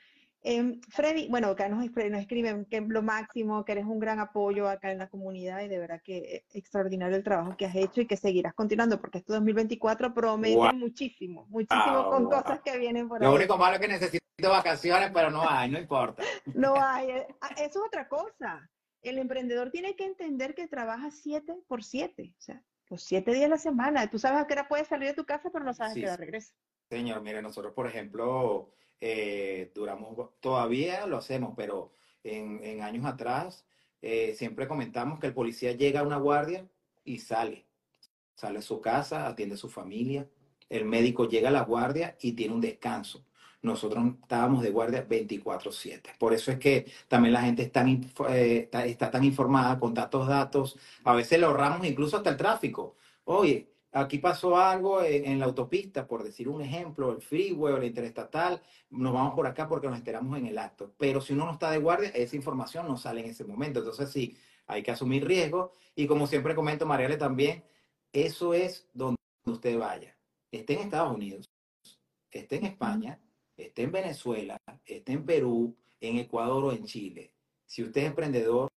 Eh, 0.45 0.81
Freddy, 0.89 1.29
bueno, 1.29 1.47
acá 1.47 1.69
nos, 1.69 1.85
nos, 1.85 2.19
escriben 2.19 2.65
que 2.65 2.81
lo 2.81 3.01
máximo, 3.01 3.63
que 3.63 3.71
eres 3.71 3.85
un 3.85 3.99
gran 3.99 4.19
apoyo 4.19 4.67
acá 4.67 4.91
en 4.91 4.97
la 4.97 5.07
comunidad 5.07 5.61
y 5.61 5.69
de 5.69 5.77
verdad 5.77 6.01
que 6.03 6.43
extraordinario 6.51 7.15
el 7.15 7.23
trabajo 7.23 7.55
que 7.55 7.65
has 7.65 7.75
hecho 7.75 8.01
y 8.01 8.07
que 8.07 8.17
seguirás 8.17 8.53
continuando 8.53 8.99
porque 8.99 9.19
este 9.19 9.31
2024 9.31 10.13
promete 10.13 10.73
muchísimo, 10.73 11.45
muchísimo 11.47 12.09
con 12.09 12.25
cosas 12.25 12.59
que 12.61 12.77
vienen 12.77 13.07
por 13.07 13.21
ahí. 13.21 13.29
Lo 13.29 13.35
único 13.35 13.57
malo 13.57 13.75
es 13.75 13.81
que 13.81 13.87
necesito 13.87 14.23
vacaciones, 14.41 15.11
pero 15.13 15.29
no 15.29 15.49
hay, 15.49 15.69
no 15.69 15.79
importa. 15.79 16.23
No 16.53 16.75
hay, 16.77 17.09
eh, 17.09 17.27
ah, 17.39 17.51
eso 17.57 17.79
es 17.79 17.87
otra 17.87 18.09
cosa. 18.09 18.69
El 19.03 19.17
emprendedor 19.17 19.69
tiene 19.69 19.95
que 19.95 20.05
entender 20.05 20.55
que 20.55 20.67
trabaja 20.67 21.11
7 21.11 21.55
por 21.67 21.83
7, 21.83 22.33
o 22.37 22.41
sea, 22.41 22.63
los 22.89 23.03
7 23.03 23.33
días 23.33 23.45
a 23.45 23.49
la 23.49 23.57
semana. 23.57 24.09
Tú 24.09 24.17
sabes 24.17 24.41
a 24.41 24.47
qué 24.47 24.53
hora 24.53 24.67
puedes 24.67 24.87
salir 24.87 25.09
de 25.09 25.13
tu 25.13 25.25
casa, 25.25 25.49
pero 25.51 25.65
no 25.65 25.73
sabes 25.73 25.91
a 25.91 25.95
qué 25.95 26.05
hora 26.05 26.17
regresa. 26.17 26.53
Señor, 26.89 27.21
mire, 27.21 27.41
nosotros, 27.41 27.73
por 27.73 27.87
ejemplo, 27.87 28.71
eh, 29.01 29.71
duramos, 29.75 30.29
todavía 30.39 31.05
lo 31.05 31.17
hacemos, 31.17 31.53
pero 31.57 31.91
en, 32.23 32.81
años 32.81 33.05
atrás 33.05 33.65
eh, 34.01 34.33
siempre 34.35 34.67
comentamos 34.67 35.19
que 35.19 35.27
el 35.27 35.33
policía 35.33 35.73
llega 35.73 35.99
a 35.99 36.03
una 36.03 36.17
guardia 36.17 36.65
y 37.03 37.19
sale. 37.19 37.65
Sale 38.35 38.59
a 38.59 38.61
su 38.61 38.79
casa, 38.79 39.27
atiende 39.27 39.55
a 39.55 39.57
su 39.57 39.69
familia. 39.69 40.27
El 40.69 40.85
médico 40.85 41.27
llega 41.27 41.49
a 41.49 41.51
la 41.51 41.63
guardia 41.63 42.15
y 42.21 42.33
tiene 42.33 42.53
un 42.53 42.61
descanso. 42.61 43.25
Nosotros 43.64 44.03
estábamos 44.22 44.61
de 44.61 44.72
guardia 44.72 45.07
24/7. 45.07 46.11
Por 46.20 46.34
eso 46.34 46.51
es 46.51 46.59
que 46.59 46.91
también 47.07 47.34
la 47.34 47.41
gente 47.43 47.64
está, 47.64 47.86
eh, 48.30 48.70
está 48.86 49.09
tan 49.09 49.24
informada 49.24 49.80
con 49.80 49.93
datos, 49.93 50.28
datos. 50.28 50.78
A 51.05 51.14
veces 51.14 51.39
le 51.39 51.45
ahorramos 51.45 51.88
incluso 51.88 52.18
hasta 52.18 52.30
el 52.30 52.38
tráfico. 52.38 52.97
Oye, 53.24 53.74
aquí 53.93 54.18
pasó 54.18 54.57
algo 54.57 55.01
en, 55.01 55.39
la 55.39 55.45
autopista, 55.45 56.05
por 56.05 56.24
decir 56.24 56.49
un 56.49 56.61
ejemplo, 56.61 57.11
el 57.14 57.22
freeway 57.22 57.74
o 57.74 57.78
la 57.78 57.86
interestatal, 57.86 58.61
nos 58.89 59.14
vamos 59.14 59.34
por 59.34 59.47
acá 59.47 59.68
porque 59.68 59.88
nos 59.88 59.97
enteramos 59.97 60.38
en 60.38 60.47
el 60.47 60.57
acto. 60.57 60.93
Pero 60.97 61.22
si 61.22 61.32
uno 61.32 61.45
no 61.45 61.53
está 61.53 61.72
de 61.72 61.78
guardia, 61.78 62.09
esa 62.09 62.36
información 62.36 62.86
no 62.86 62.97
sale 62.97 63.22
en 63.22 63.28
ese 63.28 63.45
momento. 63.45 63.80
Entonces 63.80 64.11
sí, 64.11 64.38
hay 64.68 64.84
que 64.84 64.91
asumir 64.91 65.26
riesgos. 65.26 65.72
Y 65.95 66.05
como 66.05 66.28
siempre 66.28 66.53
comento, 66.53 66.86
Mariale 66.86 67.16
también, 67.16 67.64
eso 68.11 68.53
es 68.53 68.89
donde 68.93 69.18
usted 69.45 69.78
vaya. 69.78 70.18
Esté 70.51 70.74
en 70.74 70.80
Estados 70.82 71.16
Unidos, 71.16 71.49
esté 72.30 72.57
en 72.57 72.66
España, 72.66 73.20
esté 73.57 73.83
en 73.83 73.91
Venezuela, 73.91 74.57
esté 74.85 75.13
en 75.13 75.25
Perú, 75.25 75.75
en 75.99 76.17
Ecuador 76.17 76.65
o 76.65 76.71
en 76.71 76.85
Chile. 76.85 77.33
Si 77.65 77.83
usted 77.83 78.01
es 78.01 78.07
emprendedor 78.07 78.69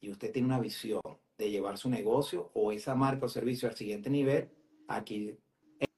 y 0.00 0.10
usted 0.10 0.32
tiene 0.32 0.48
una 0.48 0.60
visión 0.60 1.00
de 1.38 1.50
llevar 1.50 1.78
su 1.78 1.88
negocio 1.88 2.50
o 2.54 2.72
esa 2.72 2.94
marca 2.94 3.26
o 3.26 3.28
servicio 3.28 3.68
al 3.68 3.76
siguiente 3.76 4.10
nivel, 4.10 4.48
aquí 4.88 5.36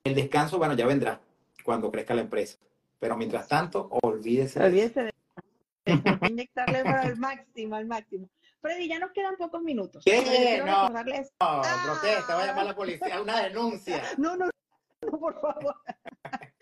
el 0.04 0.14
descanso, 0.14 0.58
bueno, 0.58 0.74
ya 0.74 0.86
vendrá 0.86 1.20
cuando 1.64 1.90
crezca 1.90 2.14
la 2.14 2.22
empresa. 2.22 2.58
Pero 2.98 3.16
mientras 3.16 3.48
tanto, 3.48 3.88
olvídese. 4.02 4.62
Olvídese 4.62 5.04
de, 5.04 5.12
inyectarle 6.28 6.78
al 6.78 7.16
máximo, 7.16 7.76
al 7.76 7.86
máximo. 7.86 8.28
Freddy, 8.60 8.88
ya 8.88 8.98
nos 8.98 9.12
quedan 9.12 9.36
pocos 9.36 9.62
minutos. 9.62 10.02
¿Qué? 10.04 10.62
No, 10.64 10.88
no, 10.88 10.94
protesta, 10.94 12.34
voy 12.34 12.44
a 12.44 12.46
llamar 12.46 12.64
a 12.64 12.64
la 12.64 12.74
policía, 12.74 13.20
una 13.20 13.42
denuncia. 13.42 14.02
No, 14.16 14.36
no, 14.36 14.46
no, 14.46 15.20
por 15.20 15.38
favor. 15.40 15.76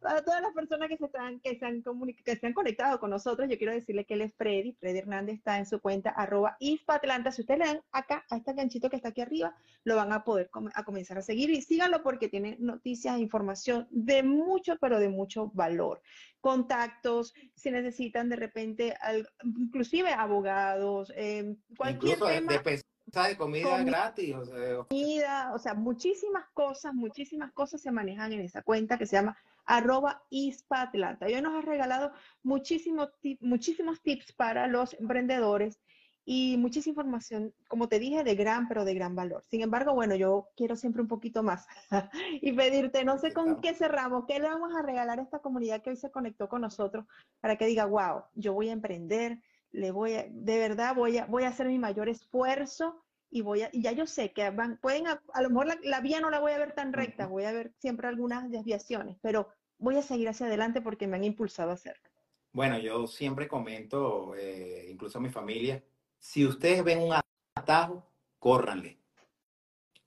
para 0.00 0.22
todas 0.22 0.42
las 0.42 0.52
personas 0.52 0.88
que 0.88 0.96
se 0.96 1.06
están, 1.06 1.40
que 1.40 1.58
se 1.58 1.66
han 1.66 1.82
que 2.24 2.36
se 2.36 2.46
han 2.46 2.52
conectado 2.52 3.00
con 3.00 3.10
nosotros, 3.10 3.48
yo 3.48 3.58
quiero 3.58 3.72
decirle 3.72 4.04
que 4.04 4.14
él 4.14 4.22
es 4.22 4.34
Freddy. 4.34 4.72
Freddy 4.72 4.98
Hernández 4.98 5.36
está 5.36 5.58
en 5.58 5.66
su 5.66 5.80
cuenta 5.80 6.10
arroba 6.10 6.56
Atlanta. 6.86 7.32
Si 7.32 7.42
ustedes 7.42 7.60
le 7.60 7.66
dan 7.66 7.80
acá 7.92 8.24
a 8.30 8.36
este 8.36 8.52
ganchito 8.52 8.90
que 8.90 8.96
está 8.96 9.10
aquí 9.10 9.20
arriba, 9.20 9.54
lo 9.84 9.96
van 9.96 10.12
a 10.12 10.24
poder 10.24 10.50
a 10.74 10.84
comenzar 10.84 11.18
a 11.18 11.22
seguir 11.22 11.50
y 11.50 11.62
síganlo 11.62 12.02
porque 12.02 12.28
tiene 12.28 12.56
noticias 12.58 13.16
e 13.16 13.20
información 13.20 13.86
de 13.90 14.22
mucho, 14.22 14.76
pero 14.80 14.98
de 14.98 15.08
mucho 15.08 15.50
valor. 15.54 16.00
Contactos, 16.40 17.34
si 17.54 17.70
necesitan 17.70 18.28
de 18.28 18.36
repente, 18.36 18.96
inclusive 19.42 20.12
abogados, 20.12 21.12
eh, 21.16 21.56
cualquier 21.76 22.14
Incluso 22.14 22.32
tema. 22.32 22.52
De, 22.52 22.82
de 23.28 23.36
comida 23.36 23.84
gratis. 23.84 24.34
O 24.34 24.44
sea, 24.44 24.76
comida, 24.88 25.52
o 25.54 25.58
sea, 25.58 25.74
muchísimas 25.74 26.46
cosas, 26.52 26.94
muchísimas 26.94 27.52
cosas 27.52 27.80
se 27.80 27.90
manejan 27.90 28.32
en 28.32 28.40
esa 28.40 28.62
cuenta 28.62 28.98
que 28.98 29.06
se 29.06 29.16
llama 29.16 29.36
arroba 29.68 30.22
Atlanta. 30.70 31.26
Hoy 31.26 31.40
nos 31.42 31.54
ha 31.54 31.60
regalado 31.60 32.12
muchísimos, 32.42 33.10
muchísimos 33.40 34.02
tips 34.02 34.32
para 34.32 34.66
los 34.66 34.94
emprendedores 34.94 35.78
y 36.24 36.56
muchísima 36.56 36.92
información, 36.92 37.54
como 37.68 37.88
te 37.88 37.98
dije, 37.98 38.24
de 38.24 38.34
gran, 38.34 38.66
pero 38.66 38.84
de 38.84 38.94
gran 38.94 39.14
valor. 39.14 39.44
Sin 39.50 39.62
embargo, 39.62 39.94
bueno, 39.94 40.14
yo 40.14 40.48
quiero 40.56 40.74
siempre 40.74 41.02
un 41.02 41.08
poquito 41.08 41.42
más 41.42 41.66
y 42.42 42.52
pedirte, 42.52 43.04
no 43.04 43.18
sé 43.18 43.32
con 43.32 43.60
qué 43.60 43.74
cerramos, 43.74 44.24
qué 44.26 44.38
le 44.38 44.48
vamos 44.48 44.74
a 44.74 44.82
regalar 44.82 45.20
a 45.20 45.22
esta 45.22 45.38
comunidad 45.38 45.82
que 45.82 45.90
hoy 45.90 45.96
se 45.96 46.10
conectó 46.10 46.48
con 46.48 46.62
nosotros 46.62 47.06
para 47.40 47.56
que 47.56 47.66
diga, 47.66 47.84
wow, 47.84 48.24
yo 48.34 48.54
voy 48.54 48.70
a 48.70 48.72
emprender, 48.72 49.38
le 49.70 49.90
voy 49.90 50.14
a, 50.14 50.26
de 50.30 50.58
verdad 50.58 50.94
voy 50.94 51.18
a, 51.18 51.26
voy 51.26 51.44
a 51.44 51.48
hacer 51.48 51.68
mi 51.68 51.78
mayor 51.78 52.08
esfuerzo 52.08 53.02
y 53.30 53.42
voy 53.42 53.62
a, 53.62 53.70
y 53.72 53.82
ya 53.82 53.92
yo 53.92 54.06
sé 54.06 54.32
que 54.32 54.48
van, 54.50 54.78
pueden, 54.78 55.06
a, 55.06 55.42
lo 55.42 55.50
mejor 55.50 55.78
la, 55.82 56.00
vía 56.00 56.20
no 56.20 56.30
la 56.30 56.40
voy 56.40 56.52
a 56.52 56.58
ver 56.58 56.74
tan 56.74 56.92
recta, 56.92 57.26
voy 57.26 57.44
a 57.44 57.52
ver 57.52 57.72
siempre 57.78 58.08
algunas 58.08 58.50
desviaciones, 58.50 59.18
pero 59.22 59.48
voy 59.78 59.96
a 59.96 60.02
seguir 60.02 60.28
hacia 60.28 60.46
adelante 60.46 60.80
porque 60.80 61.06
me 61.06 61.16
han 61.16 61.24
impulsado 61.24 61.70
a 61.70 61.74
hacerlo. 61.74 62.08
Bueno, 62.52 62.78
yo 62.78 63.06
siempre 63.06 63.46
comento, 63.46 64.34
eh, 64.36 64.88
incluso 64.90 65.18
a 65.18 65.20
mi 65.20 65.28
familia, 65.28 65.82
si 66.18 66.46
ustedes 66.46 66.82
ven 66.82 67.00
un 67.00 67.14
atajo, 67.54 68.04
córranle. 68.38 68.98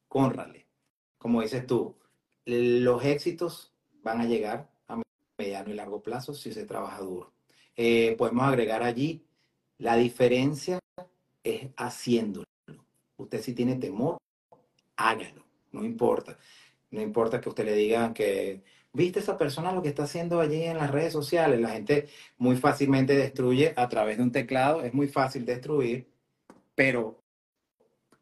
Córranle. 0.07 0.67
Como 1.17 1.41
dices 1.41 1.65
tú, 1.65 1.95
los 2.45 3.03
éxitos 3.05 3.73
van 4.03 4.21
a 4.21 4.25
llegar 4.25 4.69
a 4.87 5.01
mediano 5.37 5.69
y 5.69 5.75
largo 5.75 6.01
plazo 6.01 6.33
si 6.33 6.51
se 6.51 6.65
trabaja 6.65 6.99
duro. 6.99 7.31
Eh, 7.75 8.15
podemos 8.17 8.43
agregar 8.43 8.83
allí, 8.83 9.25
la 9.77 9.95
diferencia 9.95 10.79
es 11.43 11.69
haciéndolo. 11.77 12.45
Usted 13.17 13.41
si 13.41 13.53
tiene 13.53 13.75
temor, 13.75 14.17
hágalo, 14.95 15.45
no 15.71 15.85
importa. 15.85 16.37
No 16.89 17.01
importa 17.01 17.39
que 17.39 17.49
usted 17.49 17.65
le 17.65 17.75
diga 17.75 18.13
que, 18.13 18.63
viste 18.93 19.19
esa 19.19 19.37
persona 19.37 19.71
lo 19.71 19.81
que 19.81 19.89
está 19.89 20.03
haciendo 20.03 20.39
allí 20.39 20.63
en 20.63 20.77
las 20.77 20.91
redes 20.91 21.13
sociales. 21.13 21.59
La 21.59 21.69
gente 21.69 22.09
muy 22.37 22.57
fácilmente 22.57 23.15
destruye 23.15 23.73
a 23.75 23.89
través 23.89 24.17
de 24.17 24.23
un 24.23 24.31
teclado, 24.31 24.83
es 24.83 24.93
muy 24.93 25.07
fácil 25.07 25.45
destruir, 25.45 26.07
pero 26.75 27.21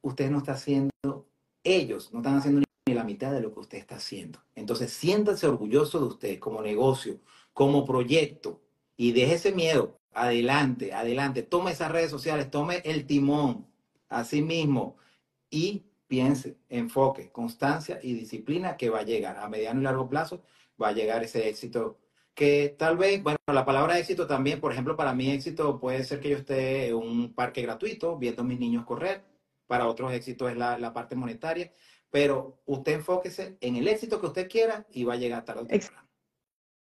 usted 0.02 0.30
no 0.30 0.40
está 0.40 0.54
haciendo, 0.54 1.28
ellos 1.64 2.14
no 2.14 2.20
están 2.20 2.38
haciendo 2.38 2.62
ni 2.88 2.94
la 2.94 3.04
mitad 3.04 3.32
de 3.32 3.42
lo 3.42 3.54
que 3.54 3.60
usted 3.60 3.78
está 3.78 3.96
haciendo. 3.96 4.40
Entonces, 4.56 4.92
siéntase 4.92 5.48
orgulloso 5.48 6.00
de 6.00 6.06
usted 6.06 6.40
como 6.40 6.62
negocio, 6.62 7.20
como 7.54 7.86
proyecto 7.86 8.62
y 8.98 9.12
deje 9.12 9.36
ese 9.36 9.52
miedo. 9.52 9.98
Adelante, 10.14 10.94
adelante. 10.94 11.44
Tome 11.44 11.72
esas 11.72 11.92
redes 11.92 12.10
sociales, 12.10 12.50
tome 12.50 12.82
el 12.84 13.06
timón 13.06 13.68
a 14.10 14.24
sí 14.24 14.42
mismo 14.42 14.98
y 15.52 15.84
piense, 16.10 16.58
enfoque, 16.68 17.32
constancia 17.32 18.00
y 18.04 18.14
disciplina 18.14 18.76
que 18.76 18.90
va 18.90 19.00
a 19.00 19.04
llegar 19.04 19.38
a 19.38 19.48
mediano 19.48 19.80
y 19.80 19.84
largo 19.84 20.10
plazo, 20.10 20.42
va 20.82 20.90
a 20.90 20.92
llegar 20.92 21.24
ese 21.24 21.48
éxito 21.48 22.00
que 22.34 22.76
tal 22.78 22.98
vez, 22.98 23.22
bueno, 23.22 23.38
la 23.48 23.66
palabra 23.66 24.00
éxito 24.00 24.26
también, 24.26 24.60
por 24.60 24.72
ejemplo, 24.72 24.96
para 24.96 25.14
mí 25.14 25.30
éxito 25.30 25.80
puede 25.80 26.04
ser 26.04 26.20
que 26.20 26.30
yo 26.30 26.38
esté 26.38 26.88
en 26.88 26.96
un 26.96 27.34
parque 27.34 27.62
gratuito 27.62 28.18
viendo 28.18 28.42
a 28.42 28.46
mis 28.46 28.60
niños 28.60 28.86
correr, 28.86 29.24
para 29.68 29.88
otros 29.88 30.12
éxito 30.14 30.50
es 30.50 30.58
la, 30.58 30.80
la 30.80 30.94
parte 30.94 31.16
monetaria, 31.16 31.72
pero 32.10 32.62
usted 32.66 32.94
enfóquese 32.94 33.58
en 33.62 33.76
el 33.76 33.88
éxito 33.88 34.20
que 34.20 34.28
usted 34.28 34.50
quiera 34.50 34.88
y 34.92 35.04
va 35.04 35.14
a 35.14 35.18
llegar 35.18 35.46
tarde 35.46 35.62
o 35.62 35.68
temprano. 35.68 36.10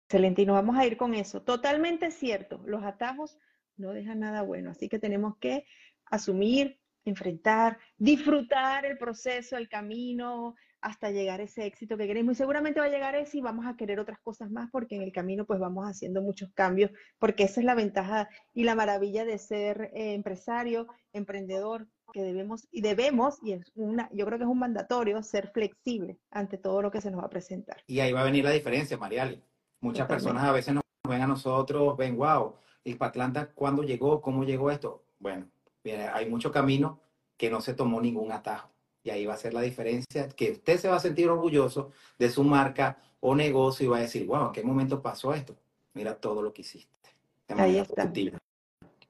Excelente, 0.04 0.42
y 0.42 0.46
nos 0.46 0.54
vamos 0.54 0.76
a 0.76 0.86
ir 0.86 0.96
con 0.96 1.14
eso. 1.14 1.42
Totalmente 1.42 2.12
cierto, 2.12 2.62
los 2.64 2.84
atajos 2.84 3.38
no 3.76 3.92
dejan 3.92 4.20
nada 4.20 4.42
bueno, 4.42 4.70
así 4.70 4.88
que 4.88 5.00
tenemos 5.00 5.36
que 5.38 5.64
asumir, 6.04 6.78
enfrentar, 7.10 7.78
disfrutar 7.96 8.84
el 8.86 8.98
proceso, 8.98 9.56
el 9.56 9.68
camino, 9.68 10.54
hasta 10.80 11.10
llegar 11.10 11.40
a 11.40 11.44
ese 11.44 11.66
éxito 11.66 11.96
que 11.96 12.06
queremos. 12.06 12.32
Y 12.32 12.36
seguramente 12.36 12.80
va 12.80 12.86
a 12.86 12.90
llegar 12.90 13.14
ese 13.14 13.38
y 13.38 13.40
vamos 13.40 13.66
a 13.66 13.76
querer 13.76 13.98
otras 13.98 14.20
cosas 14.20 14.50
más 14.50 14.70
porque 14.70 14.96
en 14.96 15.02
el 15.02 15.12
camino 15.12 15.44
pues 15.44 15.58
vamos 15.58 15.84
haciendo 15.84 16.22
muchos 16.22 16.52
cambios, 16.52 16.90
porque 17.18 17.44
esa 17.44 17.60
es 17.60 17.66
la 17.66 17.74
ventaja 17.74 18.28
y 18.54 18.64
la 18.64 18.74
maravilla 18.74 19.24
de 19.24 19.38
ser 19.38 19.90
eh, 19.94 20.14
empresario, 20.14 20.86
emprendedor, 21.12 21.88
que 22.12 22.22
debemos 22.22 22.68
y 22.70 22.82
debemos, 22.82 23.38
y 23.42 23.52
es 23.52 23.72
una, 23.74 24.08
yo 24.12 24.24
creo 24.26 24.38
que 24.38 24.44
es 24.44 24.50
un 24.50 24.60
mandatorio, 24.60 25.22
ser 25.22 25.48
flexible 25.48 26.18
ante 26.30 26.56
todo 26.56 26.80
lo 26.80 26.90
que 26.90 27.00
se 27.00 27.10
nos 27.10 27.20
va 27.20 27.26
a 27.26 27.30
presentar. 27.30 27.82
Y 27.86 27.98
ahí 28.00 28.12
va 28.12 28.20
a 28.20 28.24
venir 28.24 28.44
la 28.44 28.52
diferencia, 28.52 28.96
Mariali. 28.96 29.42
Muchas 29.80 30.06
personas 30.06 30.44
a 30.44 30.52
veces 30.52 30.72
nos 30.72 30.84
ven 31.06 31.22
a 31.22 31.26
nosotros, 31.26 31.96
ven, 31.96 32.16
wow, 32.16 32.54
Atlanta, 33.00 33.50
¿cuándo 33.52 33.82
llegó? 33.82 34.20
¿Cómo 34.22 34.44
llegó 34.44 34.70
esto? 34.70 35.04
Bueno, 35.18 35.48
hay 35.94 36.26
mucho 36.28 36.50
camino 36.50 37.00
que 37.36 37.50
no 37.50 37.60
se 37.60 37.74
tomó 37.74 38.00
ningún 38.00 38.32
atajo. 38.32 38.70
Y 39.02 39.10
ahí 39.10 39.24
va 39.24 39.34
a 39.34 39.38
ser 39.38 39.54
la 39.54 39.60
diferencia, 39.60 40.28
que 40.28 40.52
usted 40.52 40.78
se 40.78 40.88
va 40.88 40.96
a 40.96 41.00
sentir 41.00 41.28
orgulloso 41.28 41.92
de 42.18 42.28
su 42.28 42.42
marca 42.42 42.98
o 43.20 43.34
negocio 43.36 43.86
y 43.86 43.88
va 43.88 43.98
a 43.98 44.00
decir, 44.00 44.26
wow, 44.26 44.46
¿en 44.46 44.52
qué 44.52 44.64
momento 44.64 45.00
pasó 45.00 45.32
esto? 45.32 45.56
Mira 45.94 46.16
todo 46.16 46.42
lo 46.42 46.52
que 46.52 46.62
hiciste. 46.62 47.10
De 47.46 47.54
manera 47.54 47.84
positiva. 47.84 48.38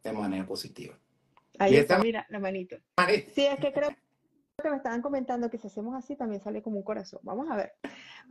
De 0.03 0.13
manera 0.13 0.47
positiva. 0.47 0.99
Ahí 1.59 1.77
está, 1.77 1.99
mira, 1.99 2.27
la 2.29 2.39
manito. 2.39 2.77
Sí, 3.35 3.47
es 3.47 3.59
que 3.59 3.73
creo 3.73 3.97
que 4.67 4.71
me 4.71 4.77
estaban 4.79 5.01
comentando 5.01 5.49
que 5.49 5.59
si 5.59 5.69
hacemos 5.69 5.95
así 5.95 6.17
también 6.17 6.43
sale 6.43 6.61
como 6.61 6.79
un 6.79 6.83
corazón. 6.83 7.21
Vamos 7.23 7.49
a 7.51 7.57
ver. 7.57 7.75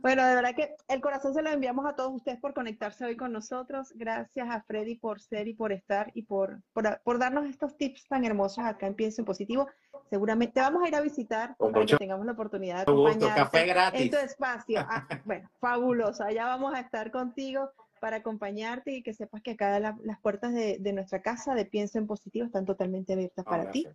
Bueno, 0.00 0.26
de 0.26 0.34
verdad 0.34 0.54
que 0.54 0.76
el 0.88 1.00
corazón 1.00 1.32
se 1.32 1.40
lo 1.40 1.50
enviamos 1.50 1.86
a 1.86 1.94
todos 1.94 2.12
ustedes 2.14 2.38
por 2.38 2.52
conectarse 2.52 3.06
hoy 3.06 3.16
con 3.16 3.32
nosotros. 3.32 3.92
Gracias 3.94 4.46
a 4.50 4.62
Freddy 4.62 4.96
por 4.96 5.20
ser 5.20 5.48
y 5.48 5.54
por 5.54 5.72
estar 5.72 6.10
y 6.14 6.22
por, 6.22 6.60
por, 6.74 7.18
darnos 7.18 7.46
estos 7.46 7.76
tips 7.78 8.06
tan 8.06 8.24
hermosos 8.24 8.64
acá 8.64 8.86
en 8.86 8.94
Pienso 8.94 9.22
en 9.22 9.24
Positivo. 9.24 9.66
Seguramente 10.10 10.60
vamos 10.60 10.82
a 10.84 10.88
ir 10.88 10.94
a 10.94 11.00
visitar 11.00 11.56
para 11.56 11.86
que 11.86 11.96
tengamos 11.96 12.26
la 12.26 12.32
oportunidad 12.32 12.76
de 12.76 12.82
acompañarte 12.82 14.02
en 14.02 14.10
tu 14.10 14.18
espacio. 14.18 14.80
Ah, 14.80 15.08
bueno, 15.24 15.50
fabuloso. 15.60 16.22
Allá 16.22 16.44
vamos 16.44 16.74
a 16.74 16.80
estar 16.80 17.10
contigo 17.10 17.70
para 18.00 18.18
acompañarte 18.18 18.92
y 18.92 19.02
que 19.02 19.14
sepas 19.14 19.42
que 19.42 19.52
acá 19.52 19.78
las 19.80 20.20
puertas 20.20 20.52
de, 20.54 20.92
nuestra 20.92 21.22
casa 21.22 21.54
de 21.54 21.64
Pienso 21.64 21.98
en 21.98 22.06
Positivo 22.06 22.46
están 22.46 22.64
totalmente 22.64 23.12
abiertas 23.12 23.44
ah, 23.46 23.50
para 23.50 23.70
ti, 23.70 23.86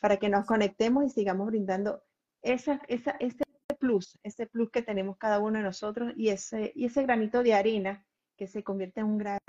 para 0.00 0.16
que 0.16 0.28
nos 0.28 0.46
conectemos 0.46 1.04
y 1.04 1.10
sigamos 1.10 1.46
brindando 1.46 2.02
esa, 2.42 2.80
esa, 2.88 3.12
ese 3.20 3.44
plus, 3.78 4.18
ese 4.22 4.46
plus 4.46 4.70
que 4.70 4.82
tenemos 4.82 5.16
cada 5.16 5.40
uno 5.40 5.58
de 5.58 5.64
nosotros 5.64 6.12
y 6.16 6.28
ese, 6.28 6.72
y 6.74 6.86
ese 6.86 7.02
granito 7.02 7.42
de 7.42 7.54
arena 7.54 8.04
que 8.36 8.46
se 8.46 8.62
convierte 8.62 9.00
en 9.00 9.06
un 9.06 9.18
gran, 9.18 9.40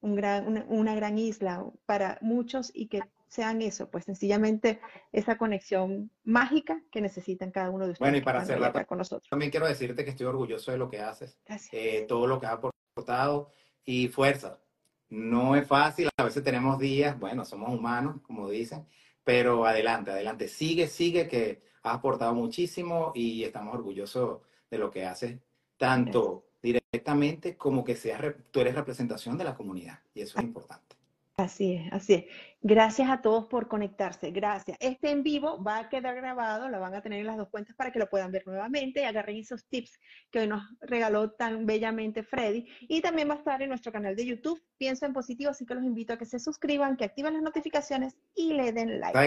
un 0.00 0.14
gran, 0.14 0.64
una, 0.68 0.94
gran 0.94 1.18
isla 1.18 1.64
para 1.86 2.18
muchos 2.20 2.70
y 2.74 2.88
que 2.88 3.00
sean 3.28 3.62
eso, 3.62 3.90
pues 3.90 4.04
sencillamente 4.06 4.80
esa 5.12 5.36
conexión 5.36 6.10
mágica 6.24 6.82
que 6.90 7.00
necesitan 7.00 7.52
cada 7.52 7.70
uno 7.70 7.84
de 7.84 7.92
ustedes. 7.92 8.10
Bueno, 8.10 8.16
y 8.16 8.22
para 8.22 8.40
hacerla 8.40 8.72
con 8.86 8.98
nosotros. 8.98 9.28
También 9.28 9.50
quiero 9.50 9.66
decirte 9.66 10.04
que 10.04 10.10
estoy 10.10 10.26
orgulloso 10.26 10.72
de 10.72 10.78
lo 10.78 10.88
que 10.88 11.00
haces, 11.00 11.38
eh, 11.72 12.06
todo 12.08 12.26
lo 12.26 12.40
que 12.40 12.46
has 12.46 12.54
aportado 12.54 13.52
y 13.84 14.08
fuerza. 14.08 14.60
No 15.08 15.56
es 15.56 15.66
fácil, 15.66 16.08
a 16.16 16.24
veces 16.24 16.44
tenemos 16.44 16.78
días, 16.78 17.18
bueno, 17.18 17.44
somos 17.44 17.70
humanos, 17.70 18.20
como 18.22 18.48
dicen, 18.48 18.86
pero 19.24 19.66
adelante, 19.66 20.10
adelante, 20.10 20.48
sigue, 20.48 20.86
sigue, 20.86 21.28
que 21.28 21.62
has 21.82 21.94
aportado 21.94 22.34
muchísimo 22.34 23.12
y 23.14 23.42
estamos 23.42 23.74
orgullosos 23.74 24.40
de 24.70 24.78
lo 24.78 24.90
que 24.90 25.04
haces, 25.04 25.38
tanto 25.76 26.46
directamente 26.62 27.56
como 27.56 27.82
que 27.84 27.96
seas, 27.96 28.22
tú 28.50 28.60
eres 28.60 28.74
representación 28.74 29.36
de 29.36 29.44
la 29.44 29.56
comunidad, 29.56 30.00
y 30.14 30.20
eso 30.20 30.38
es 30.38 30.44
importante. 30.44 30.99
Así 31.40 31.72
es, 31.74 31.92
así 31.92 32.14
es. 32.14 32.24
Gracias 32.62 33.08
a 33.08 33.22
todos 33.22 33.46
por 33.46 33.68
conectarse. 33.68 34.30
Gracias. 34.30 34.76
Este 34.80 35.10
en 35.10 35.22
vivo 35.22 35.62
va 35.62 35.78
a 35.78 35.88
quedar 35.88 36.14
grabado, 36.14 36.68
lo 36.68 36.78
van 36.78 36.94
a 36.94 37.00
tener 37.00 37.20
en 37.20 37.26
las 37.26 37.38
dos 37.38 37.48
cuentas 37.48 37.74
para 37.74 37.90
que 37.90 37.98
lo 37.98 38.10
puedan 38.10 38.30
ver 38.30 38.46
nuevamente 38.46 39.06
agarren 39.06 39.38
esos 39.38 39.64
tips 39.66 39.98
que 40.30 40.40
hoy 40.40 40.46
nos 40.46 40.62
regaló 40.82 41.30
tan 41.30 41.64
bellamente 41.64 42.22
Freddy. 42.22 42.66
Y 42.82 43.00
también 43.00 43.30
va 43.30 43.34
a 43.34 43.38
estar 43.38 43.62
en 43.62 43.70
nuestro 43.70 43.90
canal 43.90 44.14
de 44.14 44.26
YouTube, 44.26 44.62
Pienso 44.76 45.06
en 45.06 45.14
Positivo, 45.14 45.50
así 45.50 45.64
que 45.64 45.74
los 45.74 45.84
invito 45.84 46.12
a 46.12 46.18
que 46.18 46.26
se 46.26 46.38
suscriban, 46.38 46.98
que 46.98 47.04
activen 47.04 47.32
las 47.32 47.42
notificaciones 47.42 48.14
y 48.34 48.52
le 48.52 48.72
den 48.72 49.00
like. 49.00 49.18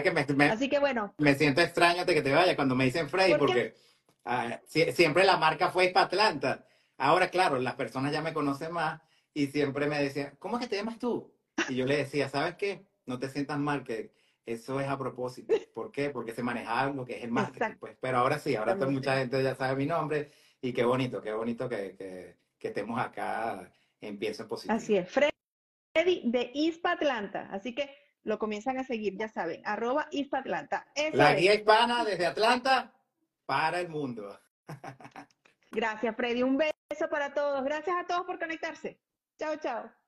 así 0.52 0.70
que 0.70 0.80
bueno. 0.80 1.16
Me 1.18 1.34
siento 1.34 1.62
extraño 1.62 2.06
de 2.06 2.14
que 2.14 2.22
te 2.22 2.32
vaya 2.32 2.56
cuando 2.56 2.76
me 2.76 2.86
dicen 2.86 3.10
Freddy, 3.10 3.36
porque 3.40 3.74
ah, 4.26 4.60
siempre 4.68 5.24
la 5.24 5.38
marca 5.38 5.72
fue 5.72 5.88
para 5.90 6.06
Atlanta. 6.06 6.68
Ahora, 6.98 7.30
claro, 7.30 7.58
las 7.58 7.74
personas 7.74 8.12
ya 8.12 8.22
me 8.22 8.34
conocen 8.34 8.72
más 8.72 9.02
y 9.34 9.48
siempre 9.48 9.88
me 9.88 10.00
decían, 10.00 10.36
¿cómo 10.38 10.58
es 10.58 10.64
que 10.64 10.70
te 10.70 10.76
llamas 10.76 11.00
tú? 11.00 11.33
Y 11.70 11.76
yo 11.76 11.86
le 11.86 11.98
decía, 11.98 12.30
¿sabes 12.30 12.56
qué? 12.56 12.86
No 13.06 13.20
te 13.20 13.30
sientas 13.30 13.60
mal, 13.60 13.84
que 13.84 14.12
eso 14.46 14.80
es 14.80 14.88
a 14.88 14.98
propósito. 14.98 15.54
¿Por 15.74 15.92
qué? 15.92 16.10
Porque 16.10 16.34
se 16.34 16.44
manejaba 16.44 16.92
lo 16.92 17.06
que 17.06 17.18
es 17.18 17.24
el 17.24 17.32
marketing. 17.32 17.78
Pues. 17.80 17.98
Pero 18.00 18.18
ahora 18.18 18.40
sí, 18.40 18.56
ahora 18.56 18.76
toda 18.76 18.92
mucha 18.92 19.18
gente 19.18 19.42
ya 19.42 19.56
sabe 19.56 19.76
mi 19.76 19.86
nombre 19.86 20.32
y 20.62 20.74
qué 20.74 20.84
bonito, 20.84 21.22
qué 21.22 21.34
bonito 21.34 21.70
que, 21.70 21.96
que, 21.96 22.38
que 22.58 22.68
estemos 22.68 23.00
acá 23.00 23.72
en 24.02 24.18
Pienso 24.18 24.44
en 24.44 24.50
Positivo. 24.50 24.76
Así 24.76 24.98
es, 24.98 25.10
Freddy 25.10 26.22
de 26.26 26.52
Ispa 26.54 26.94
Atlanta. 26.94 27.50
Así 27.52 27.74
que 27.74 27.90
lo 28.24 28.40
comienzan 28.40 28.78
a 28.78 28.84
seguir, 28.84 29.18
ya 29.18 29.28
saben, 29.28 29.62
arroba 29.66 30.08
Ispa 30.12 30.40
Atlanta. 30.40 30.88
La 31.14 31.34
es. 31.34 31.42
guía 31.42 31.54
hispana 31.54 32.04
desde 32.06 32.26
Atlanta 32.26 32.94
para 33.46 33.80
el 33.80 33.90
mundo. 33.90 34.40
Gracias, 35.72 36.16
Freddy. 36.16 36.44
Un 36.44 36.58
beso 36.58 37.10
para 37.10 37.34
todos. 37.34 37.64
Gracias 37.64 37.96
a 37.98 38.06
todos 38.06 38.26
por 38.26 38.40
conectarse. 38.40 39.00
Chao, 39.38 39.56
chao. 39.58 40.03